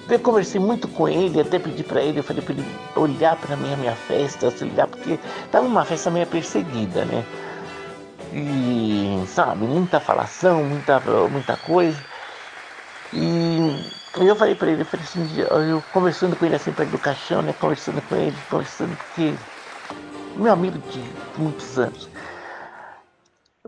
eu 0.08 0.20
conversei 0.20 0.60
muito 0.60 0.86
com 0.86 1.08
ele, 1.08 1.40
até 1.40 1.58
pedi 1.58 1.82
para 1.82 2.00
ele, 2.00 2.18
eu 2.20 2.22
falei 2.22 2.42
para 2.42 2.54
ele 2.54 2.64
olhar 2.94 3.36
para 3.36 3.56
mim 3.56 3.72
a 3.72 3.76
minha 3.76 3.96
festa, 3.96 4.50
se 4.50 4.64
olhar, 4.64 4.86
porque 4.86 5.18
estava 5.44 5.66
uma 5.66 5.84
festa 5.84 6.10
meio 6.10 6.26
perseguida, 6.26 7.04
né? 7.06 7.24
E, 8.32 9.24
sabe, 9.28 9.64
muita 9.64 9.98
falação, 10.00 10.62
muita, 10.62 11.00
muita 11.30 11.56
coisa. 11.56 11.98
E 13.12 14.03
eu 14.16 14.36
falei 14.36 14.54
para 14.54 14.70
ele, 14.70 14.82
eu 14.82 14.86
falei 14.86 15.04
assim, 15.04 15.26
eu 15.40 15.82
conversando 15.92 16.36
com 16.36 16.46
ele 16.46 16.54
assim 16.54 16.72
para 16.72 16.84
do 16.84 16.98
caixão, 16.98 17.42
né? 17.42 17.52
Conversando 17.54 18.00
com 18.02 18.14
ele, 18.14 18.36
conversando, 18.48 18.96
porque 18.96 19.34
meu 20.36 20.52
amigo 20.52 20.78
de 20.90 21.02
muitos 21.36 21.78
anos. 21.78 22.08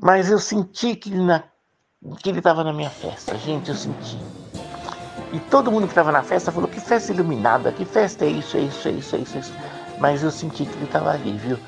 Mas 0.01 0.31
eu 0.31 0.39
senti 0.39 0.95
que, 0.95 1.11
na, 1.11 1.43
que 2.23 2.29
ele 2.29 2.39
estava 2.39 2.63
na 2.63 2.73
minha 2.73 2.91
festa, 2.91 3.37
gente, 3.39 3.71
eu 3.71 3.75
senti. 3.75 4.19
E 5.33 5.41
todo 5.41 5.73
mundo 5.73 5.83
que 5.83 5.93
estava 5.93 6.13
na 6.13 6.23
festa 6.23 6.53
falou, 6.53 6.69
que 6.69 6.81
festa 6.81 7.13
iluminada, 7.13 7.73
que 7.73 7.85
festa 7.85 8.25
é 8.25 8.29
isso, 8.29 8.57
é 8.57 8.61
isso, 8.61 8.89
é 8.89 8.93
isso, 8.93 9.17
é 9.17 9.19
isso, 9.19 9.37
é 9.37 9.41
isso. 9.41 9.53
Mas 9.99 10.23
eu 10.23 10.31
senti 10.31 10.65
que 10.65 10.75
ele 10.77 10.85
estava 10.85 11.11
ali, 11.11 11.33
viu? 11.33 11.59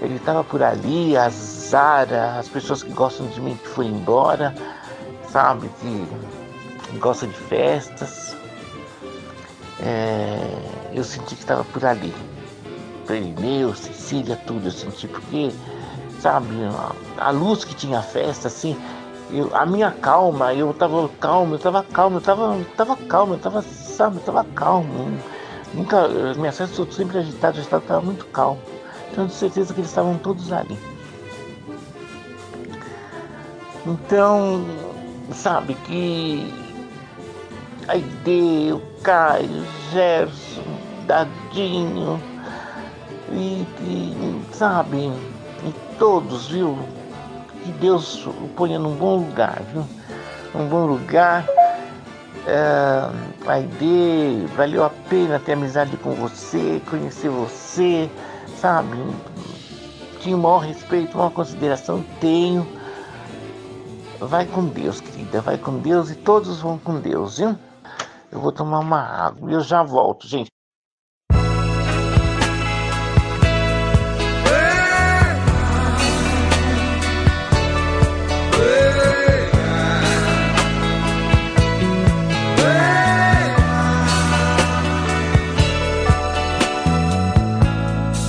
Ele 0.00 0.16
estava 0.16 0.44
por 0.44 0.62
ali, 0.62 1.16
a 1.16 1.28
Zara, 1.28 2.38
as 2.38 2.48
pessoas 2.48 2.82
que 2.82 2.92
gostam 2.92 3.26
de 3.28 3.40
mim 3.40 3.56
que 3.56 3.68
foram 3.68 3.90
embora, 3.90 4.54
sabe? 5.30 5.68
Que 5.80 6.06
gosta 6.98 7.26
de 7.26 7.36
festas. 7.36 8.36
É, 9.80 10.40
eu 10.92 11.04
senti 11.04 11.34
que 11.34 11.42
estava 11.42 11.64
por 11.64 11.84
ali. 11.84 12.14
Perineu, 13.06 13.74
Cecília, 13.74 14.36
tudo 14.46 14.68
eu 14.68 14.70
senti, 14.70 15.06
porque, 15.06 15.52
sabe, 16.20 16.48
a, 17.18 17.26
a 17.26 17.30
luz 17.30 17.64
que 17.64 17.74
tinha 17.74 17.98
a 17.98 18.02
festa, 18.02 18.48
assim, 18.48 18.76
eu, 19.30 19.54
a 19.54 19.66
minha 19.66 19.90
calma, 19.90 20.54
eu 20.54 20.70
estava 20.70 21.08
calmo, 21.20 21.54
eu 21.54 21.56
estava 21.56 21.82
calmo, 21.82 22.16
eu 22.16 22.20
estava 22.20 22.56
tava 22.76 22.96
calmo, 22.96 23.34
eu 23.34 23.36
estava, 23.36 23.62
sabe, 23.62 24.18
estava 24.18 24.44
calmo. 24.54 25.18
Nunca, 25.74 26.08
minhas 26.36 26.56
festas 26.56 26.94
sempre 26.94 27.18
agitadas, 27.18 27.56
eu 27.56 27.78
estava 27.78 28.00
muito 28.00 28.24
calmo. 28.26 28.60
Tenho 29.14 29.28
certeza 29.28 29.74
que 29.74 29.80
eles 29.80 29.90
estavam 29.90 30.16
todos 30.18 30.52
ali. 30.52 30.78
Então, 33.86 34.64
sabe, 35.32 35.74
que 35.74 36.63
Aide, 37.88 38.72
o 38.72 38.80
Caio, 39.02 39.66
Gerson, 39.92 40.62
Dadinho, 41.06 42.20
e, 43.30 43.66
e 43.80 44.42
sabe, 44.52 45.12
e 45.62 45.74
todos, 45.98 46.48
viu? 46.48 46.78
Que 47.62 47.72
Deus 47.72 48.26
o 48.26 48.48
ponha 48.56 48.78
num 48.78 48.94
bom 48.94 49.16
lugar, 49.16 49.62
viu? 49.72 49.86
Um 50.54 50.66
bom 50.66 50.86
lugar. 50.86 51.46
É, 52.46 53.10
Aide, 53.46 54.46
valeu 54.56 54.84
a 54.84 54.90
pena 54.90 55.38
ter 55.38 55.52
amizade 55.52 55.96
com 55.98 56.12
você, 56.12 56.80
conhecer 56.88 57.28
você, 57.28 58.08
sabe? 58.60 58.96
Tinha 60.20 60.36
o 60.36 60.40
maior 60.40 60.58
respeito, 60.58 61.16
maior 61.16 61.30
consideração, 61.30 62.02
tenho. 62.18 62.66
Vai 64.20 64.46
com 64.46 64.64
Deus, 64.64 65.00
querida, 65.00 65.42
vai 65.42 65.58
com 65.58 65.78
Deus 65.78 66.10
e 66.10 66.14
todos 66.14 66.60
vão 66.60 66.78
com 66.78 66.98
Deus, 66.98 67.38
viu? 67.38 67.58
Eu 68.34 68.40
vou 68.40 68.50
tomar 68.50 68.80
uma 68.80 68.98
água 68.98 69.48
e 69.48 69.54
eu 69.54 69.60
já 69.60 69.84
volto, 69.84 70.26
gente. 70.26 70.50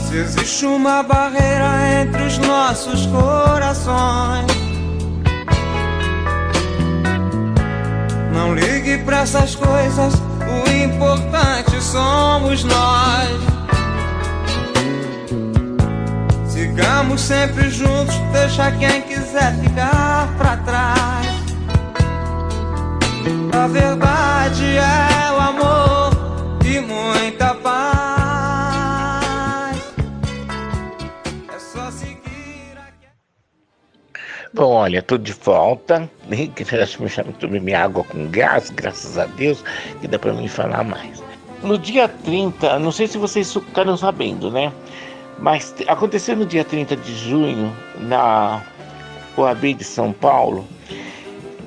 Se 0.08 0.18
existe 0.18 0.68
uma 0.68 1.02
barreira 1.02 2.04
entre 2.04 2.28
os 2.28 2.38
nossos 2.38 3.08
corações 3.08 4.65
Não 8.36 8.54
ligue 8.54 8.98
pra 8.98 9.22
essas 9.22 9.56
coisas, 9.56 10.14
o 10.42 10.70
importante 10.70 11.82
somos 11.82 12.66
nós. 12.66 13.32
Sigamos 16.46 17.22
sempre 17.22 17.70
juntos, 17.70 18.14
deixa 18.34 18.72
quem 18.72 19.02
quiser 19.04 19.56
ficar 19.62 20.28
pra 20.38 20.58
trás. 20.58 21.28
A 23.54 23.68
verdade 23.68 24.66
é 24.78 25.32
o 25.32 25.40
amor 25.40 26.12
e 26.66 26.82
muita 26.82 27.54
paz. 27.56 27.95
Bom, 34.56 34.72
olha, 34.72 35.02
tô 35.02 35.18
de 35.18 35.34
volta. 35.34 36.10
Tomei 37.40 37.60
minha 37.60 37.84
água 37.84 38.06
com 38.06 38.26
gás, 38.32 38.70
graças 38.70 39.18
a 39.18 39.26
Deus, 39.26 39.62
que 40.00 40.08
dá 40.08 40.18
para 40.18 40.32
mim 40.32 40.48
falar 40.48 40.82
mais. 40.82 41.22
No 41.62 41.78
dia 41.78 42.08
30, 42.08 42.80
não 42.80 42.90
sei 42.90 43.06
se 43.06 43.18
vocês 43.18 43.52
ficaram 43.52 43.98
sabendo, 43.98 44.50
né? 44.50 44.72
Mas 45.40 45.76
aconteceu 45.88 46.38
no 46.38 46.46
dia 46.46 46.64
30 46.64 46.96
de 46.96 47.14
junho, 47.14 47.76
na 48.00 48.64
OAB 49.36 49.74
de 49.74 49.84
São 49.84 50.14
Paulo, 50.14 50.66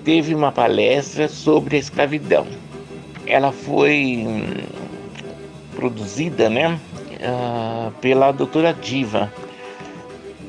teve 0.02 0.34
uma 0.34 0.50
palestra 0.50 1.28
sobre 1.28 1.76
a 1.76 1.80
escravidão. 1.80 2.46
Ela 3.26 3.52
foi 3.52 4.24
hum, 4.26 4.64
produzida, 5.76 6.48
né, 6.48 6.80
uh, 7.20 7.90
pela 8.00 8.32
doutora 8.32 8.72
Diva, 8.72 9.30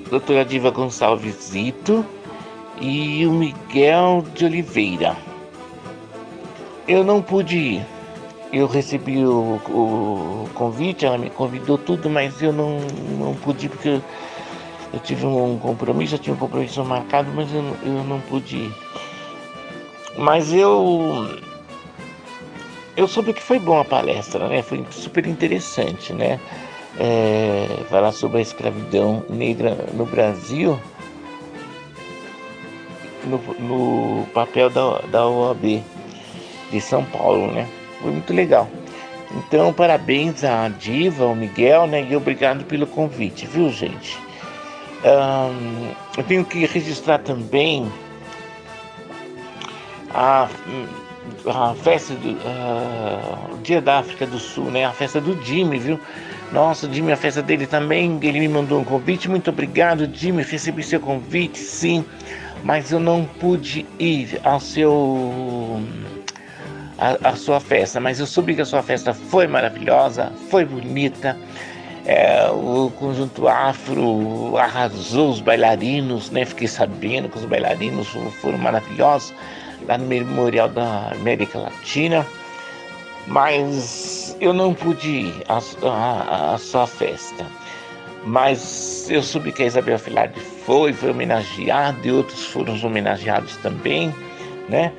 doutora 0.09 0.45
Diva 0.45 0.69
Gonçalves 0.69 1.35
Zito, 1.49 2.05
e 2.79 3.25
o 3.25 3.31
Miguel 3.31 4.23
de 4.33 4.45
Oliveira. 4.45 5.15
Eu 6.87 7.03
não 7.03 7.21
pude 7.21 7.57
ir. 7.57 7.85
Eu 8.51 8.65
recebi 8.67 9.23
o, 9.23 9.61
o 9.69 10.49
convite, 10.55 11.05
ela 11.05 11.17
me 11.17 11.29
convidou 11.29 11.77
tudo, 11.77 12.09
mas 12.09 12.41
eu 12.41 12.51
não, 12.51 12.79
não 13.19 13.35
pude 13.35 13.67
ir 13.67 13.69
porque 13.69 14.01
eu, 14.91 14.99
tive 15.03 15.25
um 15.25 15.59
compromisso, 15.59 16.15
eu 16.15 16.19
tinha 16.19 16.33
um 16.33 16.39
compromisso 16.39 16.83
marcado, 16.83 17.29
mas 17.35 17.53
eu, 17.53 17.63
eu 17.83 18.03
não 18.03 18.19
pude 18.21 18.57
ir. 18.57 18.73
Mas 20.17 20.51
eu 20.51 21.39
eu 22.97 23.07
soube 23.07 23.33
que 23.33 23.41
foi 23.41 23.59
bom 23.59 23.79
a 23.79 23.85
palestra, 23.85 24.49
né? 24.49 24.61
Foi 24.63 24.83
super 24.89 25.25
interessante, 25.27 26.11
né? 26.11 26.39
É, 26.97 27.83
falar 27.89 28.11
sobre 28.11 28.39
a 28.39 28.41
escravidão 28.41 29.23
negra 29.29 29.85
no 29.93 30.05
Brasil 30.05 30.77
no, 33.29 33.37
no 33.59 34.25
papel 34.33 34.69
da, 34.69 34.99
da 35.11 35.27
OAB 35.27 35.83
de 36.71 36.81
São 36.81 37.03
Paulo, 37.05 37.51
né? 37.51 37.67
Foi 38.01 38.11
muito 38.11 38.33
legal. 38.33 38.69
Então, 39.31 39.71
parabéns 39.71 40.43
à 40.43 40.67
Diva, 40.69 41.25
ao 41.25 41.35
Miguel, 41.35 41.87
né? 41.87 42.05
E 42.09 42.15
obrigado 42.15 42.63
pelo 42.65 42.87
convite, 42.87 43.45
viu, 43.45 43.69
gente? 43.69 44.17
Um, 45.03 45.91
eu 46.17 46.23
tenho 46.23 46.43
que 46.43 46.65
registrar 46.65 47.19
também 47.19 47.89
a, 50.13 50.49
a 51.45 51.75
festa 51.75 52.15
do 52.15 52.31
uh, 52.31 53.57
Dia 53.61 53.81
da 53.81 53.99
África 53.99 54.25
do 54.25 54.39
Sul, 54.39 54.65
né? 54.65 54.85
A 54.85 54.91
festa 54.91 55.21
do 55.21 55.39
Jimmy, 55.43 55.77
viu? 55.77 55.99
Nossa, 56.51 56.91
Jimmy, 56.91 57.11
a 57.11 57.17
festa 57.17 57.43
dele 57.43 57.67
também. 57.67 58.19
Ele 58.23 58.39
me 58.39 58.47
mandou 58.47 58.79
um 58.79 58.83
convite. 58.83 59.29
Muito 59.29 59.51
obrigado, 59.51 60.09
Jimmy. 60.11 60.41
Recebi 60.41 60.81
seu 60.81 60.99
convite, 60.99 61.59
sim 61.59 62.03
mas 62.63 62.91
eu 62.91 62.99
não 62.99 63.25
pude 63.25 63.85
ir 63.97 64.39
ao 64.43 64.59
seu 64.59 65.81
a, 66.97 67.29
a, 67.29 67.35
sua 67.35 67.59
festa, 67.59 67.99
mas 67.99 68.19
eu 68.19 68.25
soube 68.25 68.55
que 68.55 68.61
a 68.61 68.65
sua 68.65 68.83
festa 68.83 69.13
foi 69.13 69.47
maravilhosa, 69.47 70.31
foi 70.49 70.65
bonita. 70.65 71.37
É, 72.05 72.49
o 72.49 72.91
conjunto 72.97 73.47
afro 73.47 74.57
arrasou 74.57 75.29
os 75.29 75.41
bailarinos, 75.41 76.31
né? 76.31 76.43
Fiquei 76.43 76.67
sabendo 76.67 77.29
que 77.29 77.37
os 77.37 77.45
bailarinos 77.45 78.07
foram 78.41 78.57
maravilhosos 78.57 79.33
lá 79.87 79.97
no 79.97 80.05
Memorial 80.05 80.69
da 80.69 81.11
América 81.11 81.59
Latina. 81.59 82.25
Mas 83.27 84.35
eu 84.41 84.53
não 84.53 84.73
pude 84.73 85.07
ir 85.07 85.43
à, 85.47 86.57
sua 86.57 86.87
festa. 86.87 87.45
Mas 88.25 89.07
eu 89.09 89.21
soube 89.21 89.51
que 89.51 89.63
a 89.63 89.67
Isabel 89.67 89.99
Filardi 89.99 90.39
foi, 90.69 90.93
foi 90.93 91.09
homenageada 91.09 91.97
e 92.03 92.11
outros 92.11 92.45
foram 92.45 92.75
homenageados 92.83 93.57
também, 93.57 94.13
né? 94.69 94.91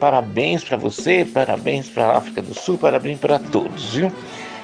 Parabéns 0.00 0.64
para 0.64 0.78
você, 0.78 1.22
parabéns 1.22 1.86
para 1.86 2.06
a 2.06 2.16
África 2.16 2.40
do 2.40 2.54
Sul, 2.54 2.78
parabéns 2.78 3.18
para 3.18 3.38
todos, 3.38 3.92
viu? 3.94 4.10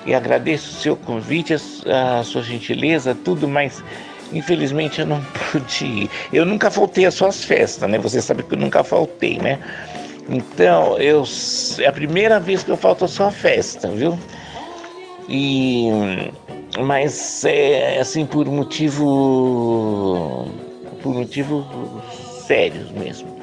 E 0.06 0.14
agradeço 0.14 0.70
o 0.70 0.80
seu 0.80 0.96
convite, 0.96 1.54
a, 1.86 2.20
a 2.20 2.24
sua 2.24 2.42
gentileza, 2.42 3.14
tudo, 3.14 3.46
mas 3.46 3.84
infelizmente 4.32 5.02
eu 5.02 5.06
não 5.06 5.22
pude 5.52 5.84
ir. 5.84 6.10
Eu 6.32 6.46
nunca 6.46 6.70
faltei 6.70 7.04
às 7.04 7.12
suas 7.12 7.44
festas, 7.44 7.90
né? 7.90 7.98
Você 7.98 8.22
sabe 8.22 8.42
que 8.42 8.54
eu 8.54 8.58
nunca 8.58 8.82
faltei, 8.82 9.36
né? 9.36 9.58
Então, 10.30 10.96
eu 10.96 11.24
é 11.78 11.86
a 11.86 11.92
primeira 11.92 12.40
vez 12.40 12.62
que 12.62 12.70
eu 12.70 12.76
falto 12.78 13.04
à 13.04 13.08
sua 13.08 13.30
festa, 13.30 13.86
viu? 13.88 14.18
E 15.28 15.90
mas 16.80 17.44
é 17.44 18.00
assim 18.00 18.26
por 18.26 18.46
motivo 18.46 20.48
por 21.02 21.14
motivos 21.14 21.64
sérios 22.46 22.90
mesmo. 22.92 23.34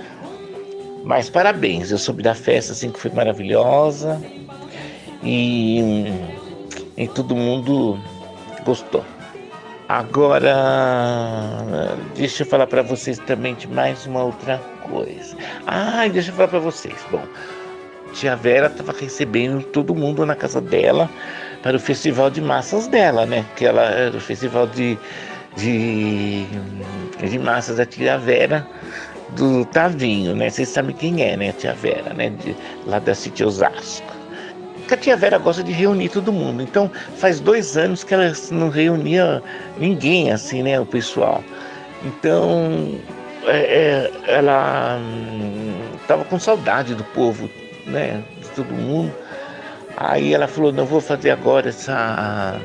Mas 1.04 1.30
parabéns, 1.30 1.92
eu 1.92 1.98
soube 1.98 2.22
da 2.22 2.36
festa 2.36 2.74
assim 2.74 2.92
que 2.92 3.00
foi 3.00 3.12
maravilhosa 3.12 4.22
e, 5.24 6.14
e 6.98 7.08
todo 7.08 7.36
mundo 7.36 8.00
gostou. 8.64 9.04
Agora, 9.88 10.56
deixa 12.16 12.44
eu 12.44 12.48
falar 12.48 12.68
para 12.68 12.82
vocês 12.82 13.18
também 13.20 13.56
de 13.56 13.68
mais 13.68 14.06
uma 14.06 14.24
outra 14.24 14.58
coisa. 14.90 15.36
Ah, 15.68 16.08
deixa 16.08 16.32
eu 16.32 16.36
falar 16.36 16.48
para 16.48 16.60
vocês. 16.60 16.96
Bom, 17.12 17.24
tia 18.14 18.36
Vera 18.36 18.68
estava 18.68 18.94
recebendo 18.94 19.64
todo 19.64 19.94
mundo 19.94 20.26
na 20.26 20.36
casa 20.36 20.62
dela 20.62 21.10
para 21.62 21.78
o 21.78 21.80
festival 21.80 22.30
de 22.30 22.42
massas 22.42 22.88
dela, 22.88 23.26
né? 23.26 23.46
Que 23.56 23.66
ela 23.66 23.84
era 23.84 24.18
o 24.18 24.22
festival 24.22 24.68
de, 24.68 24.98
de, 25.56 26.46
de 27.30 27.40
massas 27.40 27.78
da 27.78 27.86
tia 27.86 28.18
Vera 28.18 28.68
do 29.36 29.66
Tavinho, 29.66 30.36
né? 30.36 30.50
Vocês 30.50 30.70
sabem 30.70 30.96
quem 30.96 31.24
é, 31.24 31.38
né? 31.38 31.50
A 31.50 31.54
tia 31.54 31.74
Vera, 31.74 32.14
né? 32.14 32.30
De, 32.30 32.56
lá 32.86 33.00
da 33.00 33.14
City 33.14 33.44
Osasco. 33.44 34.12
A 34.92 34.98
tia 34.98 35.16
Vera 35.16 35.38
gosta 35.38 35.64
de 35.64 35.72
reunir 35.72 36.10
todo 36.10 36.34
mundo. 36.34 36.62
Então, 36.62 36.92
faz 37.16 37.40
dois 37.40 37.78
anos 37.78 38.04
que 38.04 38.14
ela 38.14 38.34
não 38.52 38.70
reunia 38.70 39.42
ninguém, 39.78 40.32
assim, 40.32 40.64
né? 40.64 40.80
O 40.80 40.86
pessoal. 40.86 41.42
Então, 42.04 43.00
é, 43.46 43.58
é, 43.58 44.12
ela 44.28 45.00
estava 46.02 46.24
hum, 46.24 46.26
com 46.30 46.40
saudade 46.40 46.94
do 46.94 47.04
povo, 47.06 47.50
né? 47.86 48.22
De 48.42 48.50
todo 48.50 48.74
mundo. 48.74 49.14
Aí 50.04 50.34
ela 50.34 50.48
falou, 50.48 50.72
não 50.72 50.86
vou 50.86 51.00
fazer 51.00 51.30
agora 51.30 51.70
essa, 51.70 52.60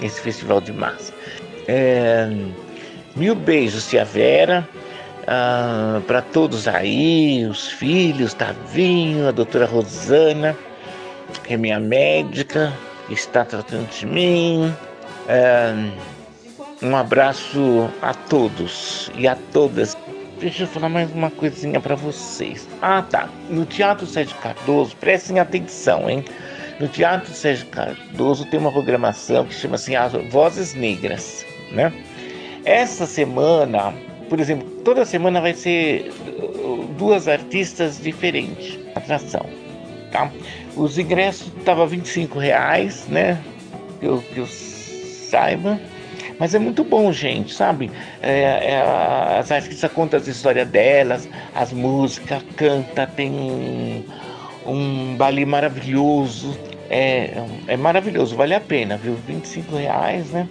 esse 0.00 0.20
festival 0.20 0.60
de 0.60 0.72
massa. 0.72 1.12
É, 1.66 2.26
mil 3.14 3.34
beijos, 3.34 3.88
tia 3.88 4.06
Vera 4.06 4.66
ah, 5.26 6.00
para 6.06 6.22
todos 6.22 6.66
aí, 6.66 7.44
os 7.44 7.68
filhos, 7.68 8.32
Tavinho, 8.32 9.28
a 9.28 9.30
doutora 9.30 9.66
Rosana, 9.66 10.56
que 11.44 11.52
é 11.52 11.56
minha 11.58 11.78
médica, 11.78 12.72
está 13.10 13.44
tratando 13.44 13.90
de 13.90 14.06
mim. 14.06 14.74
É, 15.28 15.74
um 16.80 16.96
abraço 16.96 17.90
a 18.00 18.14
todos 18.14 19.10
e 19.14 19.28
a 19.28 19.36
todas. 19.52 19.94
Deixa 20.40 20.62
eu 20.62 20.66
falar 20.68 20.88
mais 20.88 21.10
uma 21.12 21.30
coisinha 21.30 21.80
para 21.80 21.94
vocês. 21.94 22.68
Ah, 22.80 23.02
tá. 23.02 23.28
No 23.50 23.66
Teatro 23.66 24.06
Sérgio 24.06 24.36
Cardoso, 24.36 24.96
prestem 24.96 25.40
atenção, 25.40 26.08
hein? 26.08 26.24
No 26.78 26.86
Teatro 26.88 27.32
Sérgio 27.32 27.66
Cardoso 27.66 28.44
tem 28.46 28.60
uma 28.60 28.70
programação 28.70 29.44
que 29.44 29.54
chama 29.54 29.74
assim 29.74 29.96
As 29.96 30.12
Vozes 30.30 30.74
Negras, 30.74 31.44
né? 31.72 31.92
Essa 32.64 33.06
semana 33.06 33.92
por 34.28 34.40
exemplo, 34.40 34.68
toda 34.84 35.04
semana 35.04 35.40
vai 35.40 35.54
ser 35.54 36.12
uh, 36.26 36.86
duas 36.98 37.26
artistas 37.26 38.00
diferentes, 38.00 38.78
atração, 38.94 39.46
tá? 40.12 40.30
Os 40.76 40.98
ingressos 40.98 41.50
estavam 41.58 41.86
25 41.86 42.38
reais, 42.38 43.06
né? 43.08 43.42
Que 43.98 44.06
eu, 44.06 44.22
que 44.22 44.38
eu 44.38 44.46
saiba. 44.46 45.80
Mas 46.38 46.54
é 46.54 46.58
muito 46.58 46.84
bom, 46.84 47.10
gente, 47.12 47.52
sabe? 47.52 47.90
É, 48.22 48.72
é, 48.72 49.38
as 49.38 49.50
artistas 49.50 49.90
contam 49.92 50.20
as 50.20 50.28
histórias 50.28 50.68
delas, 50.68 51.28
as 51.54 51.72
músicas, 51.72 52.42
canta, 52.56 53.06
tem 53.06 53.30
um, 53.30 54.04
um 54.66 55.16
maravilhoso. 55.46 56.56
É, 56.90 57.42
é 57.66 57.76
maravilhoso, 57.76 58.36
vale 58.36 58.54
a 58.54 58.60
pena, 58.60 58.96
viu? 58.96 59.14
25 59.26 59.76
reais, 59.76 60.30
né? 60.30 60.48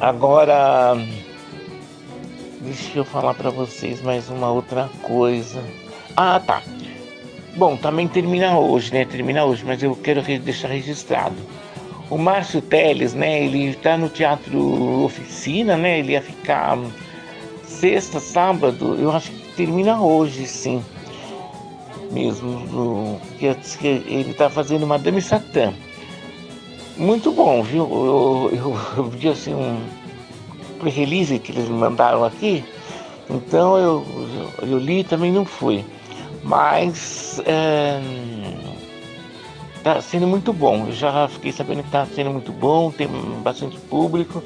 Agora 0.00 0.96
Deixa 2.66 2.98
eu 2.98 3.04
falar 3.04 3.32
para 3.34 3.48
vocês 3.48 4.02
mais 4.02 4.28
uma 4.28 4.50
outra 4.50 4.90
coisa. 5.00 5.62
Ah, 6.16 6.40
tá. 6.40 6.60
Bom, 7.54 7.76
também 7.76 8.08
termina 8.08 8.58
hoje, 8.58 8.92
né? 8.92 9.04
Termina 9.04 9.44
hoje, 9.44 9.64
mas 9.64 9.80
eu 9.80 9.94
quero 9.94 10.20
deixar 10.20 10.68
registrado. 10.68 11.36
O 12.08 12.16
Márcio 12.16 12.60
Teles, 12.62 13.14
né? 13.14 13.44
Ele 13.44 13.74
tá 13.74 13.96
no 13.96 14.08
Teatro 14.08 15.04
Oficina, 15.04 15.76
né? 15.76 15.98
Ele 15.98 16.12
ia 16.12 16.22
ficar 16.22 16.78
sexta, 17.64 18.20
sábado. 18.20 18.96
Eu 18.98 19.10
acho 19.10 19.30
que 19.30 19.52
termina 19.54 20.00
hoje, 20.00 20.46
sim. 20.46 20.84
Mesmo. 22.12 23.20
Que 23.38 23.86
ele 23.86 24.34
tá 24.34 24.48
fazendo 24.48 24.86
Madame 24.86 25.20
Satã. 25.20 25.72
Muito 26.96 27.30
bom, 27.30 27.62
viu? 27.62 27.84
Eu, 27.90 28.50
eu, 28.56 28.78
eu 28.96 29.04
vi 29.04 29.28
assim 29.28 29.52
um 29.52 29.78
release 30.84 31.38
que 31.38 31.52
eles 31.52 31.68
me 31.68 31.76
mandaram 31.76 32.24
aqui, 32.24 32.64
então 33.28 33.76
eu, 33.76 34.06
eu, 34.60 34.68
eu 34.68 34.78
li 34.78 35.04
também 35.04 35.32
não 35.32 35.44
fui. 35.44 35.84
Mas 36.42 37.40
é, 37.44 38.00
tá 39.86 40.00
sendo 40.00 40.26
muito 40.26 40.52
bom. 40.52 40.86
Eu 40.88 40.92
já 40.92 41.28
fiquei 41.28 41.52
sabendo 41.52 41.84
que 41.84 41.90
tá 41.92 42.04
sendo 42.06 42.30
muito 42.30 42.50
bom, 42.50 42.90
tem 42.90 43.06
bastante 43.40 43.78
público. 43.78 44.42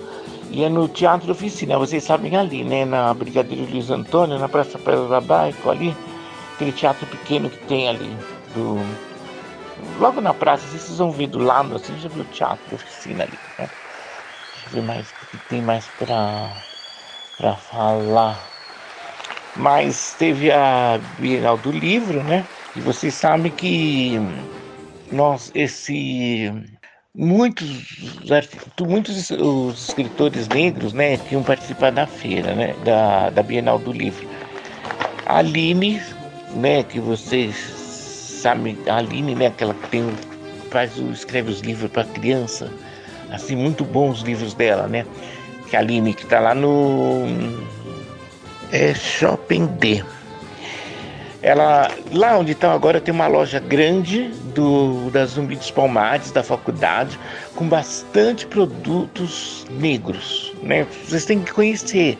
E 0.50 0.62
é 0.62 0.68
no 0.68 0.86
Teatro 0.86 1.32
Oficina, 1.32 1.78
vocês 1.78 2.04
sabem 2.04 2.36
ali, 2.36 2.62
né? 2.62 2.84
Na 2.84 3.14
Brigadeiro 3.14 3.70
Luiz 3.70 3.88
Antônio, 3.88 4.38
na 4.38 4.50
Praça 4.50 4.78
Pedro 4.78 5.08
Rabaico, 5.08 5.70
ali, 5.70 5.96
aquele 6.54 6.72
teatro 6.72 7.06
pequeno 7.06 7.48
que 7.48 7.56
tem 7.66 7.88
ali. 7.88 8.14
Do... 8.54 8.84
Logo 9.98 10.20
na 10.20 10.34
praça, 10.34 10.66
vocês 10.66 10.98
vão 10.98 11.10
ver 11.10 11.28
do 11.28 11.38
lado, 11.38 11.74
assim, 11.74 11.98
já 11.98 12.10
viu 12.10 12.22
o 12.22 12.26
Teatro 12.26 12.74
Oficina 12.74 13.24
ali, 13.24 13.38
né? 13.58 13.70
ver 14.72 14.82
mais 14.82 15.08
o 15.08 15.26
que 15.30 15.48
tem 15.48 15.62
mais 15.62 15.86
para 15.98 16.50
para 17.38 17.54
falar. 17.56 18.38
Mas 19.56 20.14
teve 20.18 20.52
a 20.52 21.00
Bienal 21.18 21.56
do 21.56 21.72
Livro, 21.72 22.22
né? 22.22 22.44
E 22.76 22.80
vocês 22.80 23.14
sabem 23.14 23.50
que 23.50 24.20
nós 25.10 25.50
esse 25.54 26.52
muitos 27.14 27.84
muitos 28.80 29.30
os 29.30 29.88
escritores 29.88 30.48
negros, 30.48 30.92
né, 30.92 31.16
que 31.16 31.34
iam 31.34 31.42
participar 31.42 31.90
da 31.90 32.06
feira, 32.06 32.54
né, 32.54 32.74
da, 32.84 33.30
da 33.30 33.42
Bienal 33.42 33.78
do 33.78 33.92
Livro. 33.92 34.28
A 35.26 35.38
Aline, 35.38 36.00
né, 36.54 36.82
que 36.82 37.00
vocês 37.00 37.54
sabem, 37.56 38.78
a 38.86 38.96
Aline, 38.96 39.34
né, 39.34 39.46
aquela 39.46 39.74
que 39.74 39.88
tem 39.88 40.04
faz 40.70 40.96
escreve 40.96 41.50
os 41.50 41.60
livros 41.60 41.90
para 41.90 42.04
criança 42.04 42.72
assim, 43.30 43.56
muito 43.56 43.84
bons 43.84 44.20
livros 44.22 44.54
dela, 44.54 44.86
né? 44.86 45.06
Que 45.68 45.76
a 45.76 45.80
Aline, 45.80 46.14
que 46.14 46.26
tá 46.26 46.40
lá 46.40 46.54
no 46.54 47.24
é, 48.72 48.94
Shopping 48.94 49.66
D. 49.66 50.04
Ela, 51.42 51.90
lá 52.12 52.36
onde 52.36 52.52
estão 52.52 52.70
agora 52.70 53.00
tem 53.00 53.14
uma 53.14 53.26
loja 53.26 53.58
grande 53.58 54.28
do 54.54 55.10
da 55.10 55.24
Zumbi 55.24 55.56
dos 55.56 55.70
Palmares, 55.70 56.30
da 56.30 56.42
faculdade, 56.42 57.18
com 57.56 57.66
bastante 57.66 58.46
produtos 58.46 59.66
negros, 59.70 60.52
né? 60.62 60.86
Vocês 61.06 61.24
têm 61.24 61.40
que 61.40 61.52
conhecer. 61.52 62.18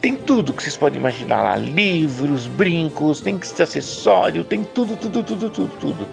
Tem 0.00 0.14
tudo 0.14 0.52
que 0.52 0.62
vocês 0.62 0.76
podem 0.76 1.00
imaginar 1.00 1.42
lá, 1.42 1.56
livros, 1.56 2.46
brincos, 2.46 3.20
tem 3.20 3.36
acessório, 3.36 4.44
tem 4.44 4.62
tudo, 4.62 4.96
tudo, 4.96 5.22
tudo, 5.24 5.50
tudo, 5.50 5.72
tudo. 5.80 6.08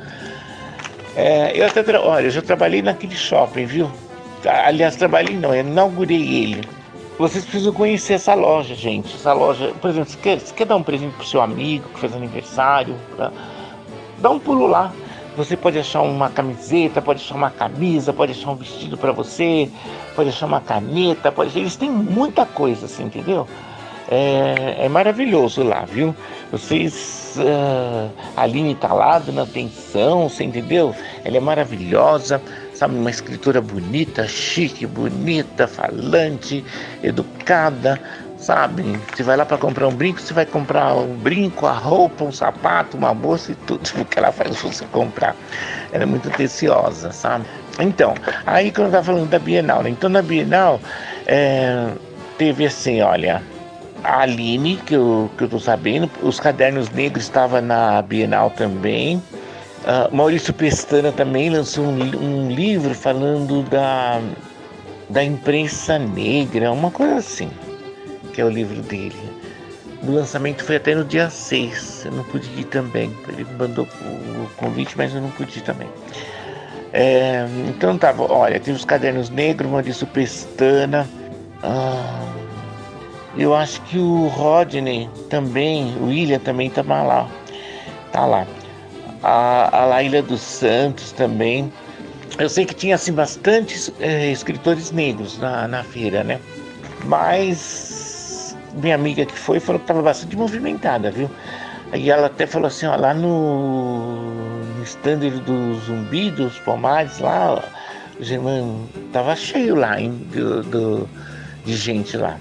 É, 1.15 1.51
eu 1.55 1.67
até, 1.67 1.97
olha, 1.99 2.25
eu 2.25 2.31
já 2.31 2.41
trabalhei 2.41 2.81
naquele 2.81 3.15
shopping, 3.15 3.65
viu? 3.65 3.91
Aliás, 4.45 4.95
trabalhei 4.95 5.37
não, 5.37 5.53
eu 5.53 5.61
inaugurei 5.61 6.43
ele. 6.43 6.61
Vocês 7.17 7.45
precisam 7.45 7.73
conhecer 7.73 8.13
essa 8.13 8.33
loja, 8.33 8.73
gente. 8.73 9.13
Essa 9.15 9.33
loja, 9.33 9.73
por 9.79 9.89
exemplo, 9.89 10.09
você 10.09 10.17
quer, 10.17 10.39
você 10.39 10.53
quer 10.53 10.65
dar 10.65 10.75
um 10.75 10.83
presente 10.83 11.15
pro 11.15 11.25
seu 11.25 11.41
amigo 11.41 11.87
que 11.89 11.99
faz 11.99 12.13
aniversário? 12.13 12.95
Pra... 13.15 13.31
Dá 14.17 14.29
um 14.29 14.39
pulo 14.39 14.65
lá. 14.65 14.91
Você 15.35 15.57
pode 15.57 15.79
achar 15.79 16.01
uma 16.01 16.29
camiseta, 16.29 17.01
pode 17.01 17.21
achar 17.21 17.35
uma 17.35 17.49
camisa, 17.49 18.13
pode 18.13 18.33
achar 18.33 18.51
um 18.51 18.55
vestido 18.55 18.97
para 18.97 19.11
você, 19.11 19.69
pode 20.15 20.29
achar 20.29 20.45
uma 20.45 20.61
caneta, 20.61 21.31
pode. 21.31 21.57
Eles 21.57 21.75
têm 21.75 21.89
muita 21.89 22.45
coisa, 22.45 22.85
assim, 22.85 23.05
entendeu? 23.05 23.47
É, 24.09 24.85
é 24.85 24.89
maravilhoso 24.89 25.63
lá, 25.63 25.85
viu? 25.85 26.15
Vocês. 26.51 27.35
Uh, 27.35 28.11
a 28.37 28.43
Aline 28.43 28.75
tá 28.75 28.93
lá 28.93 29.17
dando 29.17 29.41
atenção, 29.41 30.29
você 30.29 30.43
entendeu? 30.43 30.93
Ela 31.25 31.37
é 31.37 31.39
maravilhosa, 31.39 32.39
sabe? 32.83 32.95
Uma 32.95 33.09
escritora 33.09 33.61
bonita, 33.61 34.27
chique, 34.27 34.85
bonita, 34.85 35.67
falante, 35.67 36.63
educada 37.01 37.99
sabe? 38.37 38.83
Você 39.15 39.23
vai 39.23 39.37
lá 39.37 39.45
para 39.45 39.57
comprar 39.57 39.87
um 39.87 39.95
brinco, 39.95 40.19
você 40.19 40.33
vai 40.33 40.45
comprar 40.45 40.93
um 40.95 41.15
brinco, 41.15 41.65
a 41.65 41.71
roupa, 41.71 42.25
um 42.25 42.31
sapato, 42.31 42.97
uma 42.97 43.13
bolsa 43.13 43.53
e 43.53 43.55
tudo 43.55 43.89
que 44.03 44.19
ela 44.19 44.33
faz 44.33 44.61
você 44.61 44.83
comprar. 44.91 45.33
Ela 45.93 46.03
é 46.03 46.05
muito 46.05 46.27
atenciosa, 46.27 47.13
sabe? 47.13 47.45
Então, 47.79 48.13
aí 48.45 48.69
quando 48.69 48.87
eu 48.87 48.91
tava 48.91 49.03
falando 49.05 49.29
da 49.29 49.39
Bienal, 49.39 49.81
né? 49.81 49.89
então 49.89 50.09
na 50.09 50.21
Bienal 50.21 50.81
é, 51.25 51.87
teve 52.37 52.65
assim, 52.65 53.01
olha, 53.01 53.41
a 54.03 54.19
Aline, 54.19 54.75
que 54.85 54.93
eu, 54.93 55.31
que 55.37 55.45
eu 55.45 55.49
tô 55.49 55.59
sabendo, 55.59 56.11
os 56.21 56.37
cadernos 56.37 56.89
negros 56.89 57.23
estavam 57.23 57.61
na 57.61 58.01
Bienal 58.01 58.49
também. 58.49 59.23
Uh, 59.83 60.15
Maurício 60.15 60.53
Pestana 60.53 61.11
também 61.11 61.49
lançou 61.49 61.83
um, 61.83 61.99
um 61.99 62.49
livro 62.49 62.95
falando 62.95 63.63
da, 63.63 64.21
da 65.09 65.23
imprensa 65.23 65.99
negra, 65.99 66.71
uma 66.71 66.89
coisa 66.89 67.15
assim 67.15 67.49
que 68.33 68.41
é 68.41 68.45
o 68.45 68.49
livro 68.49 68.81
dele. 68.81 69.15
O 70.01 70.11
lançamento 70.11 70.63
foi 70.65 70.75
até 70.75 70.93
no 70.93 71.05
dia 71.05 71.29
6, 71.29 72.05
eu 72.05 72.11
não 72.11 72.23
pude 72.25 72.49
ir 72.59 72.65
também. 72.65 73.15
Ele 73.29 73.45
mandou 73.57 73.85
o 73.85 74.49
convite, 74.57 74.97
mas 74.97 75.13
eu 75.15 75.21
não 75.21 75.29
pude 75.31 75.59
ir 75.59 75.61
também. 75.61 75.87
É, 76.91 77.47
então 77.69 77.97
tava, 77.97 78.31
olha, 78.31 78.59
tem 78.59 78.73
os 78.73 78.83
cadernos 78.83 79.29
negros, 79.29 79.71
Maurício 79.71 80.05
Pestana. 80.07 81.07
Ah, 81.61 82.21
eu 83.37 83.55
acho 83.55 83.81
que 83.83 83.97
o 83.97 84.27
Rodney 84.27 85.09
também, 85.29 85.95
o 86.01 86.07
William 86.07 86.39
também 86.39 86.69
tava 86.69 87.01
lá. 87.01 87.29
Tá 88.11 88.25
lá. 88.25 88.45
A, 89.23 89.81
a 89.81 89.85
Laila 89.85 90.21
dos 90.21 90.41
Santos 90.41 91.11
também. 91.11 91.71
Eu 92.37 92.49
sei 92.49 92.65
que 92.65 92.73
tinha 92.73 92.95
assim 92.95 93.13
bastantes 93.13 93.91
é, 93.99 94.31
escritores 94.31 94.91
negros 94.91 95.37
na, 95.37 95.67
na 95.67 95.83
feira, 95.83 96.23
né? 96.23 96.39
Mas 97.05 98.55
minha 98.73 98.95
amiga 98.95 99.25
que 99.25 99.37
foi 99.37 99.59
falou 99.59 99.79
que 99.79 99.83
estava 99.83 100.01
bastante 100.01 100.35
movimentada, 100.35 101.11
viu? 101.11 101.29
Aí 101.91 102.09
ela 102.09 102.25
até 102.25 102.47
falou 102.47 102.67
assim, 102.67 102.87
ó, 102.87 102.95
lá 102.95 103.13
no, 103.13 104.63
no 104.77 104.83
stand 104.83 105.19
do 105.19 105.75
Zumbi, 105.75 106.31
dos 106.31 106.57
Palmares, 106.59 107.19
lá, 107.19 107.63
o 108.19 108.23
Germano 108.23 108.89
tava 109.11 109.35
cheio 109.35 109.75
lá, 109.75 110.01
hein, 110.01 110.11
do, 110.33 110.63
do, 110.63 111.09
de 111.63 111.75
gente 111.75 112.17
lá. 112.17 112.39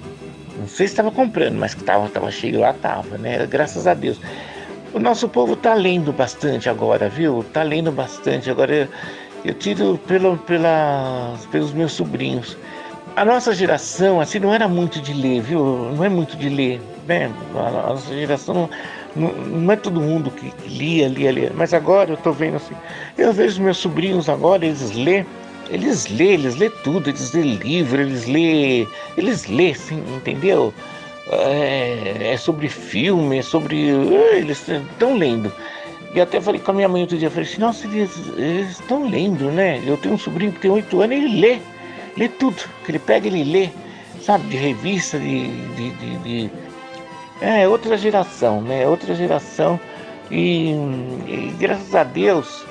Não 0.59 0.67
sei 0.67 0.87
se 0.87 0.95
estava 0.95 1.11
comprando, 1.11 1.57
mas 1.57 1.75
que 1.75 1.85
tava, 1.85 2.09
tava 2.09 2.31
cheio 2.31 2.61
lá, 2.61 2.73
tava, 2.73 3.19
né? 3.19 3.47
Graças 3.47 3.87
a 3.87 3.93
Deus. 3.93 4.19
O 4.93 4.99
nosso 4.99 5.29
povo 5.29 5.57
tá 5.57 5.75
lendo 5.75 6.13
bastante 6.13 6.69
agora, 6.69 7.09
viu? 7.09 7.45
Tá 7.53 7.63
lendo 7.63 7.91
bastante. 7.91 8.51
Agora 8.51 8.75
eu, 8.75 8.89
eu 9.45 9.55
tiro 9.55 9.99
pelo, 10.07 10.37
pela, 10.39 11.35
pelos 11.51 11.73
meus 11.73 11.93
sobrinhos 11.93 12.57
a 13.17 13.25
nossa 13.25 13.55
geração 13.55 14.21
assim 14.21 14.39
não 14.39 14.55
era 14.55 14.67
muito 14.67 15.01
de 15.01 15.13
ler, 15.13 15.43
viu? 15.43 15.93
Não 15.95 16.05
é 16.05 16.09
muito 16.09 16.37
de 16.37 16.49
ler, 16.49 16.81
né? 17.07 17.31
A 17.55 17.71
nossa 17.71 18.15
geração 18.15 18.69
não, 19.15 19.33
não, 19.33 19.73
é 19.73 19.77
todo 19.77 20.01
mundo 20.01 20.31
que, 20.31 20.53
lia, 20.67 21.09
lia, 21.09 21.31
lia. 21.31 21.53
Mas 21.55 21.75
agora 21.75 22.11
eu 22.11 22.17
tô 22.17 22.33
vendo 22.33 22.57
assim, 22.57 22.75
eu 23.19 23.33
vejo 23.33 23.63
meus 23.63 23.77
sobrinhos 23.79 24.29
agora, 24.29 24.65
eles 24.65 24.93
lê, 24.93 25.25
eles 25.69 26.07
lê, 26.09 26.33
eles 26.35 26.57
lê 26.57 26.71
tudo, 26.71 27.11
eles 27.11 27.33
lê 27.33 27.43
livro, 27.43 28.01
eles 28.01 28.27
lê, 28.27 28.87
eles 29.17 29.47
lê, 29.47 29.73
assim, 29.73 30.03
entendeu? 30.17 30.73
É, 31.31 32.33
é 32.33 32.37
sobre 32.37 32.69
filme, 32.69 33.39
é 33.39 33.43
sobre, 33.43 33.91
é, 33.91 34.39
eles 34.39 34.67
estão 34.69 35.17
lendo. 35.17 35.53
E 36.15 36.21
até 36.21 36.41
falei 36.41 36.61
com 36.61 36.73
a 36.73 36.75
minha 36.75 36.89
mãe 36.89 37.03
outro 37.03 37.17
dia, 37.17 37.31
falei 37.31 37.49
assim, 37.49 37.61
nossa, 37.61 37.87
eles 37.87 38.71
estão 38.71 39.09
lendo, 39.09 39.51
né? 39.51 39.83
Eu 39.87 39.97
tenho 39.97 40.15
um 40.15 40.19
sobrinho 40.19 40.53
que 40.53 40.61
tem 40.61 40.71
oito 40.71 41.01
anos 41.01 41.17
e 41.17 41.21
ele 41.21 41.41
lê 41.41 41.59
lê 42.17 42.29
tudo, 42.29 42.57
que 42.85 42.91
ele 42.91 42.99
pega 42.99 43.27
ele 43.27 43.45
lê, 43.45 43.71
sabe, 44.21 44.49
de 44.49 44.57
revista, 44.57 45.19
de, 45.19 45.49
de, 45.75 45.91
de, 45.91 46.19
de... 46.19 46.51
É 47.41 47.67
outra 47.67 47.97
geração, 47.97 48.61
né? 48.61 48.87
Outra 48.87 49.15
geração 49.15 49.81
e, 50.31 50.71
e 51.27 51.55
graças 51.59 51.95
a 51.95 52.05
Deus 52.05 52.65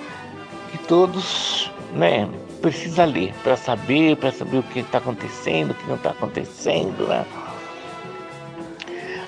que 0.72 0.78
todos, 0.88 1.70
né, 1.94 2.30
precisa 2.62 3.04
ler 3.04 3.34
para 3.44 3.58
saber, 3.58 4.16
para 4.16 4.32
saber 4.32 4.60
o 4.60 4.64
que 4.64 4.80
está 4.80 5.00
acontecendo, 5.00 5.72
o 5.72 5.74
que 5.74 5.88
não 5.88 5.96
está 5.96 6.12
acontecendo, 6.12 7.08
né? 7.08 7.26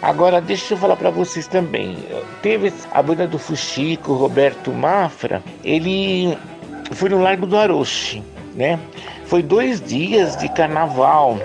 Agora, 0.03 0.41
deixa 0.41 0.73
eu 0.73 0.77
falar 0.77 0.97
para 0.97 1.09
vocês 1.09 1.47
também. 1.47 1.95
Teve 2.41 2.73
a 2.91 3.01
banda 3.01 3.25
do 3.25 3.39
Fuxico, 3.39 4.11
Roberto 4.11 4.69
Mafra, 4.73 5.41
ele 5.63 6.37
foi 6.91 7.07
no 7.07 7.21
Largo 7.21 7.45
do 7.45 7.57
Aroche, 7.57 8.21
né? 8.53 8.77
Foi 9.27 9.41
dois 9.41 9.79
dias 9.79 10.35
de 10.35 10.49
carnaval. 10.49 11.39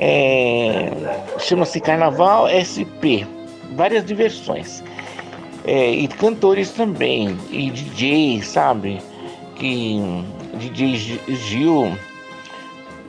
É, 0.00 0.90
Chama-se 1.38 1.80
Carnaval 1.80 2.48
SP. 2.50 3.22
Várias 3.76 4.04
diversões. 4.04 4.82
É, 5.64 5.90
e 5.90 6.08
cantores 6.08 6.72
também. 6.72 7.38
E 7.50 7.70
DJ, 7.70 8.42
sabe? 8.42 9.00
Que 9.54 10.24
DJ 10.54 11.20
Gil. 11.28 11.96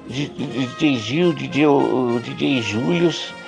DJ 0.08 0.98
Gil, 1.00 1.34
DJ, 1.34 1.66
DJ 2.24 2.62
Július 2.62 3.41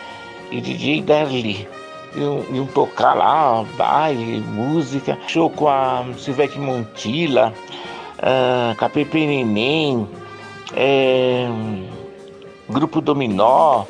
e 0.53 0.61
DJ 0.61 1.01
Darli. 1.01 1.67
Iam, 2.15 2.45
iam 2.53 2.67
tocar 2.67 3.15
lá, 3.15 3.65
baile, 3.75 4.39
música, 4.41 5.17
show 5.27 5.49
com 5.49 5.67
a 5.67 6.05
Silvete 6.15 6.59
Montilla, 6.59 7.51
uh, 8.19 8.77
com 8.77 8.85
a 8.85 8.89
Pepe 8.89 9.25
Neném, 9.25 10.07
é, 10.75 11.47
Grupo 12.69 13.01
Dominó 13.01 13.85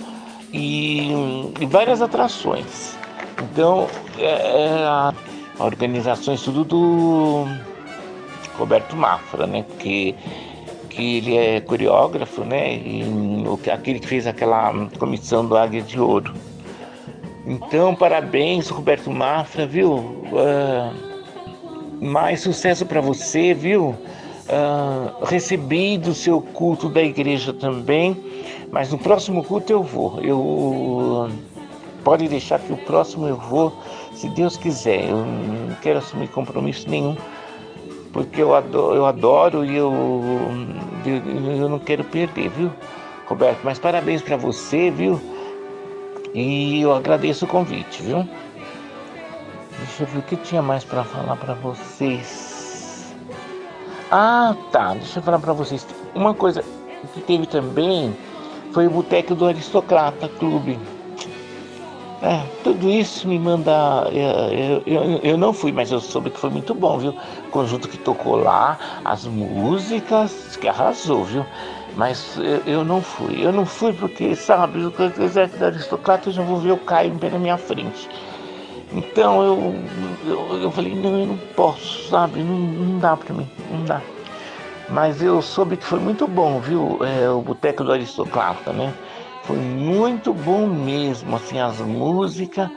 e, 0.54 1.12
e, 1.60 1.66
várias 1.66 2.02
atrações. 2.02 2.98
Então, 3.42 3.88
é, 4.18 4.24
é 4.26 4.86
a, 4.86 5.14
organizações 5.60 6.42
tudo 6.42 6.64
do 6.64 7.46
Roberto 8.58 8.96
Mafra, 8.96 9.46
né? 9.46 9.66
Que, 9.80 10.16
que 10.90 11.18
ele 11.18 11.36
é 11.36 11.60
coreógrafo, 11.60 12.46
né? 12.46 12.74
E 12.76 13.04
aquele 13.70 14.00
que 14.00 14.08
fez 14.08 14.26
aquela 14.28 14.74
comissão 14.98 15.46
do 15.46 15.58
Águia 15.58 15.82
de 15.82 16.00
Ouro. 16.00 16.34
Então, 17.46 17.94
parabéns, 17.94 18.70
Roberto 18.70 19.12
Mafra, 19.12 19.66
viu? 19.66 19.96
Uh, 19.96 20.94
mais 22.02 22.40
sucesso 22.42 22.86
para 22.86 23.02
você, 23.02 23.54
viu? 23.54 23.90
Uh, 23.90 25.26
recebi 25.26 25.98
do 25.98 26.14
seu 26.14 26.42
culto 26.42 26.88
da 26.88 27.02
igreja 27.02 27.54
também, 27.54 28.18
mas 28.72 28.92
no 28.92 28.98
próximo 28.98 29.44
culto 29.44 29.74
eu 29.74 29.84
vou. 29.84 30.22
Eu 30.22 31.30
pode 32.04 32.28
deixar 32.28 32.60
que 32.60 32.72
o 32.72 32.78
próximo 32.78 33.28
eu 33.28 33.36
vou, 33.36 33.74
se 34.14 34.30
Deus 34.30 34.56
quiser. 34.56 35.10
Eu 35.10 35.18
não 35.18 35.76
quero 35.82 36.00
assumir 36.00 36.30
compromisso 36.30 36.90
nenhum, 36.90 37.18
porque 38.14 38.42
eu 38.42 38.56
adoro, 38.56 38.96
eu 38.96 39.06
adoro 39.06 39.66
e 39.66 39.76
eu, 39.76 39.94
eu, 41.06 41.56
eu 41.58 41.70
não 41.70 41.80
quero 41.80 42.06
perder, 42.06 42.50
viu, 42.50 42.72
Roberto? 43.28 43.60
Mas 43.64 43.80
parabéns 43.80 44.22
para 44.22 44.38
você, 44.38 44.90
viu? 44.90 45.20
E 46.34 46.82
eu 46.82 46.94
agradeço 46.94 47.46
o 47.46 47.48
convite, 47.48 48.02
viu? 48.02 48.28
Deixa 49.78 50.04
eu 50.04 50.08
ver 50.08 50.20
o 50.20 50.22
que 50.24 50.36
tinha 50.38 50.62
mais 50.62 50.84
para 50.84 51.04
falar 51.04 51.36
para 51.36 51.54
vocês. 51.56 53.14
Ah, 54.10 54.56
tá. 54.72 54.94
Deixa 54.94 55.20
eu 55.20 55.24
falar 55.24 55.40
para 55.40 55.54
vocês. 55.54 55.86
Uma 56.16 56.34
coisa 56.34 56.64
que 57.14 57.22
teve 57.22 57.46
também 57.46 58.16
foi 58.72 58.88
o 58.88 58.90
Boteco 58.90 59.36
do 59.36 59.46
Aristocrata 59.46 60.28
Clube. 60.28 60.80
É, 62.24 62.42
tudo 62.64 62.90
isso 62.90 63.28
me 63.28 63.38
manda. 63.38 64.10
Eu, 64.12 64.82
eu, 64.86 65.20
eu, 65.22 65.38
não 65.38 65.52
fui, 65.52 65.74
mas 65.74 65.92
eu 65.92 66.00
soube 66.00 66.30
que 66.30 66.40
foi 66.40 66.50
muito 66.50 66.74
bom, 66.74 66.98
viu? 66.98 67.14
O 67.48 67.50
conjunto 67.52 67.90
que 67.90 67.98
tocou 67.98 68.38
lá, 68.38 68.80
as 69.04 69.26
músicas, 69.26 70.56
que 70.56 70.68
arrasou, 70.68 71.26
viu? 71.26 71.46
Mas 71.96 72.38
eu, 72.38 72.62
eu 72.66 72.84
não 72.84 73.02
fui. 73.02 73.46
Eu 73.46 73.52
não 73.52 73.66
fui 73.66 73.94
porque, 73.94 74.36
sabe, 74.36 74.80
o 74.80 74.90
do 74.90 75.66
Aristocrata 75.66 76.30
eu 76.30 76.34
já 76.34 76.44
vou 76.44 76.58
ver 76.58 76.72
o 76.72 76.78
Caio 76.78 77.14
na 77.32 77.40
minha 77.40 77.58
frente. 77.58 78.10
Então 78.92 79.42
eu, 79.44 79.76
eu, 80.26 80.64
eu 80.64 80.72
falei, 80.72 80.94
não, 80.96 81.20
eu 81.20 81.26
não 81.28 81.38
posso, 81.56 82.10
sabe? 82.10 82.40
Não, 82.42 82.56
não 82.56 83.00
dá 83.00 83.18
para 83.18 83.34
mim, 83.34 83.50
não 83.72 83.84
dá. 83.86 84.02
Mas 84.90 85.22
eu 85.22 85.42
soube 85.42 85.78
que 85.78 85.86
foi 85.86 86.00
muito 86.00 86.28
bom, 86.28 86.60
viu? 86.60 87.00
É, 87.04 87.30
o 87.30 87.42
Boteco 87.42 87.84
do 87.84 87.92
Aristocrata, 87.92 88.72
né? 88.72 88.94
Foi 89.44 89.58
muito 89.58 90.34
bom 90.34 90.68
mesmo, 90.68 91.36
assim, 91.36 91.60
as 91.60 91.80
músicas. 91.80 92.70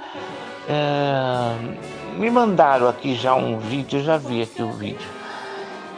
É... 0.68 1.54
Me 2.16 2.30
mandaram 2.30 2.88
aqui 2.88 3.14
já 3.14 3.34
um 3.34 3.58
vídeo, 3.58 3.98
eu 3.98 4.04
já 4.04 4.16
vi 4.16 4.42
aqui 4.42 4.62
o 4.62 4.72
vídeo. 4.72 5.08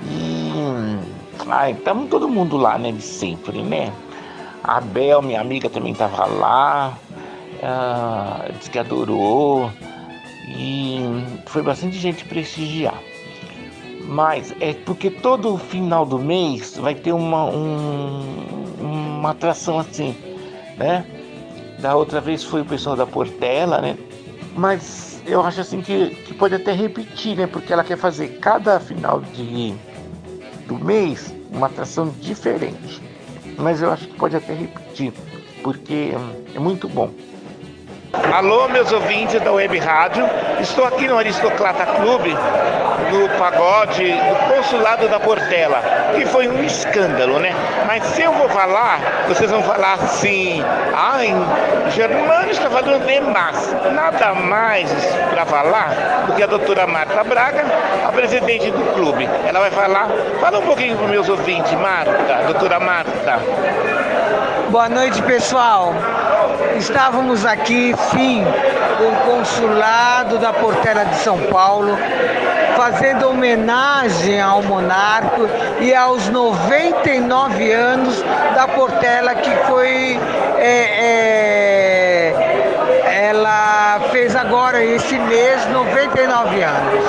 E. 0.02 1.17
Ai, 1.46 1.72
estamos 1.72 2.10
todo 2.10 2.28
mundo 2.28 2.56
lá, 2.56 2.78
né? 2.78 2.92
De 2.92 3.02
sempre, 3.02 3.62
né? 3.62 3.92
A 4.62 4.80
Bel, 4.80 5.22
minha 5.22 5.40
amiga, 5.40 5.70
também 5.70 5.92
estava 5.92 6.26
lá. 6.26 6.98
Ah, 7.62 8.48
disse 8.58 8.70
que 8.70 8.78
adorou. 8.78 9.70
E 10.46 11.00
foi 11.46 11.62
bastante 11.62 11.96
gente 11.98 12.24
prestigiar. 12.24 12.98
Mas 14.04 14.54
é 14.60 14.72
porque 14.72 15.10
todo 15.10 15.58
final 15.58 16.06
do 16.06 16.18
mês 16.18 16.76
vai 16.78 16.94
ter 16.94 17.12
uma, 17.12 17.44
um, 17.44 18.22
uma 18.80 19.30
atração 19.30 19.78
assim, 19.78 20.16
né? 20.78 21.04
Da 21.78 21.94
outra 21.94 22.20
vez 22.20 22.42
foi 22.42 22.62
o 22.62 22.64
pessoal 22.64 22.96
da 22.96 23.06
Portela, 23.06 23.80
né? 23.80 23.98
Mas 24.56 25.22
eu 25.26 25.42
acho 25.42 25.60
assim 25.60 25.82
que, 25.82 26.10
que 26.24 26.32
pode 26.32 26.54
até 26.54 26.72
repetir, 26.72 27.36
né? 27.36 27.46
Porque 27.46 27.72
ela 27.72 27.84
quer 27.84 27.98
fazer 27.98 28.38
cada 28.38 28.80
final 28.80 29.20
de, 29.20 29.74
do 30.68 30.78
mês 30.78 31.34
uma 31.50 31.66
atração 31.66 32.14
diferente. 32.20 33.02
Mas 33.56 33.82
eu 33.82 33.90
acho 33.90 34.06
que 34.06 34.14
pode 34.14 34.36
até 34.36 34.52
repetir, 34.52 35.12
porque 35.62 36.12
é 36.54 36.58
muito 36.60 36.88
bom. 36.88 37.10
Alô, 38.12 38.68
meus 38.68 38.90
ouvintes 38.90 39.38
da 39.40 39.52
Web 39.52 39.78
Rádio. 39.78 40.24
Estou 40.60 40.86
aqui 40.86 41.06
no 41.06 41.18
Aristocrata 41.18 41.84
Clube, 41.84 42.30
no 43.10 43.28
pagode 43.38 44.10
do 44.12 44.54
Consulado 44.54 45.08
da 45.08 45.20
Portela, 45.20 45.82
que 46.14 46.24
foi 46.24 46.48
um 46.48 46.64
escândalo, 46.64 47.38
né? 47.38 47.54
Mas 47.86 48.02
se 48.04 48.22
eu 48.22 48.32
vou 48.32 48.48
falar, 48.48 48.98
vocês 49.28 49.50
vão 49.50 49.62
falar 49.62 49.94
assim: 49.94 50.64
ai, 50.94 51.34
Germano 51.90 52.50
está 52.50 52.70
falando 52.70 53.06
demais. 53.06 53.76
Nada 53.92 54.34
mais 54.34 54.90
para 55.30 55.44
falar 55.44 56.24
do 56.26 56.32
que 56.32 56.42
a 56.42 56.46
doutora 56.46 56.86
Marta 56.86 57.22
Braga, 57.24 57.66
a 58.06 58.10
presidente 58.10 58.70
do 58.70 58.94
clube. 58.94 59.28
Ela 59.46 59.60
vai 59.60 59.70
falar. 59.70 60.08
Fala 60.40 60.58
um 60.58 60.66
pouquinho 60.66 60.96
para 60.96 61.08
meus 61.08 61.28
ouvintes, 61.28 61.72
Marta, 61.74 62.12
doutora 62.46 62.80
Marta. 62.80 63.38
Boa 64.70 64.88
noite, 64.88 65.22
pessoal. 65.22 65.94
Estávamos 66.76 67.46
aqui, 67.46 67.94
sim, 68.10 68.44
o 68.44 69.10
consulado 69.30 70.36
da 70.38 70.52
Portela 70.52 71.06
de 71.06 71.16
São 71.16 71.38
Paulo, 71.44 71.96
fazendo 72.76 73.30
homenagem 73.30 74.38
ao 74.38 74.62
monarca 74.62 75.48
e 75.80 75.94
aos 75.94 76.28
99 76.28 77.72
anos 77.72 78.22
da 78.54 78.68
Portela, 78.68 79.34
que 79.36 79.50
foi. 79.66 80.20
É, 80.58 81.00
é, 81.00 82.34
ela 83.30 84.00
fez 84.10 84.36
agora, 84.36 84.84
esse 84.84 85.18
mês, 85.18 85.66
99 85.70 86.62
anos. 86.62 87.04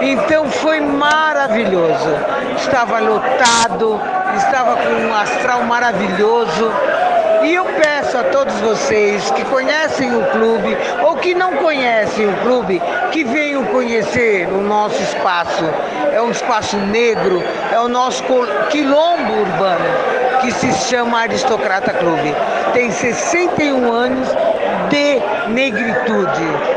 Então 0.00 0.44
foi 0.50 0.80
maravilhoso. 0.80 2.10
Estava 2.56 2.98
lotado, 2.98 4.00
estava 4.36 4.76
com 4.76 4.90
um 4.90 5.14
astral 5.14 5.62
maravilhoso. 5.62 6.70
E 7.44 7.54
eu 7.54 7.66
peço 7.66 8.16
a 8.16 8.24
todos 8.24 8.54
vocês 8.60 9.30
que 9.32 9.44
conhecem 9.44 10.16
o 10.16 10.24
clube 10.30 10.74
ou 11.02 11.14
que 11.16 11.34
não 11.34 11.58
conhecem 11.58 12.26
o 12.26 12.32
clube, 12.38 12.80
que 13.12 13.22
venham 13.22 13.66
conhecer 13.66 14.48
o 14.48 14.62
nosso 14.62 15.02
espaço. 15.02 15.64
É 16.10 16.22
um 16.22 16.30
espaço 16.30 16.78
negro, 16.78 17.42
é 17.70 17.78
o 17.78 17.86
nosso 17.86 18.24
quilombo 18.70 19.40
urbano, 19.40 19.84
que 20.40 20.52
se 20.52 20.72
chama 20.88 21.20
Aristocrata 21.20 21.92
Clube. 21.92 22.34
Tem 22.72 22.90
61 22.90 23.92
anos 23.92 24.28
de 24.88 25.20
negritude 25.50 26.74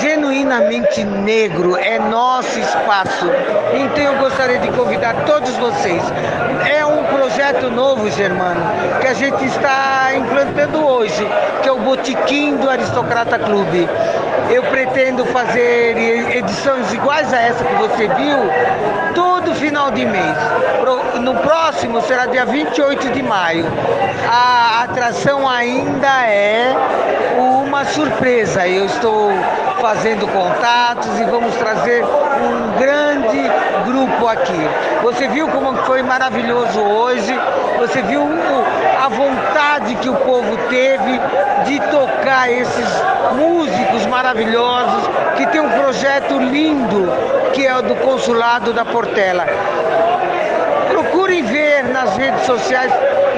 genuinamente 0.00 1.04
negro, 1.04 1.76
é 1.76 1.98
nosso 1.98 2.58
espaço. 2.58 3.26
Então 3.74 4.02
eu 4.02 4.18
gostaria 4.18 4.58
de 4.58 4.70
convidar 4.72 5.14
todos 5.26 5.54
vocês. 5.56 6.02
É 6.66 6.84
um 6.86 6.89
projeto 7.20 7.70
novo, 7.70 8.10
Germano, 8.10 8.62
que 8.98 9.06
a 9.06 9.12
gente 9.12 9.44
está 9.44 10.10
implantando 10.16 10.82
hoje, 10.86 11.22
que 11.62 11.68
é 11.68 11.72
o 11.72 11.78
Botiquim 11.78 12.56
do 12.56 12.70
Aristocrata 12.70 13.38
Clube. 13.38 13.86
Eu 14.48 14.62
pretendo 14.62 15.26
fazer 15.26 15.98
edições 16.34 16.90
iguais 16.94 17.30
a 17.34 17.38
essa 17.38 17.62
que 17.62 17.74
você 17.74 18.08
viu, 18.08 18.38
todo 19.14 19.54
final 19.54 19.90
de 19.90 20.06
mês. 20.06 20.34
No 21.20 21.34
próximo 21.34 22.00
será 22.00 22.24
dia 22.24 22.46
28 22.46 23.10
de 23.10 23.22
maio. 23.22 23.66
A 24.26 24.84
atração 24.84 25.46
ainda 25.46 26.26
é 26.26 26.74
uma 27.36 27.84
surpresa. 27.84 28.66
Eu 28.66 28.86
estou 28.86 29.30
fazendo 29.78 30.26
contatos 30.26 31.20
e 31.20 31.24
vamos 31.24 31.54
trazer 31.56 32.02
um 32.02 32.59
grande 32.78 33.42
grupo 33.84 34.28
aqui. 34.28 34.68
Você 35.02 35.28
viu 35.28 35.48
como 35.48 35.74
foi 35.84 36.02
maravilhoso 36.02 36.80
hoje, 36.80 37.32
você 37.78 38.02
viu 38.02 38.22
a 39.02 39.08
vontade 39.08 39.94
que 39.96 40.08
o 40.08 40.16
povo 40.16 40.56
teve 40.68 41.20
de 41.64 41.80
tocar 41.90 42.50
esses 42.50 43.02
músicos 43.34 44.06
maravilhosos, 44.06 45.08
que 45.36 45.46
tem 45.46 45.60
um 45.60 45.70
projeto 45.70 46.38
lindo 46.38 47.08
que 47.52 47.66
é 47.66 47.76
o 47.76 47.82
do 47.82 47.96
Consulado 47.96 48.72
da 48.72 48.84
Portela. 48.84 49.46
Procurem 50.90 51.42
ver 51.42 51.84
nas 51.84 52.16
redes 52.16 52.44
sociais, 52.44 52.92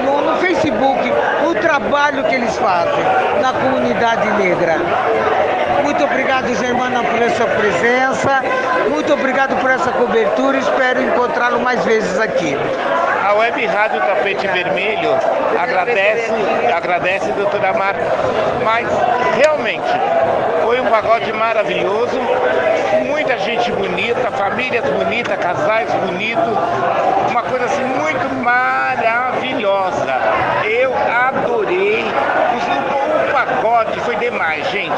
no, 0.05 0.21
no 0.21 0.37
Facebook, 0.37 1.11
o 1.49 1.55
trabalho 1.55 2.23
que 2.25 2.35
eles 2.35 2.57
fazem 2.57 3.03
na 3.41 3.53
comunidade 3.53 4.29
negra. 4.31 4.75
Muito 5.83 6.03
obrigado, 6.03 6.53
Germana, 6.55 7.03
por 7.03 7.21
essa 7.21 7.45
presença. 7.45 8.41
Muito 8.89 9.13
obrigado 9.13 9.55
por 9.59 9.69
essa 9.69 9.91
cobertura. 9.91 10.57
Espero 10.57 11.01
encontrá-lo 11.01 11.59
mais 11.59 11.83
vezes 11.85 12.19
aqui. 12.19 12.57
A 13.25 13.33
Web 13.33 13.65
Rádio 13.65 13.99
Tapete 14.01 14.47
Vermelho 14.47 15.11
agradece, 15.59 16.31
agradece, 16.75 17.31
doutora 17.31 17.73
Marta. 17.73 18.01
Mas 18.63 18.87
realmente 19.37 19.87
foi 20.63 20.79
um 20.81 20.85
pagode 20.87 21.31
maravilhoso, 21.33 22.19
muita 23.05 23.37
gente 23.39 23.71
bonita, 23.71 24.31
famílias 24.31 24.83
bonitas, 24.85 25.37
casais 25.37 25.91
bonitos, 26.05 26.57
uma 27.29 27.43
coisa 27.43 27.65
assim 27.65 27.83
muito 27.83 28.33
maravilhosa. 28.43 30.13
Eu 30.63 30.93
adorei. 30.93 32.03
O, 32.03 33.33
pagode 33.33 33.99
foi 34.01 34.15
demais, 34.17 34.69
gente. 34.69 34.91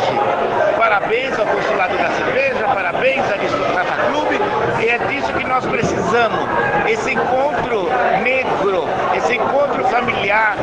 Parabéns 0.88 1.34
ao 1.40 1.48
Consulado 1.48 1.98
da 1.98 2.12
Cerveja, 2.12 2.68
parabéns 2.68 3.26
ao 3.26 3.32
Aristocrata 3.32 4.04
Clube. 4.06 4.40
E 4.80 4.88
é 4.88 5.00
disso 5.00 5.34
que 5.34 5.44
nós 5.44 5.66
precisamos. 5.66 6.48
Esse 6.88 7.14
encontro 7.14 7.90
negro, 8.22 8.88
esse 9.16 9.34
encontro 9.34 9.84
familiar. 9.86 10.56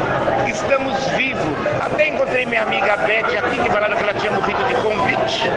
Estamos 0.46 0.96
vivos. 1.16 1.42
Até 1.84 2.06
encontrei 2.06 2.46
minha 2.46 2.62
amiga 2.62 2.98
Beth 2.98 3.36
aqui, 3.36 3.64
que 3.64 3.68
falaram 3.68 3.96
que 3.96 4.02
ela 4.04 4.14
tinha 4.14 4.30
morrido 4.30 4.62
de 4.62 4.74
convite. 4.76 5.50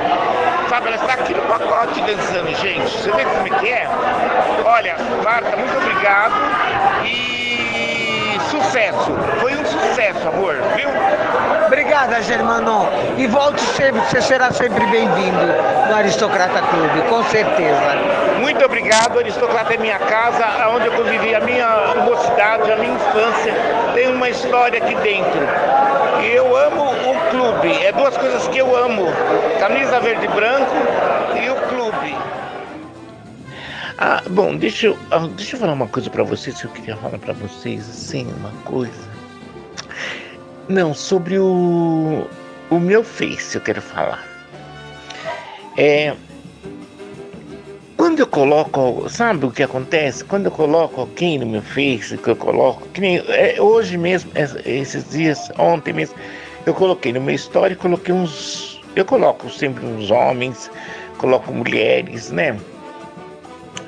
Sabe, 0.68 0.88
ela 0.88 0.96
está 0.96 1.14
aqui 1.14 1.36
no 1.36 1.44
pacote 1.44 2.02
dançando, 2.02 2.56
gente. 2.56 2.90
Você 2.90 3.12
vê 3.12 3.24
como 3.24 3.46
é 3.48 3.60
que 3.60 3.70
é? 3.70 3.88
Olha, 4.66 4.96
Marta, 5.24 5.56
muito 5.58 5.78
obrigado. 5.78 6.34
E 7.06 7.55
sucesso. 8.46 9.12
Foi 9.40 9.56
um 9.56 9.66
sucesso, 9.66 10.28
amor, 10.28 10.56
viu? 10.76 10.90
Obrigada, 11.66 12.22
Germano. 12.22 12.88
E 13.18 13.28
volte 13.28 13.62
sempre, 13.62 14.02
você 14.02 14.22
será 14.22 14.52
sempre 14.52 14.86
bem-vindo 14.88 15.46
no 15.90 15.96
Aristocrata 15.96 16.62
Clube, 16.62 17.02
com 17.10 17.24
certeza. 17.26 17.96
Muito 18.40 18.64
obrigado, 18.64 19.18
Aristocrata 19.18 19.74
é 19.74 19.78
minha 19.78 19.98
casa, 19.98 20.46
onde 20.70 20.86
eu 20.88 20.94
convivi 20.94 21.34
a 21.34 21.40
minha 21.42 21.96
mocidade, 22.06 22.72
a 22.72 22.76
minha 22.76 22.94
infância. 22.94 23.54
Tem 23.94 24.08
uma 24.10 24.30
história 24.30 24.78
aqui 24.82 24.96
dentro. 24.96 25.48
E 26.22 26.36
eu 26.36 26.56
amo 26.56 26.84
o 26.92 27.30
clube. 27.30 27.86
É 27.86 27.92
duas 27.92 28.16
coisas 28.16 28.48
que 28.48 28.58
eu 28.58 28.76
amo: 28.76 29.08
camisa 29.60 30.00
verde 30.00 30.26
e 30.26 30.30
branco 30.30 30.76
e 31.36 31.50
o 31.50 31.56
clube. 31.68 32.16
Ah, 33.98 34.22
bom, 34.30 34.58
deixa 34.58 34.88
eu, 34.88 34.98
ah, 35.12 35.28
deixa 35.36 35.56
eu 35.56 35.60
falar 35.60 35.74
uma 35.74 35.88
coisa 35.88 36.10
para 36.10 36.24
vocês 36.24 36.62
eu 36.62 36.70
queria 36.72 36.98
falar 36.98 37.18
para 37.18 37.34
vocês, 37.34 37.90
assim, 37.90 38.28
uma 38.40 38.52
coisa. 38.64 39.10
Não, 40.68 40.94
sobre 40.94 41.40
o, 41.40 42.28
o 42.70 42.80
meu 42.80 43.04
Face 43.04 43.56
eu 43.56 43.62
quero 43.62 43.82
falar. 43.82 44.26
É, 45.78 46.14
quando 47.96 48.20
eu 48.20 48.28
coloco, 48.28 49.10
sabe 49.10 49.46
o 49.46 49.52
que 49.52 49.64
acontece? 49.64 50.26
Quando 50.26 50.46
eu 50.46 50.52
coloco 50.52 51.02
alguém 51.02 51.40
no 51.40 51.46
meu 51.46 51.62
Face, 51.62 52.18
que 52.18 52.30
eu 52.30 52.36
coloco, 52.36 52.88
que 52.90 53.00
nem 53.00 53.18
é, 53.30 53.62
hoje 53.62 53.98
mesmo, 53.98 54.30
esses 54.66 55.10
dias, 55.10 55.50
ontem 55.58 55.94
mesmo, 55.94 56.16
eu 56.66 56.74
coloquei 56.74 57.14
no 57.14 57.22
meu 57.22 57.36
story, 57.36 57.76
coloquei 57.76 58.14
uns, 58.14 58.82
eu 58.96 59.06
coloco 59.06 59.50
sempre 59.50 59.86
uns 59.86 60.12
homens, 60.12 60.70
coloco 61.18 61.54
mulheres, 61.54 62.32
né? 62.32 62.58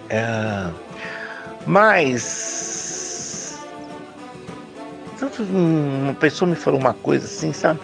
É, 0.09 0.69
mas 1.65 3.57
uma 5.49 6.13
pessoa 6.13 6.49
me 6.49 6.55
falou 6.55 6.79
uma 6.79 6.93
coisa 6.93 7.25
assim, 7.25 7.51
sabe? 7.53 7.79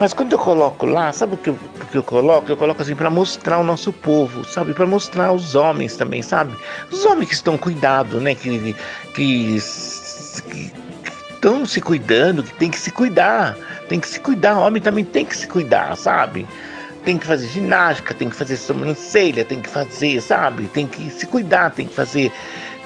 Mas 0.00 0.12
quando 0.12 0.32
eu 0.32 0.38
coloco 0.38 0.86
lá, 0.86 1.12
sabe 1.12 1.34
o 1.34 1.36
que 1.36 1.50
eu, 1.50 1.54
o 1.54 1.86
que 1.86 1.96
eu 1.96 2.02
coloco? 2.02 2.50
Eu 2.50 2.56
coloco 2.56 2.82
assim 2.82 2.96
para 2.96 3.08
mostrar 3.08 3.58
o 3.58 3.64
nosso 3.64 3.92
povo, 3.92 4.44
sabe? 4.44 4.74
Para 4.74 4.86
mostrar 4.86 5.32
os 5.32 5.54
homens 5.54 5.96
também, 5.96 6.20
sabe? 6.20 6.52
Os 6.90 7.04
homens 7.04 7.28
que 7.28 7.34
estão 7.34 7.56
cuidados, 7.56 8.20
né? 8.20 8.34
Que, 8.34 8.74
que, 9.14 9.60
que 10.50 10.72
estão 11.34 11.64
se 11.64 11.80
cuidando, 11.80 12.42
que 12.42 12.52
tem 12.54 12.70
que 12.70 12.78
se 12.78 12.90
cuidar, 12.90 13.56
tem 13.88 14.00
que 14.00 14.08
se 14.08 14.18
cuidar. 14.18 14.56
O 14.56 14.62
homem 14.62 14.82
também 14.82 15.04
tem 15.04 15.24
que 15.24 15.36
se 15.36 15.46
cuidar, 15.46 15.96
sabe? 15.96 16.44
Tem 17.04 17.18
que 17.18 17.26
fazer 17.26 17.48
ginástica, 17.48 18.14
tem 18.14 18.30
que 18.30 18.36
fazer 18.36 18.56
sobrancelha, 18.56 19.44
tem 19.44 19.60
que 19.60 19.68
fazer, 19.68 20.20
sabe? 20.22 20.66
Tem 20.68 20.86
que 20.86 21.10
se 21.10 21.26
cuidar, 21.26 21.70
tem 21.70 21.86
que 21.86 21.94
fazer 21.94 22.32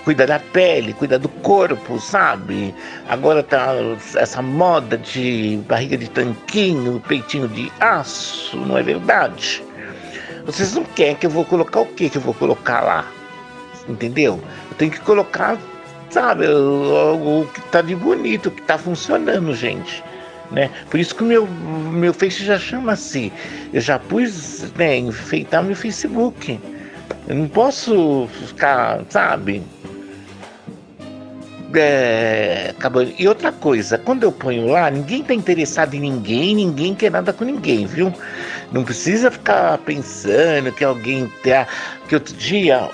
cuida 0.09 0.27
da 0.27 0.39
pele, 0.39 0.95
cuida 0.95 1.19
do 1.19 1.29
corpo, 1.29 2.01
sabe? 2.01 2.75
Agora 3.09 3.43
tá 3.43 3.75
essa 4.17 4.41
moda 4.41 4.97
de 4.97 5.61
barriga 5.69 5.99
de 5.99 6.09
tanquinho, 6.09 6.99
peitinho 7.07 7.47
de 7.47 7.71
aço, 7.79 8.57
não 8.57 8.79
é 8.79 8.83
verdade? 8.83 9.63
Vocês 10.47 10.75
não 10.75 10.83
querem 10.83 11.15
que 11.15 11.27
eu 11.27 11.31
vou 11.31 11.45
colocar 11.45 11.81
o 11.81 11.87
que 11.87 12.09
que 12.09 12.17
eu 12.17 12.23
vou 12.23 12.33
colocar 12.33 12.81
lá? 12.81 13.05
Entendeu? 13.87 14.41
Eu 14.71 14.77
tenho 14.79 14.91
que 14.91 15.01
colocar, 15.01 15.59
sabe, 16.09 16.47
o, 16.47 17.43
o 17.43 17.47
que 17.53 17.61
tá 17.71 17.83
de 17.83 17.95
bonito, 17.95 18.47
o 18.47 18.51
que 18.51 18.63
tá 18.63 18.79
funcionando, 18.79 19.55
gente. 19.55 20.03
Né? 20.51 20.71
Por 20.91 20.99
isso 20.99 21.15
que 21.15 21.23
o 21.23 21.27
meu, 21.27 21.47
meu 21.47 22.15
Face 22.15 22.45
já 22.45 22.59
chama 22.59 22.93
assim. 22.93 23.31
Eu 23.73 23.81
já 23.81 23.99
pus, 23.99 24.73
né, 24.77 24.97
enfeitar 24.97 25.63
meu 25.63 25.77
Facebook. 25.77 26.59
Eu 27.27 27.35
não 27.35 27.49
posso 27.49 28.29
ficar, 28.47 29.01
sabe? 29.11 29.63
É. 31.75 32.75
E 33.19 33.29
outra 33.29 33.53
coisa, 33.53 33.99
quando 33.99 34.23
eu 34.23 34.33
ponho 34.33 34.69
lá, 34.69 34.91
ninguém 34.91 35.23
tá 35.23 35.35
interessado 35.35 35.93
em 35.93 36.01
ninguém, 36.01 36.55
ninguém 36.55 36.95
quer 36.95 37.11
nada 37.11 37.31
com 37.31 37.45
ninguém, 37.45 37.85
viu? 37.85 38.11
Não 38.73 38.85
precisa 38.85 39.31
ficar 39.31 39.77
pensando 39.79 40.73
que 40.73 40.83
alguém 40.83 41.31
tá. 41.45 41.67
Que 42.09 42.15
outro 42.15 42.35
dia 42.35 42.89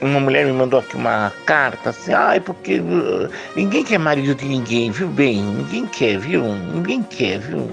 uma 0.00 0.20
mulher 0.20 0.46
me 0.46 0.52
mandou 0.52 0.80
aqui 0.80 0.96
uma 0.96 1.32
carta 1.44 1.90
assim, 1.90 2.12
ai, 2.12 2.38
ah, 2.38 2.40
porque 2.40 2.80
uh, 2.80 3.28
ninguém 3.54 3.84
quer 3.84 3.98
marido 3.98 4.34
de 4.34 4.44
ninguém, 4.46 4.90
viu 4.90 5.08
bem? 5.08 5.42
Ninguém 5.42 5.86
quer, 5.86 6.18
viu? 6.18 6.42
Ninguém 6.44 7.02
quer, 7.02 7.38
viu? 7.38 7.70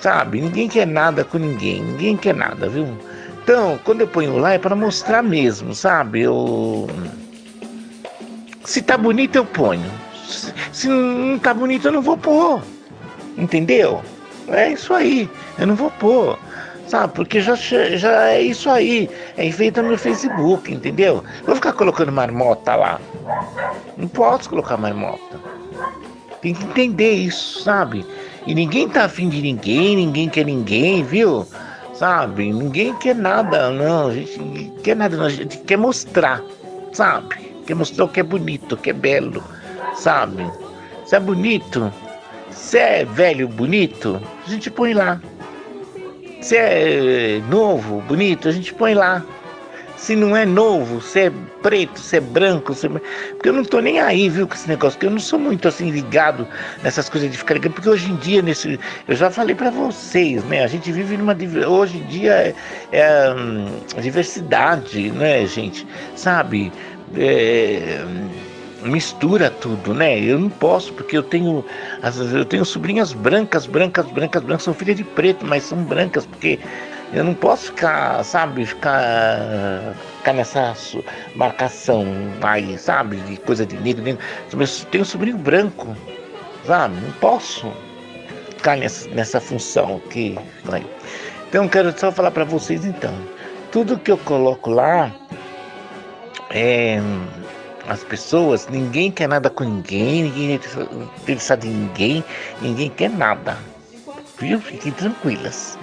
Sabe? 0.00 0.40
Ninguém 0.40 0.68
quer 0.68 0.86
nada 0.86 1.24
com 1.24 1.38
ninguém, 1.38 1.82
ninguém 1.82 2.16
quer 2.16 2.34
nada, 2.34 2.68
viu? 2.68 2.86
Então, 3.42 3.78
quando 3.84 4.02
eu 4.02 4.08
ponho 4.08 4.38
lá 4.38 4.54
é 4.54 4.58
para 4.58 4.76
mostrar 4.76 5.22
mesmo, 5.22 5.74
sabe? 5.74 6.22
Eu 6.22 6.88
se 8.64 8.80
tá 8.80 8.96
bonito, 8.96 9.36
eu 9.36 9.44
ponho. 9.44 9.90
Se 10.72 10.88
não 10.88 11.38
tá 11.38 11.52
bonito, 11.52 11.88
eu 11.88 11.92
não 11.92 12.02
vou 12.02 12.16
pôr. 12.16 12.62
Entendeu? 13.36 14.02
É 14.48 14.72
isso 14.72 14.94
aí. 14.94 15.28
Eu 15.58 15.66
não 15.66 15.74
vou 15.74 15.90
pôr. 15.90 16.38
Sabe? 16.86 17.14
Porque 17.14 17.40
já, 17.40 17.54
já 17.54 18.28
é 18.30 18.42
isso 18.42 18.68
aí. 18.68 19.08
É 19.36 19.50
feito 19.50 19.82
no 19.82 19.96
Facebook, 19.96 20.72
entendeu? 20.72 21.24
Vou 21.44 21.54
ficar 21.54 21.72
colocando 21.72 22.12
marmota 22.12 22.74
lá. 22.74 23.00
Não 23.96 24.08
posso 24.08 24.50
colocar 24.50 24.76
marmota. 24.76 25.40
Tem 26.40 26.54
que 26.54 26.64
entender 26.64 27.12
isso, 27.12 27.62
sabe? 27.62 28.04
E 28.46 28.54
ninguém 28.54 28.88
tá 28.88 29.04
afim 29.04 29.28
de 29.28 29.40
ninguém, 29.40 29.96
ninguém 29.96 30.28
quer 30.28 30.44
ninguém, 30.44 31.04
viu? 31.04 31.46
Sabe? 31.94 32.52
Ninguém 32.52 32.94
quer 32.96 33.14
nada, 33.14 33.70
não. 33.70 34.08
A 34.08 34.14
gente 34.14 34.72
quer 34.82 34.96
nada, 34.96 35.16
não. 35.16 35.26
A 35.26 35.30
gente 35.30 35.58
quer 35.58 35.78
mostrar, 35.78 36.42
sabe? 36.92 37.52
que 37.66 37.74
mostrou 37.74 38.08
que 38.08 38.20
é 38.20 38.22
bonito, 38.22 38.76
que 38.76 38.90
é 38.90 38.92
belo, 38.92 39.42
sabe? 39.94 40.50
Se 41.04 41.16
é 41.16 41.20
bonito, 41.20 41.92
se 42.50 42.78
é 42.78 43.04
velho 43.04 43.48
bonito, 43.48 44.20
a 44.46 44.50
gente 44.50 44.70
põe 44.70 44.92
lá. 44.94 45.20
Se 46.42 46.56
é 46.56 47.40
novo, 47.48 48.00
bonito, 48.02 48.48
a 48.48 48.52
gente 48.52 48.74
põe 48.74 48.94
lá. 48.94 49.24
Se 49.96 50.16
não 50.16 50.36
é 50.36 50.44
novo, 50.44 51.00
se 51.00 51.20
é 51.20 51.32
preto, 51.62 52.00
se 52.00 52.16
é 52.16 52.20
branco, 52.20 52.74
se 52.74 52.86
é... 52.86 52.88
porque 52.88 53.48
eu 53.48 53.52
não 53.52 53.64
tô 53.64 53.78
nem 53.78 54.00
aí, 54.00 54.28
viu, 54.28 54.48
com 54.48 54.54
esse 54.54 54.68
negócio, 54.68 54.98
porque 54.98 55.06
eu 55.06 55.12
não 55.12 55.20
sou 55.20 55.38
muito 55.38 55.68
assim 55.68 55.92
ligado 55.92 56.48
nessas 56.82 57.08
coisas 57.08 57.30
de 57.30 57.38
ficar 57.38 57.54
ligado, 57.54 57.74
porque 57.74 57.88
hoje 57.88 58.10
em 58.10 58.16
dia, 58.16 58.42
nesse, 58.42 58.80
eu 59.06 59.14
já 59.14 59.30
falei 59.30 59.54
para 59.54 59.70
vocês, 59.70 60.42
né, 60.46 60.64
a 60.64 60.66
gente 60.66 60.90
vive 60.90 61.16
numa, 61.16 61.36
hoje 61.68 61.98
em 61.98 62.06
dia 62.06 62.32
é, 62.32 62.54
é 62.90 63.32
hum, 63.32 63.66
diversidade, 64.00 65.12
né, 65.12 65.46
gente, 65.46 65.86
sabe, 66.16 66.72
é, 67.16 68.04
mistura 68.82 69.50
tudo, 69.50 69.94
né? 69.94 70.18
Eu 70.18 70.38
não 70.38 70.48
posso, 70.48 70.92
porque 70.92 71.16
eu 71.16 71.22
tenho. 71.22 71.64
Eu 72.32 72.44
tenho 72.44 72.64
sobrinhas 72.64 73.12
brancas, 73.12 73.66
brancas, 73.66 74.06
brancas, 74.06 74.42
brancas, 74.42 74.64
são 74.64 74.74
filhas 74.74 74.96
de 74.96 75.04
preto, 75.04 75.46
mas 75.46 75.64
são 75.64 75.78
brancas, 75.84 76.26
porque 76.26 76.58
eu 77.12 77.24
não 77.24 77.34
posso 77.34 77.66
ficar, 77.66 78.24
sabe, 78.24 78.64
ficar, 78.64 79.94
ficar 80.18 80.32
nessa 80.32 80.74
marcação 81.34 82.06
aí, 82.40 82.78
sabe, 82.78 83.16
de 83.18 83.36
coisa 83.36 83.66
de 83.66 83.76
negro, 83.76 84.02
negro. 84.02 84.22
Eu 84.52 84.66
tenho 84.90 85.02
um 85.02 85.06
sobrinho 85.06 85.36
branco, 85.36 85.94
sabe? 86.64 86.94
Não 87.00 87.12
posso 87.12 87.70
ficar 88.56 88.76
nessa, 88.76 89.08
nessa 89.10 89.40
função 89.40 90.00
aqui. 90.06 90.38
Né? 90.64 90.82
Então 91.48 91.68
quero 91.68 91.96
só 91.98 92.10
falar 92.10 92.30
para 92.30 92.44
vocês 92.44 92.84
então. 92.84 93.14
Tudo 93.70 93.98
que 93.98 94.10
eu 94.10 94.18
coloco 94.18 94.70
lá 94.70 95.14
é, 96.50 97.00
as 97.88 98.04
pessoas, 98.04 98.68
ninguém 98.68 99.10
quer 99.10 99.28
nada 99.28 99.50
com 99.50 99.64
ninguém, 99.64 100.24
ninguém 100.24 100.52
é 100.52 100.54
interessado 101.22 101.64
ninguém, 101.66 102.24
ninguém 102.60 102.90
quer 102.90 103.10
nada. 103.10 103.56
Viu? 104.38 104.60
Fiquem 104.60 104.92
tranquilas 104.92 105.78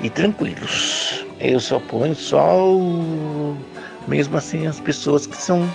e 0.00 0.10
tranquilos. 0.10 1.24
Eu 1.40 1.60
só 1.60 1.78
ponho 1.78 2.14
só 2.14 2.66
o, 2.66 3.56
mesmo 4.06 4.36
assim 4.36 4.66
as 4.66 4.80
pessoas 4.80 5.26
que 5.26 5.36
são, 5.36 5.68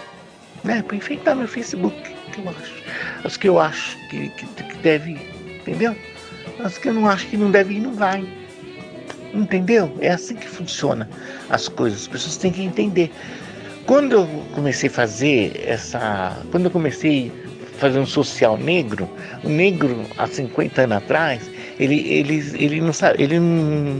né, 0.64 0.82
para 0.82 0.98
enfeitar 0.98 1.36
meu 1.36 1.48
Facebook, 1.48 1.96
que 2.32 2.40
eu 2.40 2.50
acho. 2.50 2.84
As 3.24 3.38
que 3.38 3.48
eu 3.48 3.60
acho 3.60 3.98
que, 4.10 4.30
que, 4.30 4.46
que 4.46 4.78
deve, 4.78 5.18
entendeu? 5.62 5.96
As 6.60 6.78
que 6.78 6.90
eu 6.90 6.94
não 6.94 7.08
acho 7.08 7.28
que 7.28 7.38
não 7.38 7.52
deve 7.52 7.76
ir, 7.76 7.80
não 7.80 7.94
vai. 7.94 8.26
Entendeu? 9.34 9.96
É 10.00 10.12
assim 10.12 10.36
que 10.36 10.48
funciona 10.48 11.10
as 11.50 11.68
coisas. 11.68 12.02
As 12.02 12.08
pessoas 12.08 12.38
têm 12.38 12.52
que 12.52 12.62
entender. 12.62 13.12
Quando 13.86 14.14
eu 14.14 14.28
comecei 14.54 14.90
a 14.90 14.92
fazer 14.92 15.62
essa. 15.66 16.38
Quando 16.52 16.66
eu 16.66 16.72
comecei 16.72 17.32
fazer 17.78 18.00
um 18.00 18.06
social 18.06 18.58
negro, 18.58 19.10
o 19.44 19.50
negro 19.50 20.06
há 20.18 20.26
50 20.26 20.84
anos 20.84 20.98
atrás, 20.98 21.50
ele, 21.78 22.00
ele, 22.08 22.36
ele 22.58 22.82
não 22.82 22.94
sabe, 22.94 23.22
ele 23.22 23.40
não, 23.40 23.96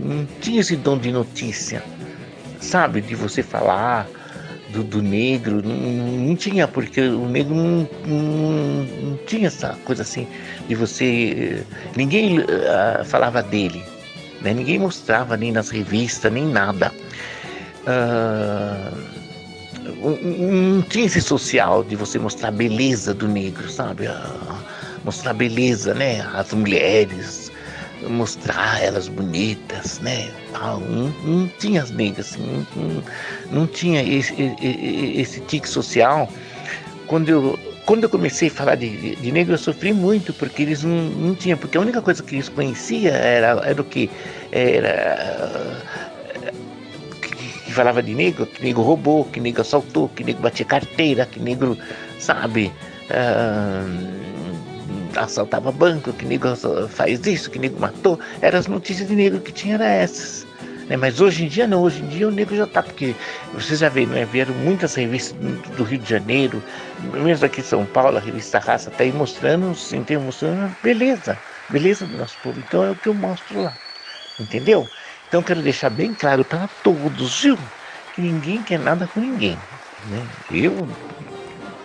não 0.00 0.26
tinha 0.40 0.60
esse 0.60 0.74
dom 0.74 0.98
de 0.98 1.12
notícia, 1.12 1.82
sabe? 2.60 3.00
De 3.00 3.14
você 3.14 3.42
falar 3.42 4.08
do, 4.70 4.82
do 4.82 5.00
negro, 5.00 5.62
não, 5.62 5.76
não, 5.76 6.36
tinha, 6.36 6.66
porque 6.66 7.00
o 7.00 7.28
negro 7.28 7.54
não, 7.54 7.88
não, 8.06 8.84
não, 9.02 9.16
tinha 9.26 9.46
essa 9.46 9.78
coisa 9.84 10.02
assim 10.02 10.26
de 10.66 10.74
você. 10.74 11.64
Ninguém 11.96 12.40
uh, 12.40 13.04
falava 13.04 13.42
dele, 13.42 13.82
né? 14.40 14.52
ninguém 14.52 14.78
mostrava 14.78 15.36
nem 15.36 15.52
nas 15.52 15.70
revistas, 15.70 16.32
nem 16.32 16.44
nada. 16.44 16.92
Uh, 17.86 19.17
não 20.00 20.82
tinha 20.82 21.06
esse 21.06 21.20
social 21.20 21.82
de 21.82 21.96
você 21.96 22.18
mostrar 22.18 22.48
a 22.48 22.52
beleza 22.52 23.12
do 23.12 23.26
negro, 23.26 23.68
sabe? 23.70 24.06
Ah, 24.06 24.58
mostrar 25.04 25.32
a 25.32 25.34
beleza, 25.34 25.94
né? 25.94 26.20
As 26.34 26.52
mulheres, 26.52 27.50
mostrar 28.06 28.82
elas 28.82 29.08
bonitas, 29.08 29.98
né? 30.00 30.30
Não, 30.52 30.80
não 30.80 31.48
tinha 31.58 31.82
as 31.82 31.90
negras, 31.90 32.32
assim, 32.32 32.66
não, 32.76 33.02
não, 33.50 33.66
tinha 33.66 34.02
esse, 34.02 34.34
esse 34.60 35.40
tique 35.40 35.68
social. 35.68 36.30
Quando 37.06 37.28
eu, 37.28 37.58
quando 37.84 38.04
eu 38.04 38.10
comecei 38.10 38.48
a 38.48 38.50
falar 38.50 38.74
de, 38.76 39.16
de 39.16 39.32
negro, 39.32 39.54
eu 39.54 39.58
sofri 39.58 39.92
muito, 39.92 40.32
porque 40.34 40.62
eles 40.62 40.84
não, 40.84 41.04
não 41.04 41.34
tinham, 41.34 41.58
porque 41.58 41.76
a 41.76 41.80
única 41.80 42.02
coisa 42.02 42.22
que 42.22 42.36
eles 42.36 42.48
conheciam 42.48 43.14
era, 43.14 43.60
era 43.64 43.80
o 43.80 43.84
que? 43.84 44.10
Era 44.52 46.07
falava 47.78 48.02
de 48.02 48.12
negro, 48.12 48.44
que 48.44 48.64
negro 48.64 48.82
roubou, 48.82 49.24
que 49.24 49.38
negro 49.38 49.62
assaltou, 49.62 50.08
que 50.08 50.24
negro 50.24 50.42
batia 50.42 50.66
carteira, 50.66 51.24
que 51.24 51.38
negro, 51.38 51.78
sabe, 52.18 52.72
uh, 53.08 54.18
assaltava 55.16 55.70
banco, 55.70 56.12
que 56.12 56.24
negro 56.24 56.56
faz 56.88 57.24
isso, 57.24 57.48
que 57.48 57.58
negro 57.58 57.78
matou. 57.78 58.18
Eram 58.42 58.58
as 58.58 58.66
notícias 58.66 59.06
de 59.06 59.14
negro 59.14 59.38
que 59.38 59.52
tinha 59.52 59.76
essas. 59.76 60.44
Né? 60.88 60.96
Mas 60.96 61.20
hoje 61.20 61.44
em 61.44 61.48
dia 61.48 61.68
não, 61.68 61.82
hoje 61.82 62.02
em 62.02 62.08
dia 62.08 62.26
o 62.26 62.32
negro 62.32 62.56
já 62.56 62.66
tá, 62.66 62.82
porque 62.82 63.14
vocês 63.54 63.78
já 63.78 63.88
viram, 63.88 64.12
né? 64.12 64.24
vieram 64.24 64.52
muitas 64.54 64.96
revistas 64.96 65.38
do 65.76 65.84
Rio 65.84 66.00
de 66.00 66.10
Janeiro, 66.10 66.60
mesmo 67.12 67.46
aqui 67.46 67.60
em 67.60 67.64
São 67.64 67.86
Paulo, 67.86 68.16
a 68.16 68.20
revista 68.20 68.58
Raça 68.58 68.90
tá 68.90 69.04
aí 69.04 69.12
mostrando, 69.12 69.72
sim, 69.76 70.04
mostrando 70.20 70.74
beleza, 70.82 71.38
beleza 71.70 72.06
do 72.06 72.16
nosso 72.16 72.36
povo. 72.42 72.58
Então 72.58 72.82
é 72.82 72.90
o 72.90 72.96
que 72.96 73.08
eu 73.08 73.14
mostro 73.14 73.62
lá. 73.62 73.72
Entendeu? 74.40 74.88
Então 75.28 75.42
quero 75.42 75.62
deixar 75.62 75.90
bem 75.90 76.14
claro 76.14 76.42
para 76.42 76.66
todos, 76.82 77.42
viu? 77.42 77.58
Que 78.14 78.22
ninguém 78.22 78.62
quer 78.62 78.78
nada 78.78 79.06
com 79.06 79.20
ninguém. 79.20 79.56
Né? 80.06 80.26
Eu, 80.50 80.88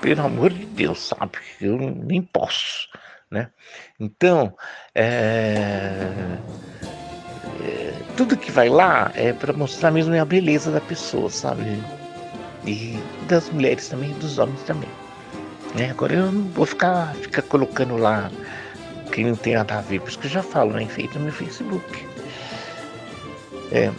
pelo 0.01 0.21
amor 0.21 0.51
de 0.51 0.65
Deus, 0.65 0.99
sabe? 1.09 1.37
Eu 1.59 1.77
nem 1.77 2.21
posso. 2.21 2.87
né? 3.29 3.49
Então, 3.99 4.55
é, 4.95 6.07
é, 7.61 7.93
tudo 8.15 8.37
que 8.37 8.49
vai 8.51 8.69
lá 8.69 9.11
é 9.13 9.33
para 9.33 9.51
mostrar 9.51 9.91
mesmo 9.91 10.15
a 10.19 10.23
beleza 10.23 10.71
da 10.71 10.79
pessoa, 10.79 11.29
sabe? 11.29 11.63
E 12.65 12.97
das 13.27 13.49
mulheres 13.49 13.89
também, 13.89 14.13
dos 14.13 14.37
homens 14.37 14.61
também. 14.63 14.89
Né? 15.75 15.89
Agora 15.89 16.13
eu 16.13 16.31
não 16.31 16.43
vou 16.49 16.65
ficar, 16.65 17.13
ficar 17.15 17.41
colocando 17.41 17.97
lá 17.97 18.31
que 19.11 19.23
não 19.23 19.35
tem 19.35 19.55
nada 19.55 19.79
a 19.79 19.81
ver, 19.81 19.99
por 19.99 20.09
isso 20.09 20.19
que 20.19 20.27
eu 20.27 20.31
já 20.31 20.43
falo, 20.43 20.71
né? 20.73 20.85
Feito 20.87 21.19
no 21.19 21.25
meu 21.25 21.33
Facebook. 21.33 22.13
É, 23.73 23.91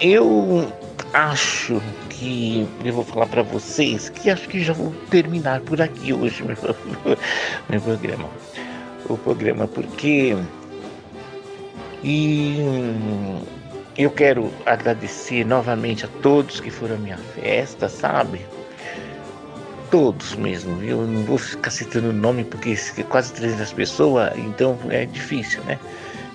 eu 0.00 0.70
acho 1.14 1.80
que 2.10 2.68
eu 2.84 2.92
vou 2.92 3.04
falar 3.04 3.26
para 3.26 3.42
vocês 3.42 4.10
que 4.10 4.28
acho 4.28 4.46
que 4.46 4.62
já 4.62 4.74
vou 4.74 4.92
terminar 5.10 5.62
por 5.62 5.80
aqui 5.80 6.12
hoje 6.12 6.42
meu, 6.42 6.56
meu 7.70 7.80
programa. 7.80 8.28
O 9.08 9.16
programa, 9.16 9.66
porque 9.66 10.36
e 12.04 12.58
eu 13.96 14.10
quero 14.10 14.52
agradecer 14.66 15.44
novamente 15.44 16.04
a 16.04 16.08
todos 16.22 16.60
que 16.60 16.70
foram 16.70 16.96
à 16.96 16.98
minha 16.98 17.16
festa, 17.16 17.88
sabe? 17.88 18.44
Todos 19.90 20.34
mesmo, 20.36 20.76
viu? 20.76 21.00
Eu 21.00 21.06
não 21.06 21.22
vou 21.24 21.38
ficar 21.38 21.70
citando 21.70 22.10
o 22.10 22.12
nome 22.12 22.44
porque 22.44 22.76
quase 23.08 23.32
300 23.32 23.72
pessoas, 23.72 24.36
então 24.36 24.78
é 24.90 25.06
difícil, 25.06 25.64
né? 25.64 25.78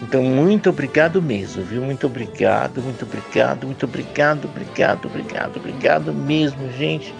Então, 0.03 0.21
muito 0.21 0.69
obrigado 0.69 1.21
mesmo, 1.21 1.63
viu? 1.63 1.81
Muito 1.81 2.07
obrigado, 2.07 2.81
muito 2.81 3.05
obrigado, 3.05 3.65
muito 3.65 3.85
obrigado, 3.85 4.45
obrigado, 4.45 5.05
obrigado, 5.05 5.57
obrigado 5.57 6.13
mesmo, 6.13 6.69
gente. 6.73 7.15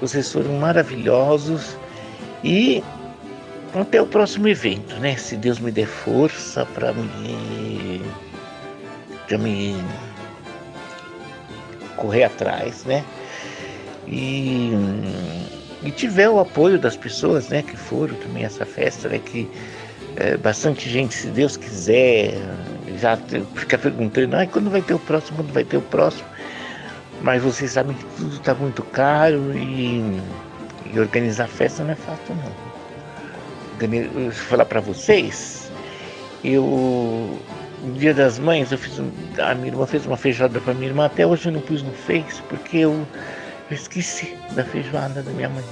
Vocês 0.00 0.30
foram 0.30 0.52
maravilhosos 0.54 1.76
e 2.44 2.82
até 3.74 4.00
o 4.00 4.06
próximo 4.06 4.46
evento, 4.46 4.94
né? 5.00 5.16
Se 5.16 5.36
Deus 5.36 5.58
me 5.58 5.72
der 5.72 5.86
força 5.86 6.64
para 6.66 6.92
me, 6.92 8.00
para 9.26 9.38
me 9.38 9.74
correr 11.96 12.24
atrás, 12.24 12.84
né? 12.84 13.04
E, 14.06 14.72
e 15.82 15.90
tiver 15.90 16.28
o 16.28 16.38
apoio 16.38 16.78
das 16.78 16.96
pessoas, 16.96 17.48
né? 17.48 17.62
Que 17.62 17.76
foram 17.76 18.14
também 18.14 18.44
essa 18.44 18.64
festa, 18.64 19.08
né? 19.08 19.18
Que 19.18 19.50
é, 20.22 20.36
bastante 20.36 20.88
gente, 20.88 21.14
se 21.14 21.26
Deus 21.26 21.56
quiser, 21.56 22.34
já 23.00 23.18
fica 23.56 23.76
perguntando, 23.76 24.36
ah, 24.36 24.46
quando 24.46 24.70
vai 24.70 24.80
ter 24.80 24.94
o 24.94 24.98
próximo, 25.00 25.38
quando 25.38 25.52
vai 25.52 25.64
ter 25.64 25.78
o 25.78 25.82
próximo. 25.82 26.28
Mas 27.22 27.42
vocês 27.42 27.72
sabem 27.72 27.96
que 27.96 28.04
tudo 28.16 28.36
está 28.36 28.54
muito 28.54 28.84
caro 28.84 29.52
e, 29.52 30.20
e, 30.94 31.00
organizar 31.00 31.48
festa 31.48 31.82
não 31.82 31.90
é 31.90 31.96
fácil 31.96 32.36
não. 32.36 32.72
Vou 34.12 34.30
falar 34.30 34.64
para 34.64 34.80
vocês, 34.80 35.68
eu 36.44 37.36
no 37.82 37.94
dia 37.94 38.14
das 38.14 38.38
mães 38.38 38.70
eu 38.70 38.78
fiz 38.78 39.00
a 39.40 39.54
minha 39.56 39.68
irmã 39.72 39.84
fez 39.86 40.06
uma 40.06 40.16
feijoada 40.16 40.60
para 40.60 40.72
minha 40.72 40.86
irmã, 40.86 41.06
até 41.06 41.26
hoje 41.26 41.48
eu 41.48 41.52
não 41.52 41.60
pus 41.60 41.82
no 41.82 41.90
Face 41.90 42.40
porque 42.48 42.78
eu, 42.78 42.92
eu 43.68 43.74
esqueci 43.74 44.36
da 44.52 44.62
feijoada 44.62 45.20
da 45.20 45.32
minha 45.32 45.48
mãe. 45.48 45.64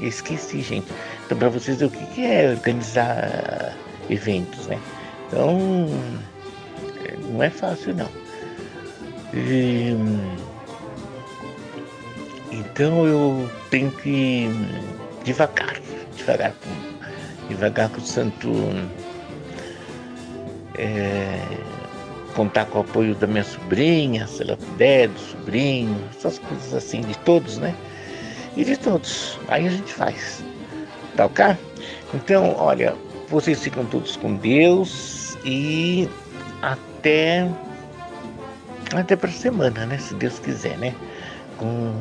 Esqueci, 0.00 0.62
gente. 0.62 0.86
Então, 1.24 1.38
para 1.38 1.48
vocês 1.48 1.80
o 1.82 1.88
que, 1.88 2.04
que 2.06 2.24
é 2.24 2.50
organizar 2.50 3.76
eventos, 4.10 4.66
né? 4.66 4.78
Então, 5.26 5.88
não 7.30 7.42
é 7.42 7.50
fácil, 7.50 7.94
não. 7.94 8.08
E, 9.32 9.96
então, 12.50 13.06
eu 13.06 13.50
tenho 13.70 13.90
que 13.90 14.48
devagar, 15.24 15.80
devagar, 16.16 16.54
devagar 17.48 17.88
com 17.88 17.98
o 17.98 18.04
santo. 18.04 18.50
É, 20.76 21.40
contar 22.34 22.66
com 22.66 22.78
o 22.78 22.80
apoio 22.80 23.14
da 23.14 23.26
minha 23.26 23.44
sobrinha, 23.44 24.26
se 24.26 24.42
ela 24.42 24.56
puder, 24.56 25.08
do 25.08 25.18
sobrinho, 25.20 25.96
essas 26.10 26.38
coisas 26.38 26.74
assim, 26.74 27.00
de 27.00 27.16
todos, 27.18 27.58
né? 27.58 27.74
E 28.56 28.64
de 28.64 28.76
todos. 28.76 29.38
Aí 29.48 29.66
a 29.66 29.70
gente 29.70 29.92
faz. 29.92 30.44
Tá 31.16 31.26
ok? 31.26 31.56
Então, 32.12 32.54
olha, 32.56 32.94
vocês 33.28 33.62
ficam 33.62 33.84
todos 33.86 34.16
com 34.16 34.36
Deus 34.36 35.36
e 35.44 36.08
até 36.62 37.48
até 38.94 39.16
para 39.16 39.30
semana, 39.30 39.86
né? 39.86 39.98
Se 39.98 40.14
Deus 40.14 40.38
quiser, 40.38 40.78
né? 40.78 40.94
Com, 41.58 41.92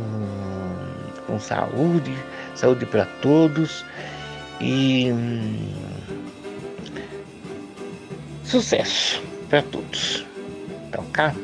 com 1.25 1.39
saúde, 1.39 2.13
saúde 2.55 2.85
para 2.85 3.05
todos 3.21 3.85
e 4.59 5.11
hum, 5.11 5.73
sucesso 8.43 9.21
para 9.49 9.61
todos. 9.63 10.25
Tá 10.91 10.99
ok? 10.99 11.43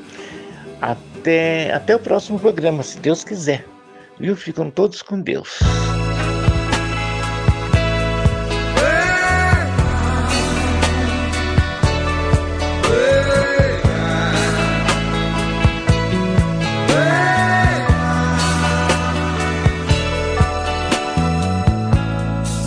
Até, 0.82 1.74
até 1.74 1.96
o 1.96 2.00
próximo 2.00 2.40
programa, 2.40 2.84
se 2.84 3.00
Deus 3.00 3.24
quiser. 3.24 3.66
Viu? 4.20 4.36
Ficam 4.36 4.70
todos 4.70 5.02
com 5.02 5.22
Deus. 5.22 5.60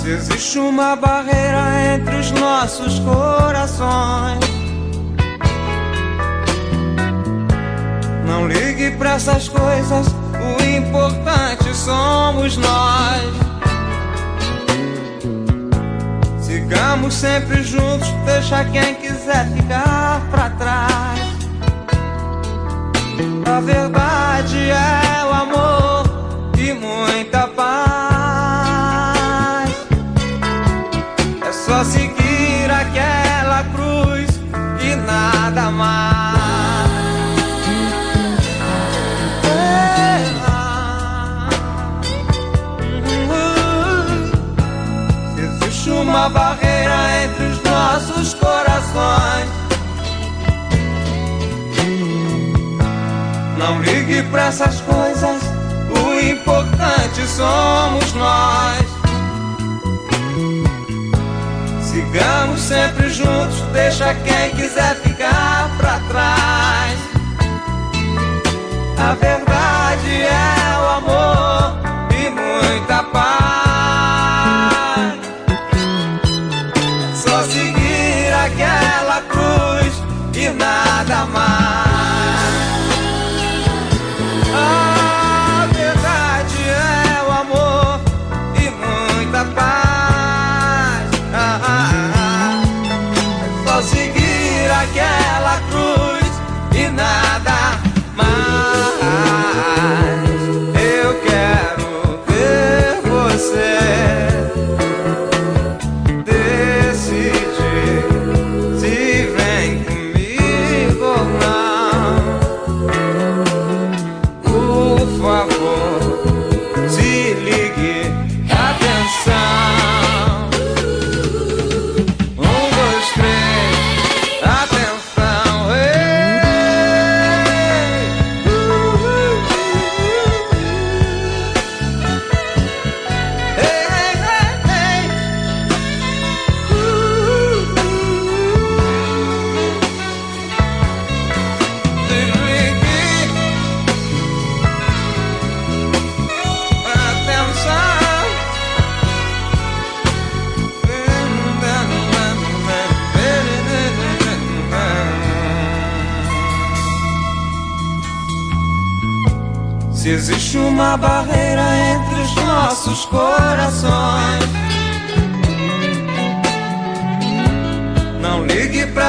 Existe 0.05 0.59
uma 0.59 0.97
barreira 0.97 1.95
entre 1.95 2.17
os 2.17 2.31
nossos 2.33 2.99
corações. 3.01 4.41
Não 8.27 8.47
ligue 8.47 8.91
para 8.97 9.15
essas 9.15 9.49
coisas, 9.49 10.07
o 10.43 10.63
importante 10.63 11.75
somos 11.75 12.57
nós. 12.57 13.23
Sigamos 16.41 17.15
sempre 17.15 17.63
juntos, 17.63 18.09
deixa 18.27 18.65
quem 18.67 18.95
quiser 18.97 19.49
ficar 19.53 20.21
para 20.31 20.51
trás. 20.51 21.21
A 23.47 23.61
verdade 23.61 24.32
para 54.33 54.47
essas 54.47 54.81
coisas, 54.81 55.43
o 55.91 56.19
importante 56.19 57.27
somos 57.27 58.15
nós. 58.15 58.83
Sigamos 61.83 62.61
sempre 62.61 63.11
juntos, 63.11 63.61
deixa 63.75 64.15
quem 64.15 64.51
quiser 64.57 64.97
ficar 64.97 65.71
pra 65.77 66.01
trás. 66.09 66.99
A 68.97 69.15
verdade 69.15 70.23
é 70.23 70.62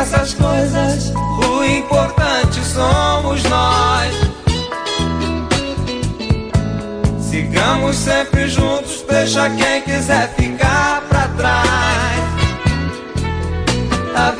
essas 0.03 0.33
coisas. 0.33 1.13
O 1.15 1.63
importante 1.63 2.59
somos 2.65 3.41
nós. 3.43 4.13
Sigamos 7.19 7.95
sempre 7.95 8.49
juntos, 8.49 9.03
deixa 9.09 9.49
quem 9.51 9.81
quiser 9.81 10.33
ficar 10.35 11.01
pra 11.07 11.27
trás. 11.29 11.63
A 14.13 14.31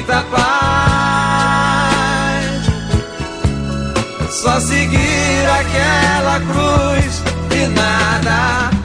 muita 0.00 0.22
paz. 0.22 0.40
Só 4.30 4.58
seguir 4.60 5.46
aquela 5.46 6.40
cruz 6.40 7.22
e 7.50 7.66
nada 7.66 8.79